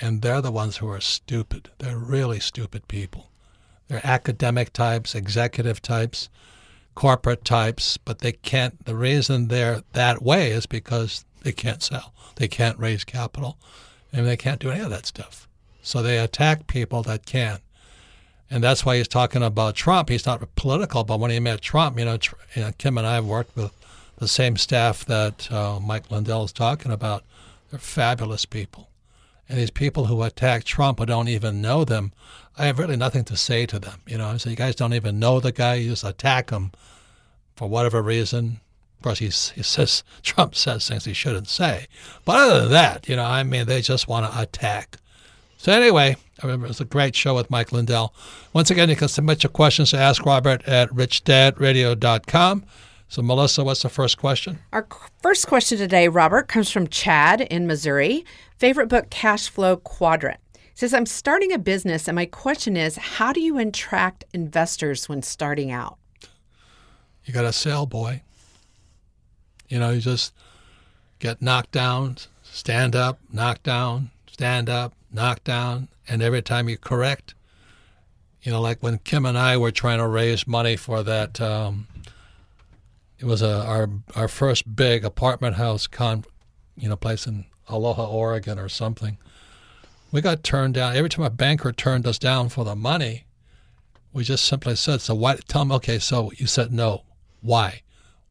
and 0.01 0.23
they're 0.23 0.41
the 0.41 0.53
ones 0.53 0.79
who 0.79 0.89
are 0.89 1.01
stupid. 1.01 1.71
They're 1.79 1.99
really 1.99 2.41
stupid 2.41 2.89
people. 2.89 3.31
They're 3.89 4.07
academic 4.07 4.73
types, 4.73 5.15
executive 5.15 5.83
types, 5.83 6.29
corporate 6.95 7.45
types, 7.45 7.97
but 7.99 8.21
they 8.21 8.33
can't. 8.33 8.85
The 8.85 8.97
reason 8.97 9.49
they're 9.49 9.83
that 9.93 10.23
way 10.23 10.51
is 10.51 10.67
because 10.67 11.25
they 11.43 11.53
can't 11.53 11.83
sell, 11.83 12.15
they 12.37 12.49
can't 12.49 12.79
raise 12.79 13.05
capital, 13.05 13.59
and 14.13 14.27
they 14.27 14.37
can't 14.37 14.61
do 14.61 14.71
any 14.71 14.81
of 14.81 14.91
that 14.91 15.07
stuff. 15.07 15.49
So 15.83 16.03
they 16.03 16.19
attack 16.19 16.67
people 16.67 17.03
that 17.03 17.27
can. 17.27 17.59
And 18.51 18.63
that's 18.63 18.85
why 18.85 18.99
he's 18.99 19.09
talking 19.09 19.43
about 19.43 19.75
Trump. 19.75 20.11
He's 20.11 20.27
not 20.27 20.55
political, 20.57 21.05
but 21.05 21.19
when 21.19 21.31
he 21.31 21.41
met 21.41 21.63
Trump, 21.63 21.99
you 21.99 22.05
know, 22.05 22.19
you 22.55 22.63
know 22.63 22.73
Kim 22.77 22.99
and 22.99 23.07
I 23.07 23.15
have 23.15 23.25
worked 23.25 23.57
with 23.57 23.73
the 24.19 24.29
same 24.29 24.57
staff 24.57 25.05
that 25.07 25.51
uh, 25.51 25.81
Mike 25.81 26.11
Lindell 26.11 26.45
is 26.45 26.53
talking 26.53 26.93
about. 26.93 27.25
They're 27.71 27.81
fabulous 27.81 28.45
people. 28.45 28.89
And 29.53 29.61
these 29.61 29.71
people 29.71 30.07
who 30.07 30.23
attack 30.23 30.65
Trump 30.65 30.99
who 30.99 31.05
don't 31.05 31.29
even 31.29 31.61
know 31.61 31.85
them, 31.85 32.15
I 32.57 32.65
have 32.65 32.79
really 32.79 32.97
nothing 32.97 33.23
to 33.25 33.37
say 33.37 33.67
to 33.67 33.79
them. 33.79 34.01
You 34.07 34.17
know, 34.17 34.29
I 34.29 34.39
say, 34.39 34.49
you 34.49 34.57
guys 34.57 34.75
don't 34.75 34.95
even 34.95 35.19
know 35.19 35.41
the 35.41 35.53
guy. 35.53 35.75
You 35.75 35.91
just 35.91 36.05
attack 36.05 36.49
him 36.49 36.73
for 37.55 37.69
whatever 37.69 38.01
reason. 38.01 38.61
Of 38.97 39.03
course, 39.03 39.19
he's, 39.19 39.51
he 39.51 39.63
says 39.63 40.05
Trump 40.23 40.55
says 40.55 40.89
things 40.89 41.05
he 41.05 41.13
shouldn't 41.13 41.51
say. 41.51 41.87
But 42.25 42.37
other 42.37 42.61
than 42.61 42.71
that, 42.71 43.11
you 43.11 43.17
know, 43.17 43.27
I 43.27 43.43
mean, 43.43 43.67
they 43.67 43.83
just 43.83 44.09
want 44.09 44.33
to 44.33 44.41
attack. 44.41 44.97
So 45.59 45.71
anyway, 45.71 46.17
I 46.43 46.47
remember 46.47 46.65
it 46.65 46.71
was 46.71 46.81
a 46.81 46.87
great 46.87 47.15
show 47.15 47.35
with 47.35 47.51
Mike 47.51 47.73
Lindell. 47.73 48.15
Once 48.55 48.71
again, 48.71 48.89
you 48.89 48.97
can 48.97 49.09
submit 49.09 49.43
your 49.43 49.51
questions 49.51 49.91
to 49.91 49.99
Ask 49.99 50.25
Robert 50.25 50.67
at 50.67 50.89
richdadradio.com. 50.89 52.65
So 53.13 53.21
Melissa, 53.21 53.63
what's 53.63 53.83
the 53.83 53.91
first 53.91 54.17
question? 54.17 54.61
Our 54.73 54.87
first 55.21 55.47
question 55.47 55.77
today, 55.77 56.09
Robert, 56.09 56.49
comes 56.49 56.71
from 56.71 56.89
Chad 56.89 57.43
in 57.43 57.67
Missouri. 57.67 58.25
Favorite 58.57 58.89
book, 58.89 59.11
Cash 59.11 59.51
Flow 59.51 59.77
Quadrant. 59.77 60.41
It 60.55 60.61
says, 60.77 60.95
I'm 60.95 61.05
starting 61.05 61.53
a 61.53 61.59
business, 61.59 62.09
and 62.09 62.15
my 62.15 62.25
question 62.25 62.75
is, 62.75 62.97
how 62.97 63.35
do 63.35 63.43
you 63.43 63.59
attract 63.59 64.25
investors 64.33 65.11
when 65.11 65.21
starting 65.21 65.71
out? 65.71 65.99
You 67.27 67.35
got 67.35 67.43
to 67.43 67.53
sell, 67.53 67.85
boy. 67.85 68.23
You 69.69 69.79
know, 69.79 69.91
you 69.91 70.01
just 70.01 70.33
get 71.19 71.43
knocked 71.43 71.73
down, 71.73 72.17
stand 72.43 72.97
up, 72.97 73.19
knock 73.31 73.63
down, 73.63 74.11
stand 74.27 74.71
up, 74.71 74.95
knock 75.13 75.45
down, 75.45 75.89
and 76.09 76.23
every 76.23 76.41
time 76.41 76.67
you 76.67 76.79
correct, 76.79 77.35
you 78.41 78.51
know, 78.51 78.61
like 78.63 78.83
when 78.83 78.97
Kim 79.01 79.27
and 79.27 79.37
I 79.37 79.59
were 79.59 79.71
trying 79.71 79.99
to 79.99 80.07
raise 80.07 80.47
money 80.47 80.77
for 80.77 81.03
that. 81.03 81.43
Um, 81.43 81.89
it 83.23 83.27
was 83.27 83.41
a, 83.41 83.65
our 83.65 83.89
our 84.17 84.27
first 84.27 84.75
big 84.75 85.05
apartment 85.05 85.55
house 85.55 85.87
con, 85.87 86.25
you 86.77 86.89
know, 86.89 86.97
place 86.97 87.27
in 87.27 87.47
Aloha, 87.69 88.05
Oregon, 88.09 88.59
or 88.59 88.69
something. 88.69 89.17
We 90.11 90.21
got 90.21 90.43
turned 90.43 90.75
down 90.75 90.97
every 90.97 91.09
time 91.09 91.25
a 91.25 91.31
banker 91.31 91.71
turned 91.73 92.05
us 92.07 92.19
down 92.19 92.49
for 92.49 92.65
the 92.65 92.75
money. 92.75 93.27
We 94.13 94.25
just 94.25 94.45
simply 94.45 94.75
said, 94.75 95.01
"So 95.01 95.15
why?" 95.15 95.37
Tell 95.47 95.63
them, 95.63 95.73
okay. 95.73 96.01
So 96.01 96.33
you 96.37 96.47
said 96.47 96.73
no. 96.73 97.05
Why? 97.41 97.83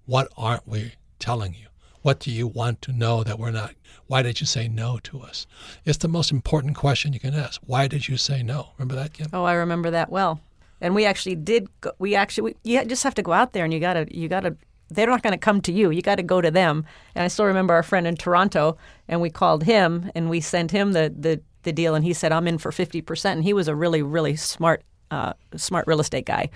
What 0.06 0.28
aren't 0.36 0.68
we 0.68 0.94
telling 1.20 1.54
you? 1.54 1.68
What 2.02 2.20
do 2.20 2.30
you 2.30 2.48
want 2.48 2.82
to 2.84 2.92
know 2.92 3.24
that 3.24 3.40
we're 3.40 3.52
not? 3.52 3.74
Why 4.08 4.22
did 4.22 4.42
you 4.42 4.46
say 4.46 4.68
no 4.68 5.00
to 5.04 5.22
us? 5.22 5.48
It's 5.86 6.00
the 6.00 6.10
most 6.10 6.32
important 6.32 6.76
question 6.76 7.14
you 7.14 7.20
can 7.20 7.34
ask. 7.34 7.62
Why 7.66 7.88
did 7.88 8.10
you 8.10 8.18
say 8.18 8.44
no? 8.44 8.72
Remember 8.78 8.96
that, 8.96 9.14
Kim? 9.14 9.28
Oh, 9.32 9.46
I 9.46 9.54
remember 9.54 9.92
that 9.92 10.12
well. 10.12 10.42
And 10.82 10.96
we 10.96 11.06
actually 11.06 11.36
did. 11.36 11.70
Go, 11.80 11.92
we 11.98 12.14
actually, 12.16 12.56
we, 12.64 12.72
you 12.72 12.84
just 12.86 13.04
have 13.04 13.16
to 13.16 13.22
go 13.22 13.32
out 13.32 13.54
there 13.54 13.64
and 13.64 13.74
you 13.74 13.80
gotta, 13.80 14.08
you 14.12 14.28
gotta. 14.28 14.58
They're 14.94 15.08
not 15.08 15.24
going 15.24 15.34
to 15.34 15.40
come 15.40 15.62
to 15.62 15.72
you. 15.72 15.92
You 15.92 16.02
got 16.02 16.16
to 16.16 16.24
go 16.24 16.42
to 16.42 16.52
them. 16.52 16.86
And 17.16 17.24
I 17.24 17.28
still 17.28 17.46
remember 17.46 17.74
our 17.74 17.84
friend 17.84 18.08
in 18.08 18.16
Toronto, 18.16 18.78
and 19.08 19.22
we 19.22 19.30
called 19.30 19.64
him 19.64 20.12
and 20.16 20.30
we 20.30 20.42
sent 20.42 20.72
him 20.72 20.94
the 20.94 21.14
the, 21.18 21.42
the 21.64 21.72
deal, 21.72 21.96
and 21.96 22.04
he 22.04 22.14
said, 22.14 22.32
"I'm 22.32 22.48
in 22.48 22.58
for 22.58 22.72
fifty 22.72 23.02
percent." 23.02 23.38
And 23.38 23.44
he 23.44 23.54
was 23.54 23.68
a 23.68 23.76
really, 23.76 24.02
really 24.02 24.36
smart, 24.36 24.84
uh, 25.10 25.34
smart 25.56 25.88
real 25.88 26.00
estate 26.00 26.26
guy. 26.26 26.50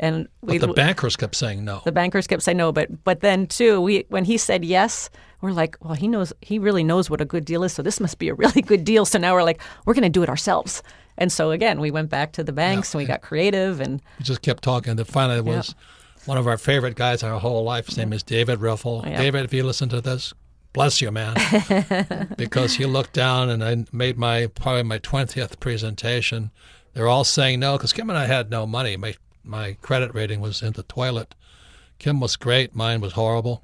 And 0.00 0.28
we, 0.42 0.58
but 0.58 0.68
the 0.68 0.74
bankers 0.74 1.16
kept 1.16 1.34
saying 1.34 1.64
no. 1.64 1.82
The 1.84 1.92
bankers 1.92 2.26
kept 2.28 2.42
saying 2.42 2.56
no, 2.56 2.70
but 2.70 3.02
but 3.04 3.20
then 3.20 3.46
too, 3.46 3.80
we 3.80 4.04
when 4.08 4.24
he 4.24 4.36
said 4.38 4.64
yes, 4.64 5.10
we're 5.40 5.50
like, 5.52 5.76
well, 5.82 5.94
he 5.94 6.06
knows 6.06 6.32
he 6.40 6.58
really 6.58 6.84
knows 6.84 7.10
what 7.10 7.20
a 7.20 7.24
good 7.24 7.44
deal 7.44 7.64
is, 7.64 7.72
so 7.72 7.82
this 7.82 7.98
must 7.98 8.18
be 8.18 8.28
a 8.28 8.34
really 8.34 8.62
good 8.70 8.84
deal. 8.84 9.04
So 9.04 9.18
now 9.18 9.34
we're 9.34 9.42
like, 9.42 9.60
we're 9.86 9.94
going 9.94 10.02
to 10.02 10.08
do 10.08 10.22
it 10.22 10.28
ourselves. 10.28 10.82
And 11.16 11.32
so 11.32 11.50
again, 11.50 11.80
we 11.80 11.90
went 11.90 12.10
back 12.10 12.32
to 12.32 12.44
the 12.44 12.52
banks 12.52 12.94
yeah, 12.94 12.98
and 12.98 13.04
we 13.04 13.12
got 13.12 13.22
creative 13.22 13.80
and 13.80 14.00
we 14.18 14.24
just 14.24 14.42
kept 14.42 14.62
talking. 14.62 14.98
And 14.98 15.06
finally, 15.06 15.38
it 15.38 15.44
was 15.44 15.74
yeah. 15.76 15.84
One 16.28 16.36
of 16.36 16.46
our 16.46 16.58
favorite 16.58 16.94
guys 16.94 17.22
our 17.22 17.40
whole 17.40 17.64
life. 17.64 17.86
His 17.86 17.96
name 17.96 18.12
is 18.12 18.22
David 18.22 18.60
Riffle. 18.60 19.02
Oh, 19.02 19.08
yeah. 19.08 19.18
David, 19.18 19.44
if 19.46 19.54
you 19.54 19.64
listen 19.64 19.88
to 19.88 20.02
this, 20.02 20.34
bless 20.74 21.00
you, 21.00 21.10
man, 21.10 21.34
because 22.36 22.74
he 22.74 22.84
looked 22.84 23.14
down 23.14 23.48
and 23.48 23.64
I 23.64 23.84
made 23.92 24.18
my 24.18 24.46
probably 24.48 24.82
my 24.82 24.98
twentieth 24.98 25.58
presentation. 25.58 26.50
They're 26.92 27.08
all 27.08 27.24
saying 27.24 27.60
no 27.60 27.78
because 27.78 27.94
Kim 27.94 28.10
and 28.10 28.18
I 28.18 28.26
had 28.26 28.50
no 28.50 28.66
money. 28.66 28.96
My 28.98 29.14
my 29.42 29.78
credit 29.80 30.14
rating 30.14 30.40
was 30.40 30.62
in 30.62 30.74
the 30.74 30.82
toilet. 30.82 31.34
Kim 31.98 32.20
was 32.20 32.36
great, 32.36 32.76
mine 32.76 33.00
was 33.00 33.14
horrible. 33.14 33.62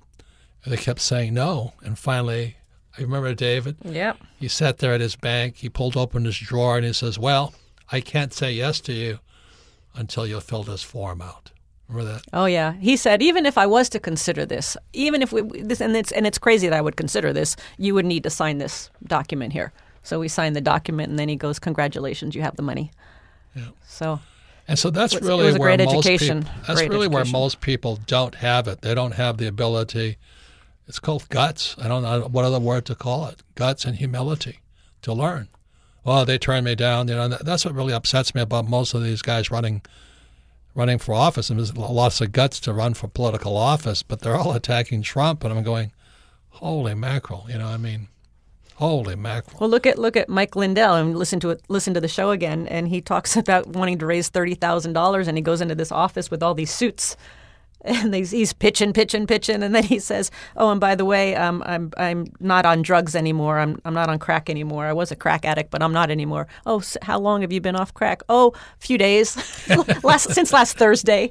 And 0.65 0.73
they 0.73 0.79
kept 0.79 1.01
saying 1.01 1.35
no. 1.35 1.75
And 1.83 1.99
finally, 1.99 2.57
I 2.97 3.03
remember 3.03 3.35
David. 3.35 3.77
Yep. 3.85 4.17
He 4.41 4.49
sat 4.49 4.79
there 4.79 4.95
at 4.95 5.03
his 5.03 5.17
bank. 5.17 5.57
He 5.57 5.69
pulled 5.69 5.97
open 5.97 6.25
his 6.25 6.39
drawer 6.39 6.79
and 6.79 6.87
he 6.87 6.95
says, 6.95 7.19
Well, 7.19 7.53
I 7.93 8.01
can't 8.01 8.33
say 8.33 8.53
yes 8.53 8.81
to 8.81 8.95
you 8.95 9.19
until 9.95 10.27
you 10.27 10.41
fill 10.41 10.63
this 10.63 10.83
form 10.83 11.21
out. 11.21 11.51
Remember 11.89 12.13
that? 12.13 12.23
Oh 12.33 12.47
yeah. 12.47 12.73
He 12.75 12.97
said 12.97 13.23
even 13.23 13.47
if 13.47 13.59
I 13.59 13.67
was 13.67 13.89
to 13.91 14.01
consider 14.01 14.47
this, 14.47 14.77
even 14.93 15.23
if 15.23 15.33
we 15.33 15.43
this 15.43 15.81
and 15.81 15.97
it's 15.97 16.13
and 16.13 16.27
it's 16.27 16.39
crazy 16.39 16.69
that 16.69 16.77
I 16.77 16.81
would 16.81 16.97
consider 16.97 17.33
this, 17.33 17.57
you 17.79 17.95
would 17.95 18.07
need 18.07 18.23
to 18.23 18.31
sign 18.31 18.59
this 18.59 18.91
document 19.07 19.53
here. 19.53 19.73
So 20.03 20.21
we 20.21 20.29
signed 20.29 20.57
the 20.57 20.61
document 20.61 21.11
and 21.11 21.19
then 21.19 21.29
he 21.29 21.37
goes, 21.37 21.59
"Congratulations, 21.59 22.35
you 22.35 22.43
have 22.43 22.57
the 22.57 22.63
money." 22.63 22.91
Yeah. 23.55 23.69
So 23.87 24.21
and 24.67 24.79
so 24.79 24.91
that's 24.91 25.21
really 25.21 25.59
where 25.59 25.77
most 25.77 26.07
people 26.07 26.41
that's 26.41 26.81
great 26.81 26.91
really 26.91 27.07
education. 27.07 27.13
where 27.13 27.25
most 27.27 27.61
people 27.61 27.99
don't 28.07 28.37
have 28.37 28.67
it. 28.67 28.81
They 28.81 28.95
don't 28.95 29.13
have 29.13 29.37
the 29.37 29.47
ability. 29.47 30.17
It's 30.89 30.99
called 30.99 31.29
guts. 31.29 31.77
I 31.79 31.89
don't 31.89 32.03
know 32.03 32.29
what 32.31 32.45
other 32.45 32.61
word 32.61 32.87
to 32.87 32.95
call 32.95 33.27
it. 33.27 33.43
Guts 33.55 33.85
and 33.85 33.97
humility 33.97 34.61
to 35.03 35.13
learn. 35.13 35.49
Well, 36.03 36.25
they 36.25 36.39
turned 36.39 36.65
me 36.65 36.75
down. 36.75 37.09
You 37.09 37.15
know, 37.15 37.29
that's 37.29 37.65
what 37.65 37.75
really 37.75 37.93
upsets 37.93 38.35
me 38.35 38.43
about 38.43 38.69
most 38.69 38.95
of 38.95 39.03
these 39.03 39.23
guys 39.23 39.51
running 39.51 39.83
running 40.75 40.99
for 40.99 41.15
office. 41.15 41.51
And 41.51 41.59
there's 41.59 41.77
lots 41.77 42.21
of 42.21 42.33
guts 42.33 42.61
to 42.61 42.73
run 42.73 42.95
for 42.95 43.09
political 43.09 43.57
office, 43.57 44.03
but 44.03 44.21
they're 44.21 44.37
all 44.37 44.53
attacking 44.57 45.03
Trump. 45.03 45.45
And 45.45 45.53
I'm 45.53 45.63
going, 45.63 45.93
holy 46.51 46.95
mackerel. 46.95 47.47
You 47.49 47.59
know, 47.59 47.67
I 47.67 47.77
mean, 47.77 48.09
Holy 48.77 49.15
mackerel! 49.15 49.59
Well, 49.61 49.71
look 49.71 49.87
at 49.87 49.99
look 49.99 50.17
at 50.17 50.29
Mike 50.29 50.57
Lindell 50.57 50.97
and 50.97 51.17
listen 51.17 51.39
to 51.41 51.51
it. 51.51 51.63
Listen 51.69 51.95
to 51.95 52.01
the 52.01 52.09
show 52.09 52.31
again, 52.31 52.67
and 52.67 52.89
he 52.89 53.01
talks 53.01 53.37
about 53.45 53.69
wanting 53.69 53.99
to 53.99 54.07
raise 54.07 54.29
thirty 54.29 54.55
thousand 54.55 54.95
dollars, 54.95 55.29
and 55.29 55.39
he 55.39 55.43
goes 55.43 55.61
into 55.61 55.77
this 55.77 55.93
office 55.93 56.31
with 56.31 56.43
all 56.43 56.55
these 56.55 56.73
suits, 56.73 57.17
and 57.85 58.15
he's, 58.15 58.31
he's 58.31 58.53
pitching, 58.53 58.93
pitching, 58.93 59.27
pitching, 59.27 59.63
and 59.63 59.75
then 59.75 59.85
he 59.85 59.99
says, 59.99 60.31
"Oh, 60.57 60.71
and 60.71 60.81
by 60.81 60.95
the 60.95 61.05
way, 61.05 61.37
um, 61.37 61.63
I'm 61.67 61.93
I'm 61.97 62.27
not 62.41 62.67
on 62.67 62.83
drugs 62.83 63.15
anymore. 63.15 63.59
I'm 63.59 63.81
I'm 63.85 63.95
not 63.95 64.09
on 64.09 64.19
crack 64.19 64.51
anymore. 64.51 64.87
I 64.87 64.93
was 64.93 65.11
a 65.11 65.17
crack 65.17 65.45
addict, 65.45 65.71
but 65.71 65.83
I'm 65.83 65.93
not 65.93 66.11
anymore. 66.11 66.47
Oh, 66.67 66.81
so 66.81 66.99
how 67.03 67.19
long 67.19 67.43
have 67.43 67.53
you 67.53 67.61
been 67.61 67.77
off 67.77 67.93
crack? 67.95 68.23
Oh, 68.29 68.53
a 68.55 68.81
few 68.81 68.99
days, 68.99 69.37
last 70.03 70.33
since 70.33 70.53
last 70.53 70.77
Thursday." 70.77 71.31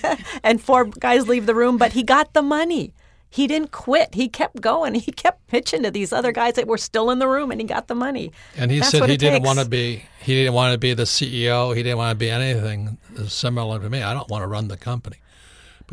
and 0.44 0.60
four 0.60 0.84
guys 0.84 1.28
leave 1.28 1.46
the 1.46 1.54
room, 1.54 1.78
but 1.78 1.92
he 1.92 2.02
got 2.02 2.32
the 2.34 2.42
money 2.42 2.94
he 3.34 3.48
didn't 3.48 3.72
quit. 3.72 4.14
He 4.14 4.28
kept 4.28 4.60
going. 4.60 4.94
He 4.94 5.10
kept 5.10 5.48
pitching 5.48 5.82
to 5.82 5.90
these 5.90 6.12
other 6.12 6.30
guys 6.30 6.54
that 6.54 6.68
were 6.68 6.78
still 6.78 7.10
in 7.10 7.18
the 7.18 7.26
room, 7.26 7.50
and 7.50 7.60
he 7.60 7.66
got 7.66 7.88
the 7.88 7.94
money. 7.96 8.30
And 8.56 8.70
he 8.70 8.78
That's 8.78 8.92
said 8.92 9.10
he 9.10 9.16
didn't 9.16 9.38
takes. 9.38 9.46
want 9.46 9.58
to 9.58 9.68
be. 9.68 10.04
He 10.20 10.34
didn't 10.34 10.54
want 10.54 10.72
to 10.72 10.78
be 10.78 10.94
the 10.94 11.02
CEO. 11.02 11.74
He 11.76 11.82
didn't 11.82 11.98
want 11.98 12.12
to 12.12 12.16
be 12.16 12.30
anything 12.30 12.96
similar 13.26 13.80
to 13.80 13.90
me. 13.90 14.02
I 14.02 14.14
don't 14.14 14.28
want 14.30 14.42
to 14.42 14.46
run 14.46 14.68
the 14.68 14.76
company. 14.76 15.16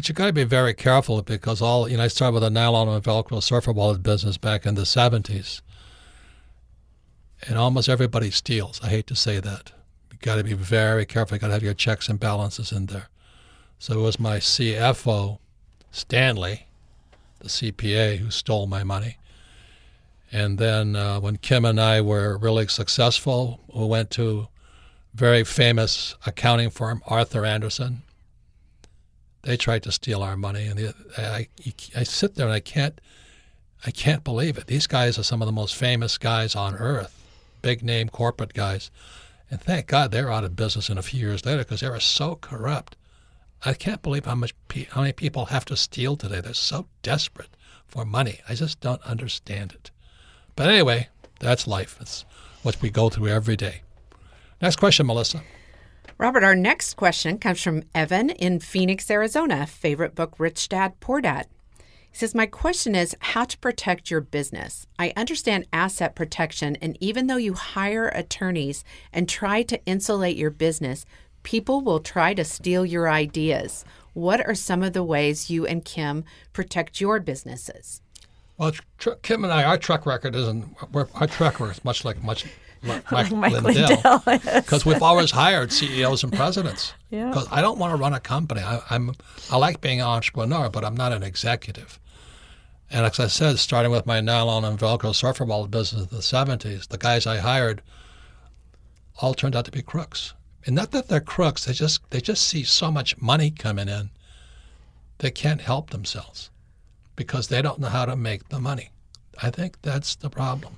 But 0.02 0.10
you 0.10 0.16
got 0.16 0.26
to 0.26 0.34
be 0.34 0.46
very 0.46 0.74
careful 0.74 1.22
because 1.22 1.62
all 1.62 1.88
you 1.88 1.96
know. 1.96 2.02
I 2.02 2.08
started 2.08 2.34
with 2.34 2.44
a 2.44 2.50
nylon 2.50 2.88
and 2.88 3.04
Velcro 3.04 3.40
surfer 3.40 3.72
wallet 3.72 4.02
business 4.02 4.36
back 4.36 4.66
in 4.66 4.74
the 4.74 4.82
'70s, 4.82 5.62
and 7.48 7.56
almost 7.56 7.88
everybody 7.88 8.32
steals. 8.32 8.82
I 8.84 8.90
hate 8.90 9.06
to 9.06 9.16
say 9.16 9.40
that. 9.40 9.72
You 10.12 10.18
got 10.20 10.38
to 10.38 10.44
be 10.44 10.54
very 10.54 11.06
careful. 11.06 11.36
You 11.36 11.42
got 11.42 11.48
to 11.50 11.54
have 11.54 11.62
your 11.62 11.76
checks 11.76 12.10
and 12.10 12.20
balances 12.20 12.72
in 12.72 12.88
there. 12.88 13.10
So 13.78 14.00
it 14.00 14.02
was 14.02 14.20
my 14.20 14.38
CFO, 14.38 15.38
Stanley 15.92 16.66
the 17.38 17.50
CPA 17.50 18.18
who 18.18 18.32
stole 18.32 18.66
my 18.66 18.84
money. 18.84 19.18
And 20.32 20.58
then 20.58 20.96
uh, 20.96 21.20
when 21.20 21.38
Kim 21.38 21.64
and 21.64 21.80
I 21.80 22.02
were 22.02 22.40
really 22.40 22.68
successful, 22.68 23.60
we 23.72 23.86
went 23.86 24.10
to 24.12 24.48
very 25.14 25.44
famous 25.44 26.16
accounting 26.26 26.72
firm 26.72 27.04
Arthur 27.06 27.46
Andersen. 27.46 28.02
They 29.44 29.58
tried 29.58 29.84
to 29.84 29.92
steal 29.92 30.22
our 30.22 30.38
money, 30.38 30.68
and 30.68 30.78
the, 30.78 30.96
I, 31.18 31.48
I 31.96 32.04
sit 32.04 32.36
there 32.36 32.46
and 32.46 32.54
I 32.54 32.60
can't, 32.60 33.02
I 33.86 33.92
can't 33.92 34.24
believe 34.24 34.58
it. 34.58 34.68
These 34.68 34.88
guys 34.88 35.18
are 35.18 35.24
some 35.24 35.42
of 35.42 35.48
the 35.48 35.52
most 35.52 35.76
famous 35.76 36.18
guys 36.18 36.56
on 36.56 36.76
earth, 36.76 37.18
big 37.62 37.84
name 37.84 38.10
corporate 38.10 38.54
guys, 38.54 38.92
and 39.50 39.60
thank 39.60 39.88
God 39.88 40.12
they're 40.12 40.32
out 40.32 40.44
of 40.44 40.56
business 40.56 40.90
in 40.90 40.98
a 40.98 41.04
few 41.04 41.20
years 41.20 41.46
later 41.46 41.60
because 41.64 41.82
they 41.82 41.90
were 41.90 42.00
so 42.00 42.36
corrupt. 42.36 42.96
I 43.64 43.74
can't 43.74 44.02
believe 44.02 44.26
how 44.26 44.36
much 44.36 44.54
how 44.92 45.02
many 45.02 45.14
people 45.14 45.46
have 45.46 45.66
to 45.66 45.76
steal 45.76 46.16
today. 46.16 46.42
They're 46.42 46.54
so 46.54 46.88
desperate 47.04 47.50
for 47.88 48.06
money. 48.06 48.40
I 48.48 48.56
just 48.56 48.80
don't 48.80 49.02
understand 49.04 49.74
it. 49.74 49.92
But 50.56 50.70
anyway, 50.70 51.10
that's 51.40 51.68
life. 51.68 51.98
It's 52.00 52.26
what 52.64 52.82
we 52.82 52.90
go 52.90 53.10
through 53.10 53.28
every 53.28 53.56
day. 53.56 53.82
Next 54.62 54.78
question, 54.78 55.06
Melissa. 55.08 55.42
Robert, 56.22 56.44
our 56.44 56.54
next 56.54 56.98
question 56.98 57.40
comes 57.40 57.64
from 57.64 57.82
Evan 57.96 58.30
in 58.30 58.60
Phoenix, 58.60 59.10
Arizona. 59.10 59.66
Favorite 59.66 60.14
book, 60.14 60.36
Rich 60.38 60.70
Dad, 60.70 61.00
Poor 61.00 61.20
Dad. 61.20 61.48
He 61.80 62.16
says, 62.16 62.36
My 62.36 62.46
question 62.46 62.94
is 62.94 63.16
how 63.22 63.46
to 63.46 63.58
protect 63.58 64.12
your 64.12 64.22
business. 64.22 64.86
I 65.00 65.14
understand 65.18 65.66
asset 65.74 66.14
protection, 66.14 66.76
and 66.80 66.96
even 67.02 67.26
though 67.26 67.38
you 67.38 67.56
hire 67.56 68.08
attorneys 68.10 68.84
and 69.12 69.28
try 69.28 69.64
to 69.64 69.84
insulate 69.88 70.38
your 70.38 70.52
business, 70.52 71.08
people 71.42 71.82
will 71.82 72.00
try 72.00 72.36
to 72.36 72.46
steal 72.46 72.86
your 72.86 73.10
ideas. 73.10 73.84
What 74.14 74.46
are 74.46 74.54
some 74.54 74.84
of 74.84 74.94
the 74.94 75.04
ways 75.04 75.50
you 75.50 75.66
and 75.66 75.84
Kim 75.84 76.24
protect 76.54 77.02
your 77.02 77.20
businesses? 77.20 78.04
Well, 78.60 78.74
Kim 79.24 79.44
and 79.44 79.52
I, 79.52 79.64
our 79.64 79.80
track 79.80 80.06
record 80.06 80.36
isn't. 80.36 80.76
our 80.94 81.26
track 81.26 81.40
record 81.40 81.72
is 81.72 81.84
much 81.84 82.06
like 82.06 82.24
much 82.24 82.46
Like 82.84 83.12
Mike 83.32 83.62
Lindell, 83.62 84.24
because 84.26 84.86
we've 84.86 85.04
always 85.04 85.32
hired 85.32 85.72
CEOs 85.72 86.24
and 86.24 86.34
presidents. 86.34 86.94
Yeah. 87.12 87.28
Because 87.28 87.46
I 87.52 87.60
don't 87.60 87.78
want 87.78 87.92
to 87.92 87.98
run 87.98 88.14
a 88.14 88.22
company. 88.22 88.62
I, 88.62 88.80
I'm 88.90 89.14
I 89.52 89.58
like 89.58 89.82
being 89.82 90.00
an 90.00 90.08
entrepreneur, 90.08 90.70
but 90.70 90.86
I'm 90.86 90.96
not 90.96 91.12
an 91.12 91.24
executive. 91.24 92.00
And 92.90 93.06
as 93.06 93.20
I 93.20 93.28
said, 93.28 93.60
starting 93.60 93.92
with 93.92 94.06
my 94.06 94.22
nylon 94.22 94.64
and 94.64 94.80
Velcro 94.80 95.14
surfer 95.14 95.44
ball 95.44 95.68
business 95.68 96.04
in 96.04 96.16
the 96.16 96.24
70s, 96.24 96.88
the 96.88 96.98
guys 96.98 97.28
I 97.28 97.40
hired 97.40 97.82
all 99.18 99.34
turned 99.34 99.58
out 99.58 99.66
to 99.66 99.72
be 99.72 99.82
crooks 99.82 100.34
and 100.66 100.76
not 100.76 100.92
that 100.92 101.08
they're 101.08 101.20
crooks 101.20 101.66
they 101.66 101.74
just 101.74 102.02
they 102.12 102.22
just 102.22 102.48
see 102.48 102.64
so 102.64 102.92
much 102.92 103.20
money 103.22 103.52
coming 103.52 103.88
in 103.88 104.10
they 105.20 105.32
can't 105.32 105.62
help 105.62 105.90
themselves 105.90 106.50
because 107.16 107.48
they 107.48 107.62
don't 107.62 107.80
know 107.80 107.90
how 107.90 108.06
to 108.06 108.16
make 108.16 108.50
the 108.50 108.60
money 108.60 108.90
i 109.42 109.50
think 109.50 109.82
that's 109.82 110.16
the 110.16 110.30
problem 110.30 110.78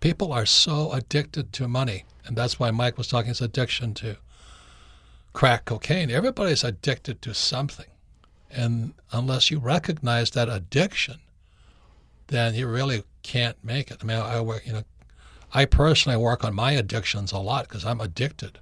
people 0.00 0.32
are 0.32 0.46
so 0.46 0.92
addicted 0.92 1.52
to 1.52 1.68
money 1.68 2.04
and 2.24 2.36
that's 2.36 2.58
why 2.58 2.70
mike 2.70 2.98
was 2.98 3.08
talking 3.08 3.28
his 3.28 3.40
addiction 3.40 3.94
to 3.94 4.16
crack 5.32 5.64
cocaine 5.64 6.10
everybody's 6.10 6.64
addicted 6.64 7.20
to 7.22 7.34
something 7.34 7.86
and 8.50 8.94
unless 9.12 9.50
you 9.50 9.58
recognize 9.58 10.30
that 10.30 10.48
addiction 10.48 11.20
then 12.28 12.54
you 12.54 12.66
really 12.66 13.04
can't 13.22 13.62
make 13.64 13.90
it. 13.90 13.98
I 14.02 14.04
mean, 14.04 14.16
I 14.16 14.40
work, 14.40 14.66
you 14.66 14.72
know, 14.72 14.82
I 15.52 15.64
personally 15.64 16.18
work 16.18 16.44
on 16.44 16.54
my 16.54 16.72
addictions 16.72 17.32
a 17.32 17.38
lot 17.38 17.68
because 17.68 17.84
I'm 17.84 18.00
addicted. 18.00 18.58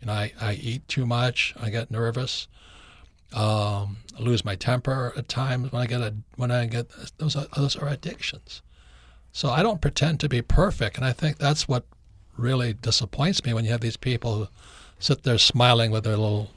You 0.00 0.06
know, 0.06 0.14
I, 0.14 0.32
I 0.40 0.54
eat 0.54 0.88
too 0.88 1.06
much. 1.06 1.54
I 1.60 1.70
get 1.70 1.90
nervous. 1.90 2.48
Um, 3.32 3.98
I 4.18 4.20
lose 4.20 4.44
my 4.44 4.56
temper 4.56 5.12
at 5.16 5.28
times 5.28 5.72
when 5.72 5.80
I 5.80 5.86
get 5.86 6.00
a 6.00 6.14
when 6.36 6.50
I 6.50 6.66
get 6.66 6.88
those 7.16 7.34
are, 7.36 7.46
those 7.56 7.76
are 7.76 7.88
addictions. 7.88 8.60
So 9.32 9.48
I 9.48 9.62
don't 9.62 9.80
pretend 9.80 10.20
to 10.20 10.28
be 10.28 10.42
perfect, 10.42 10.96
and 10.98 11.06
I 11.06 11.12
think 11.12 11.38
that's 11.38 11.66
what 11.66 11.84
really 12.36 12.74
disappoints 12.74 13.44
me 13.44 13.54
when 13.54 13.64
you 13.64 13.70
have 13.70 13.80
these 13.80 13.96
people 13.96 14.36
who 14.36 14.48
sit 14.98 15.22
there 15.22 15.38
smiling 15.38 15.90
with 15.90 16.04
their 16.04 16.16
little, 16.16 16.50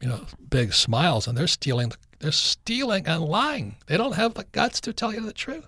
you 0.00 0.08
know, 0.08 0.26
big 0.48 0.72
smiles, 0.72 1.28
and 1.28 1.36
they're 1.36 1.46
stealing. 1.46 1.92
They're 2.20 2.32
stealing 2.32 3.06
and 3.06 3.22
lying. 3.22 3.76
They 3.86 3.98
don't 3.98 4.14
have 4.14 4.34
the 4.34 4.44
guts 4.44 4.80
to 4.82 4.94
tell 4.94 5.12
you 5.12 5.20
the 5.20 5.32
truth. 5.32 5.66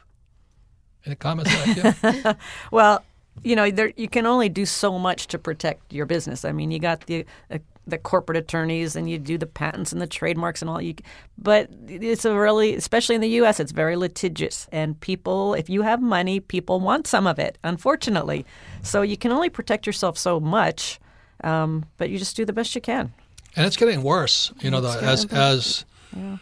Any 1.04 1.16
comments 1.16 1.52
that? 1.52 2.38
well, 2.70 3.04
you 3.42 3.56
know, 3.56 3.70
there, 3.70 3.92
you 3.96 4.08
can 4.08 4.26
only 4.26 4.48
do 4.48 4.66
so 4.66 4.98
much 4.98 5.28
to 5.28 5.38
protect 5.38 5.92
your 5.92 6.06
business. 6.06 6.44
I 6.44 6.52
mean, 6.52 6.70
you 6.70 6.78
got 6.78 7.06
the 7.06 7.24
uh, 7.50 7.58
the 7.86 7.98
corporate 7.98 8.36
attorneys 8.36 8.96
and 8.96 9.08
you 9.08 9.18
do 9.18 9.38
the 9.38 9.46
patents 9.46 9.92
and 9.92 10.02
the 10.02 10.06
trademarks 10.06 10.60
and 10.60 10.68
all 10.68 10.82
you 10.82 10.94
but 11.38 11.70
it's 11.86 12.24
a 12.24 12.34
really 12.34 12.74
especially 12.74 13.14
in 13.14 13.20
the 13.20 13.28
US 13.40 13.60
it's 13.60 13.72
very 13.72 13.96
litigious 13.96 14.66
and 14.72 14.98
people 15.00 15.54
if 15.54 15.70
you 15.70 15.82
have 15.82 16.02
money 16.02 16.40
people 16.40 16.80
want 16.80 17.06
some 17.06 17.26
of 17.26 17.38
it 17.38 17.58
unfortunately 17.62 18.44
so 18.82 19.02
you 19.02 19.16
can 19.16 19.30
only 19.30 19.48
protect 19.48 19.86
yourself 19.86 20.18
so 20.18 20.40
much 20.40 20.98
um, 21.44 21.84
but 21.96 22.10
you 22.10 22.18
just 22.18 22.36
do 22.36 22.44
the 22.44 22.52
best 22.52 22.74
you 22.74 22.80
can 22.80 23.12
and 23.54 23.66
it's 23.66 23.76
getting 23.76 24.02
worse 24.02 24.52
you 24.60 24.70
know 24.70 24.80
the, 24.80 24.88
as 24.88 25.24
as 25.26 25.84
yeah. 26.16 26.38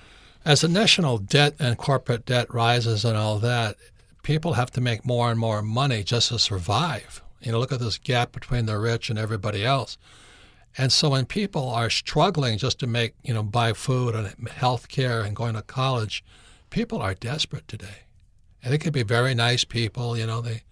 as 0.46 0.62
the 0.62 0.68
national 0.68 1.18
debt 1.18 1.54
and 1.58 1.76
corporate 1.76 2.24
debt 2.24 2.52
rises 2.54 3.04
and 3.04 3.18
all 3.18 3.38
that 3.38 3.76
people 4.24 4.54
have 4.54 4.72
to 4.72 4.80
make 4.80 5.06
more 5.06 5.30
and 5.30 5.38
more 5.38 5.62
money 5.62 6.02
just 6.02 6.30
to 6.30 6.38
survive 6.40 7.22
you 7.40 7.52
know 7.52 7.60
look 7.60 7.70
at 7.70 7.78
this 7.78 7.98
gap 7.98 8.32
between 8.32 8.66
the 8.66 8.76
rich 8.76 9.08
and 9.08 9.18
everybody 9.18 9.64
else 9.64 9.96
and 10.76 10.92
so 10.92 11.10
when 11.10 11.26
people 11.26 11.68
are 11.68 11.88
struggling 11.88 12.58
just 12.58 12.80
to 12.80 12.86
make, 12.86 13.14
you 13.22 13.32
know, 13.32 13.42
buy 13.42 13.72
food 13.72 14.14
and 14.14 14.48
health 14.48 14.88
care 14.88 15.22
and 15.22 15.36
going 15.36 15.54
to 15.54 15.62
college, 15.62 16.24
people 16.70 17.00
are 17.00 17.14
desperate 17.14 17.68
today. 17.68 18.06
And 18.62 18.72
they 18.72 18.78
could 18.78 18.92
be 18.92 19.04
very 19.04 19.34
nice 19.34 19.62
people, 19.62 20.16
you 20.18 20.26
know, 20.26 20.40
they 20.40 20.62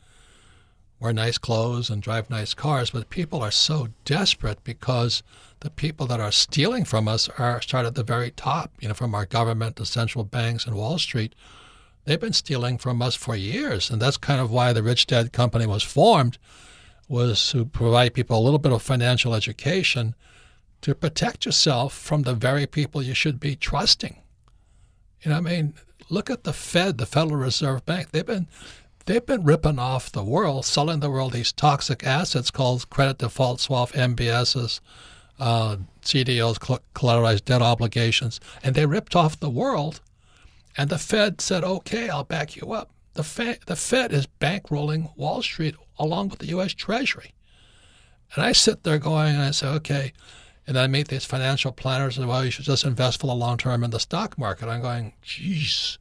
wear 0.99 1.13
nice 1.13 1.39
clothes 1.39 1.91
and 1.91 2.03
drive 2.03 2.31
nice 2.31 2.55
cars, 2.55 2.91
but 2.91 3.11
people 3.11 3.43
are 3.43 3.51
so 3.51 3.89
desperate 4.05 4.65
because 4.65 5.23
the 5.61 5.71
people 5.71 6.07
that 6.07 6.21
are 6.21 6.33
stealing 6.33 6.85
from 6.85 7.07
us 7.07 7.29
are 7.39 7.61
start 7.61 7.87
at 7.87 7.95
the 7.95 8.03
very 8.03 8.31
top, 8.31 8.73
you 8.81 8.89
know, 8.89 8.95
from 8.95 9.15
our 9.15 9.27
government, 9.27 9.77
the 9.77 9.87
central 9.87 10.25
banks, 10.25 10.67
and 10.67 10.75
Wall 10.75 10.99
Street. 10.99 11.35
They've 12.05 12.21
been 12.21 12.33
stealing 12.33 12.79
from 12.79 13.01
us 13.01 13.15
for 13.15 13.37
years, 13.37 13.91
and 13.91 14.03
that's 14.03 14.17
kind 14.17 14.41
of 14.41 14.51
why 14.51 14.73
the 14.73 14.83
Rich 14.83 15.07
Dad 15.07 15.33
Company 15.33 15.67
was 15.67 15.83
formed 15.83 16.39
was 17.09 17.51
to 17.51 17.65
provide 17.65 18.15
people 18.15 18.39
a 18.39 18.43
little 18.43 18.59
bit 18.59 18.73
of 18.73 18.83
financial 18.83 19.35
education 19.35 20.15
to 20.81 20.95
protect 20.95 21.47
yourself 21.47 21.93
from 21.97 22.23
the 22.23 22.35
very 22.35 22.67
people 22.67 23.03
you 23.03 23.15
should 23.15 23.39
be 23.39 23.55
trusting. 23.55 24.17
You 25.23 25.31
know, 25.31 25.37
I 25.37 25.41
mean, 25.41 25.75
look 26.11 26.29
at 26.29 26.45
the 26.45 26.53
Fed, 26.53 26.99
the 26.99 27.07
Federal 27.07 27.37
Reserve 27.37 27.87
Bank. 27.87 28.11
They've 28.11 28.27
been 28.27 28.49
they've 29.07 29.25
been 29.25 29.45
ripping 29.45 29.79
off 29.79 30.11
the 30.11 30.25
world, 30.25 30.65
selling 30.65 31.01
the 31.01 31.11
world 31.11 31.33
these 31.33 31.53
toxic 31.53 32.05
assets 32.05 32.51
called 32.51 32.91
credit 32.91 33.19
default 33.19 33.61
swap, 33.61 33.91
MBSs, 33.93 34.81
uh, 35.39 35.77
CDOs, 36.03 36.81
collateralized 36.95 37.45
debt 37.45 37.63
obligations, 37.63 38.41
and 38.63 38.75
they 38.75 38.87
ripped 38.87 39.15
off 39.15 39.39
the 39.39 39.51
world. 39.51 40.01
And 40.77 40.91
the 40.91 40.99
Fed 40.99 41.41
said, 41.41 41.65
"Okay, 41.65 42.09
I'll 42.09 42.25
back 42.25 42.57
you 42.57 42.73
up." 42.73 42.91
The 43.15 43.25
Fed, 43.25 43.59
the 43.67 43.77
Fed 43.77 44.13
is 44.13 44.27
bankrolling 44.41 45.15
Wall 45.17 45.43
Street 45.43 45.77
along 45.99 46.31
with 46.31 46.39
the 46.39 46.47
U.S. 46.47 46.73
Treasury. 46.73 47.35
And 48.35 48.45
I 48.45 48.53
sit 48.53 48.83
there 48.83 48.99
going, 48.99 49.35
and 49.35 49.43
I 49.43 49.51
say, 49.51 49.67
okay. 49.69 50.13
And 50.67 50.77
then 50.77 50.85
I 50.85 50.87
meet 50.87 51.09
these 51.09 51.25
financial 51.25 51.73
planners 51.73 52.17
and, 52.17 52.29
well, 52.29 52.45
you 52.45 52.51
should 52.51 52.65
just 52.65 52.85
invest 52.85 53.21
for 53.21 53.27
the 53.27 53.35
long 53.35 53.59
term 53.59 53.85
in 53.85 53.91
the 53.91 54.01
stock 54.01 54.39
market. 54.39 54.69
I'm 54.69 54.81
going, 54.81 55.13
geez, 55.21 55.99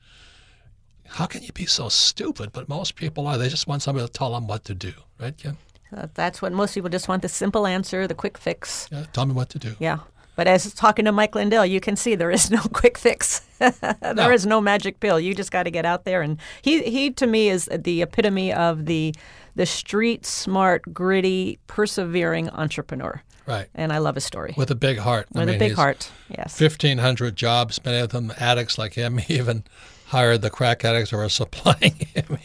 how 1.07 1.25
can 1.25 1.43
you 1.43 1.51
be 1.51 1.65
so 1.65 1.89
stupid? 1.89 2.53
But 2.53 2.69
most 2.69 2.95
people 2.95 3.27
are. 3.27 3.37
They 3.37 3.49
just 3.49 3.67
want 3.67 3.81
somebody 3.81 4.05
to 4.05 4.11
tell 4.11 4.31
them 4.31 4.47
what 4.47 4.63
to 4.65 4.75
do, 4.75 4.93
right, 5.19 5.35
Kim? 5.35 5.57
Uh, 5.95 6.07
that's 6.13 6.41
what 6.41 6.53
most 6.53 6.73
people 6.73 6.89
just 6.89 7.09
want 7.09 7.21
the 7.21 7.27
simple 7.27 7.67
answer, 7.67 8.07
the 8.07 8.15
quick 8.15 8.37
fix. 8.37 8.87
Yeah, 8.91 9.05
tell 9.11 9.25
me 9.25 9.33
what 9.33 9.49
to 9.49 9.59
do. 9.59 9.75
Yeah. 9.79 9.99
But 10.35 10.47
as 10.47 10.73
talking 10.73 11.05
to 11.05 11.11
Mike 11.11 11.35
Lindell, 11.35 11.65
you 11.65 11.79
can 11.79 11.95
see 11.95 12.15
there 12.15 12.31
is 12.31 12.49
no 12.49 12.61
quick 12.73 12.97
fix. 12.97 13.39
there 13.59 14.13
no. 14.15 14.31
is 14.31 14.45
no 14.45 14.61
magic 14.61 14.99
pill. 14.99 15.19
You 15.19 15.35
just 15.35 15.51
got 15.51 15.63
to 15.63 15.71
get 15.71 15.85
out 15.85 16.05
there. 16.05 16.21
And 16.21 16.39
he, 16.61 16.83
he 16.83 17.11
to 17.11 17.27
me, 17.27 17.49
is 17.49 17.69
the 17.73 18.01
epitome 18.01 18.53
of 18.53 18.85
the 18.85 19.13
the 19.55 19.65
street 19.65 20.25
smart, 20.25 20.93
gritty, 20.93 21.59
persevering 21.67 22.49
entrepreneur. 22.51 23.21
Right. 23.45 23.67
And 23.75 23.91
I 23.91 23.97
love 23.97 24.15
his 24.15 24.23
story. 24.23 24.53
With 24.55 24.71
a 24.71 24.75
big 24.75 24.97
heart. 24.97 25.27
With 25.33 25.41
I 25.41 25.45
mean, 25.45 25.55
a 25.55 25.59
big 25.59 25.73
heart, 25.73 26.09
yes. 26.29 26.59
1,500 26.59 27.35
jobs, 27.35 27.83
many 27.83 27.97
of 27.99 28.09
them 28.09 28.31
addicts 28.37 28.77
like 28.77 28.93
him. 28.93 29.17
He 29.21 29.37
even 29.37 29.63
hired 30.05 30.41
the 30.41 30.49
crack 30.49 30.83
addicts 30.85 31.11
who 31.11 31.17
were 31.17 31.29
supplying 31.29 31.95
him, 32.13 32.37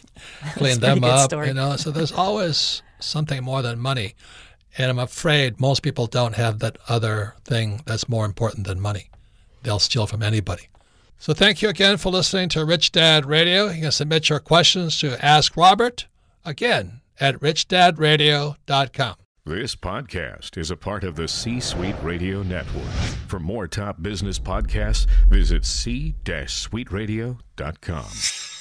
cleaned 0.55 0.80
them 0.80 1.05
up. 1.05 1.30
Story. 1.30 1.49
You 1.49 1.55
know, 1.55 1.76
so 1.76 1.91
there's 1.91 2.12
always 2.12 2.82
something 3.01 3.43
more 3.43 3.62
than 3.62 3.78
money. 3.78 4.14
And 4.79 4.91
I'm 4.91 4.99
afraid 4.99 5.61
most 5.61 5.83
people 5.83 6.07
don't 6.07 6.37
have 6.37 6.59
that 6.59 6.77
other 6.89 7.35
thing 7.45 7.81
that's 7.87 8.09
more 8.09 8.27
important 8.27 8.66
than 8.66 8.81
money. 8.81 9.11
They'll 9.62 9.79
steal 9.79 10.07
from 10.07 10.22
anybody. 10.22 10.68
So 11.18 11.33
thank 11.33 11.62
you 11.62 11.68
again 11.68 11.97
for 11.97 12.12
listening 12.12 12.51
to 12.51 12.64
Rich 12.64 12.93
Dad 12.93 13.24
Radio. 13.24 13.68
You 13.68 13.83
can 13.83 13.93
submit 13.93 14.29
your 14.29 14.39
questions 14.39 14.99
to 15.01 15.24
Ask 15.24 15.57
Robert 15.57 16.07
Again, 16.47 17.03
at 17.18 17.41
richdadradio.com. 17.41 19.16
This 19.45 19.77
podcast 19.77 20.57
is 20.57 20.70
a 20.70 20.77
part 20.77 21.05
of 21.05 21.16
the 21.16 21.29
C 21.29 21.61
Suite 21.61 21.97
Radio 22.03 22.43
Network. 22.43 22.89
For 23.29 23.41
more 23.41 23.68
top 23.68 24.01
business 24.01 24.39
podcasts, 24.39 25.07
visit 25.29 25.64
c-suiteradio.com. 25.64 28.56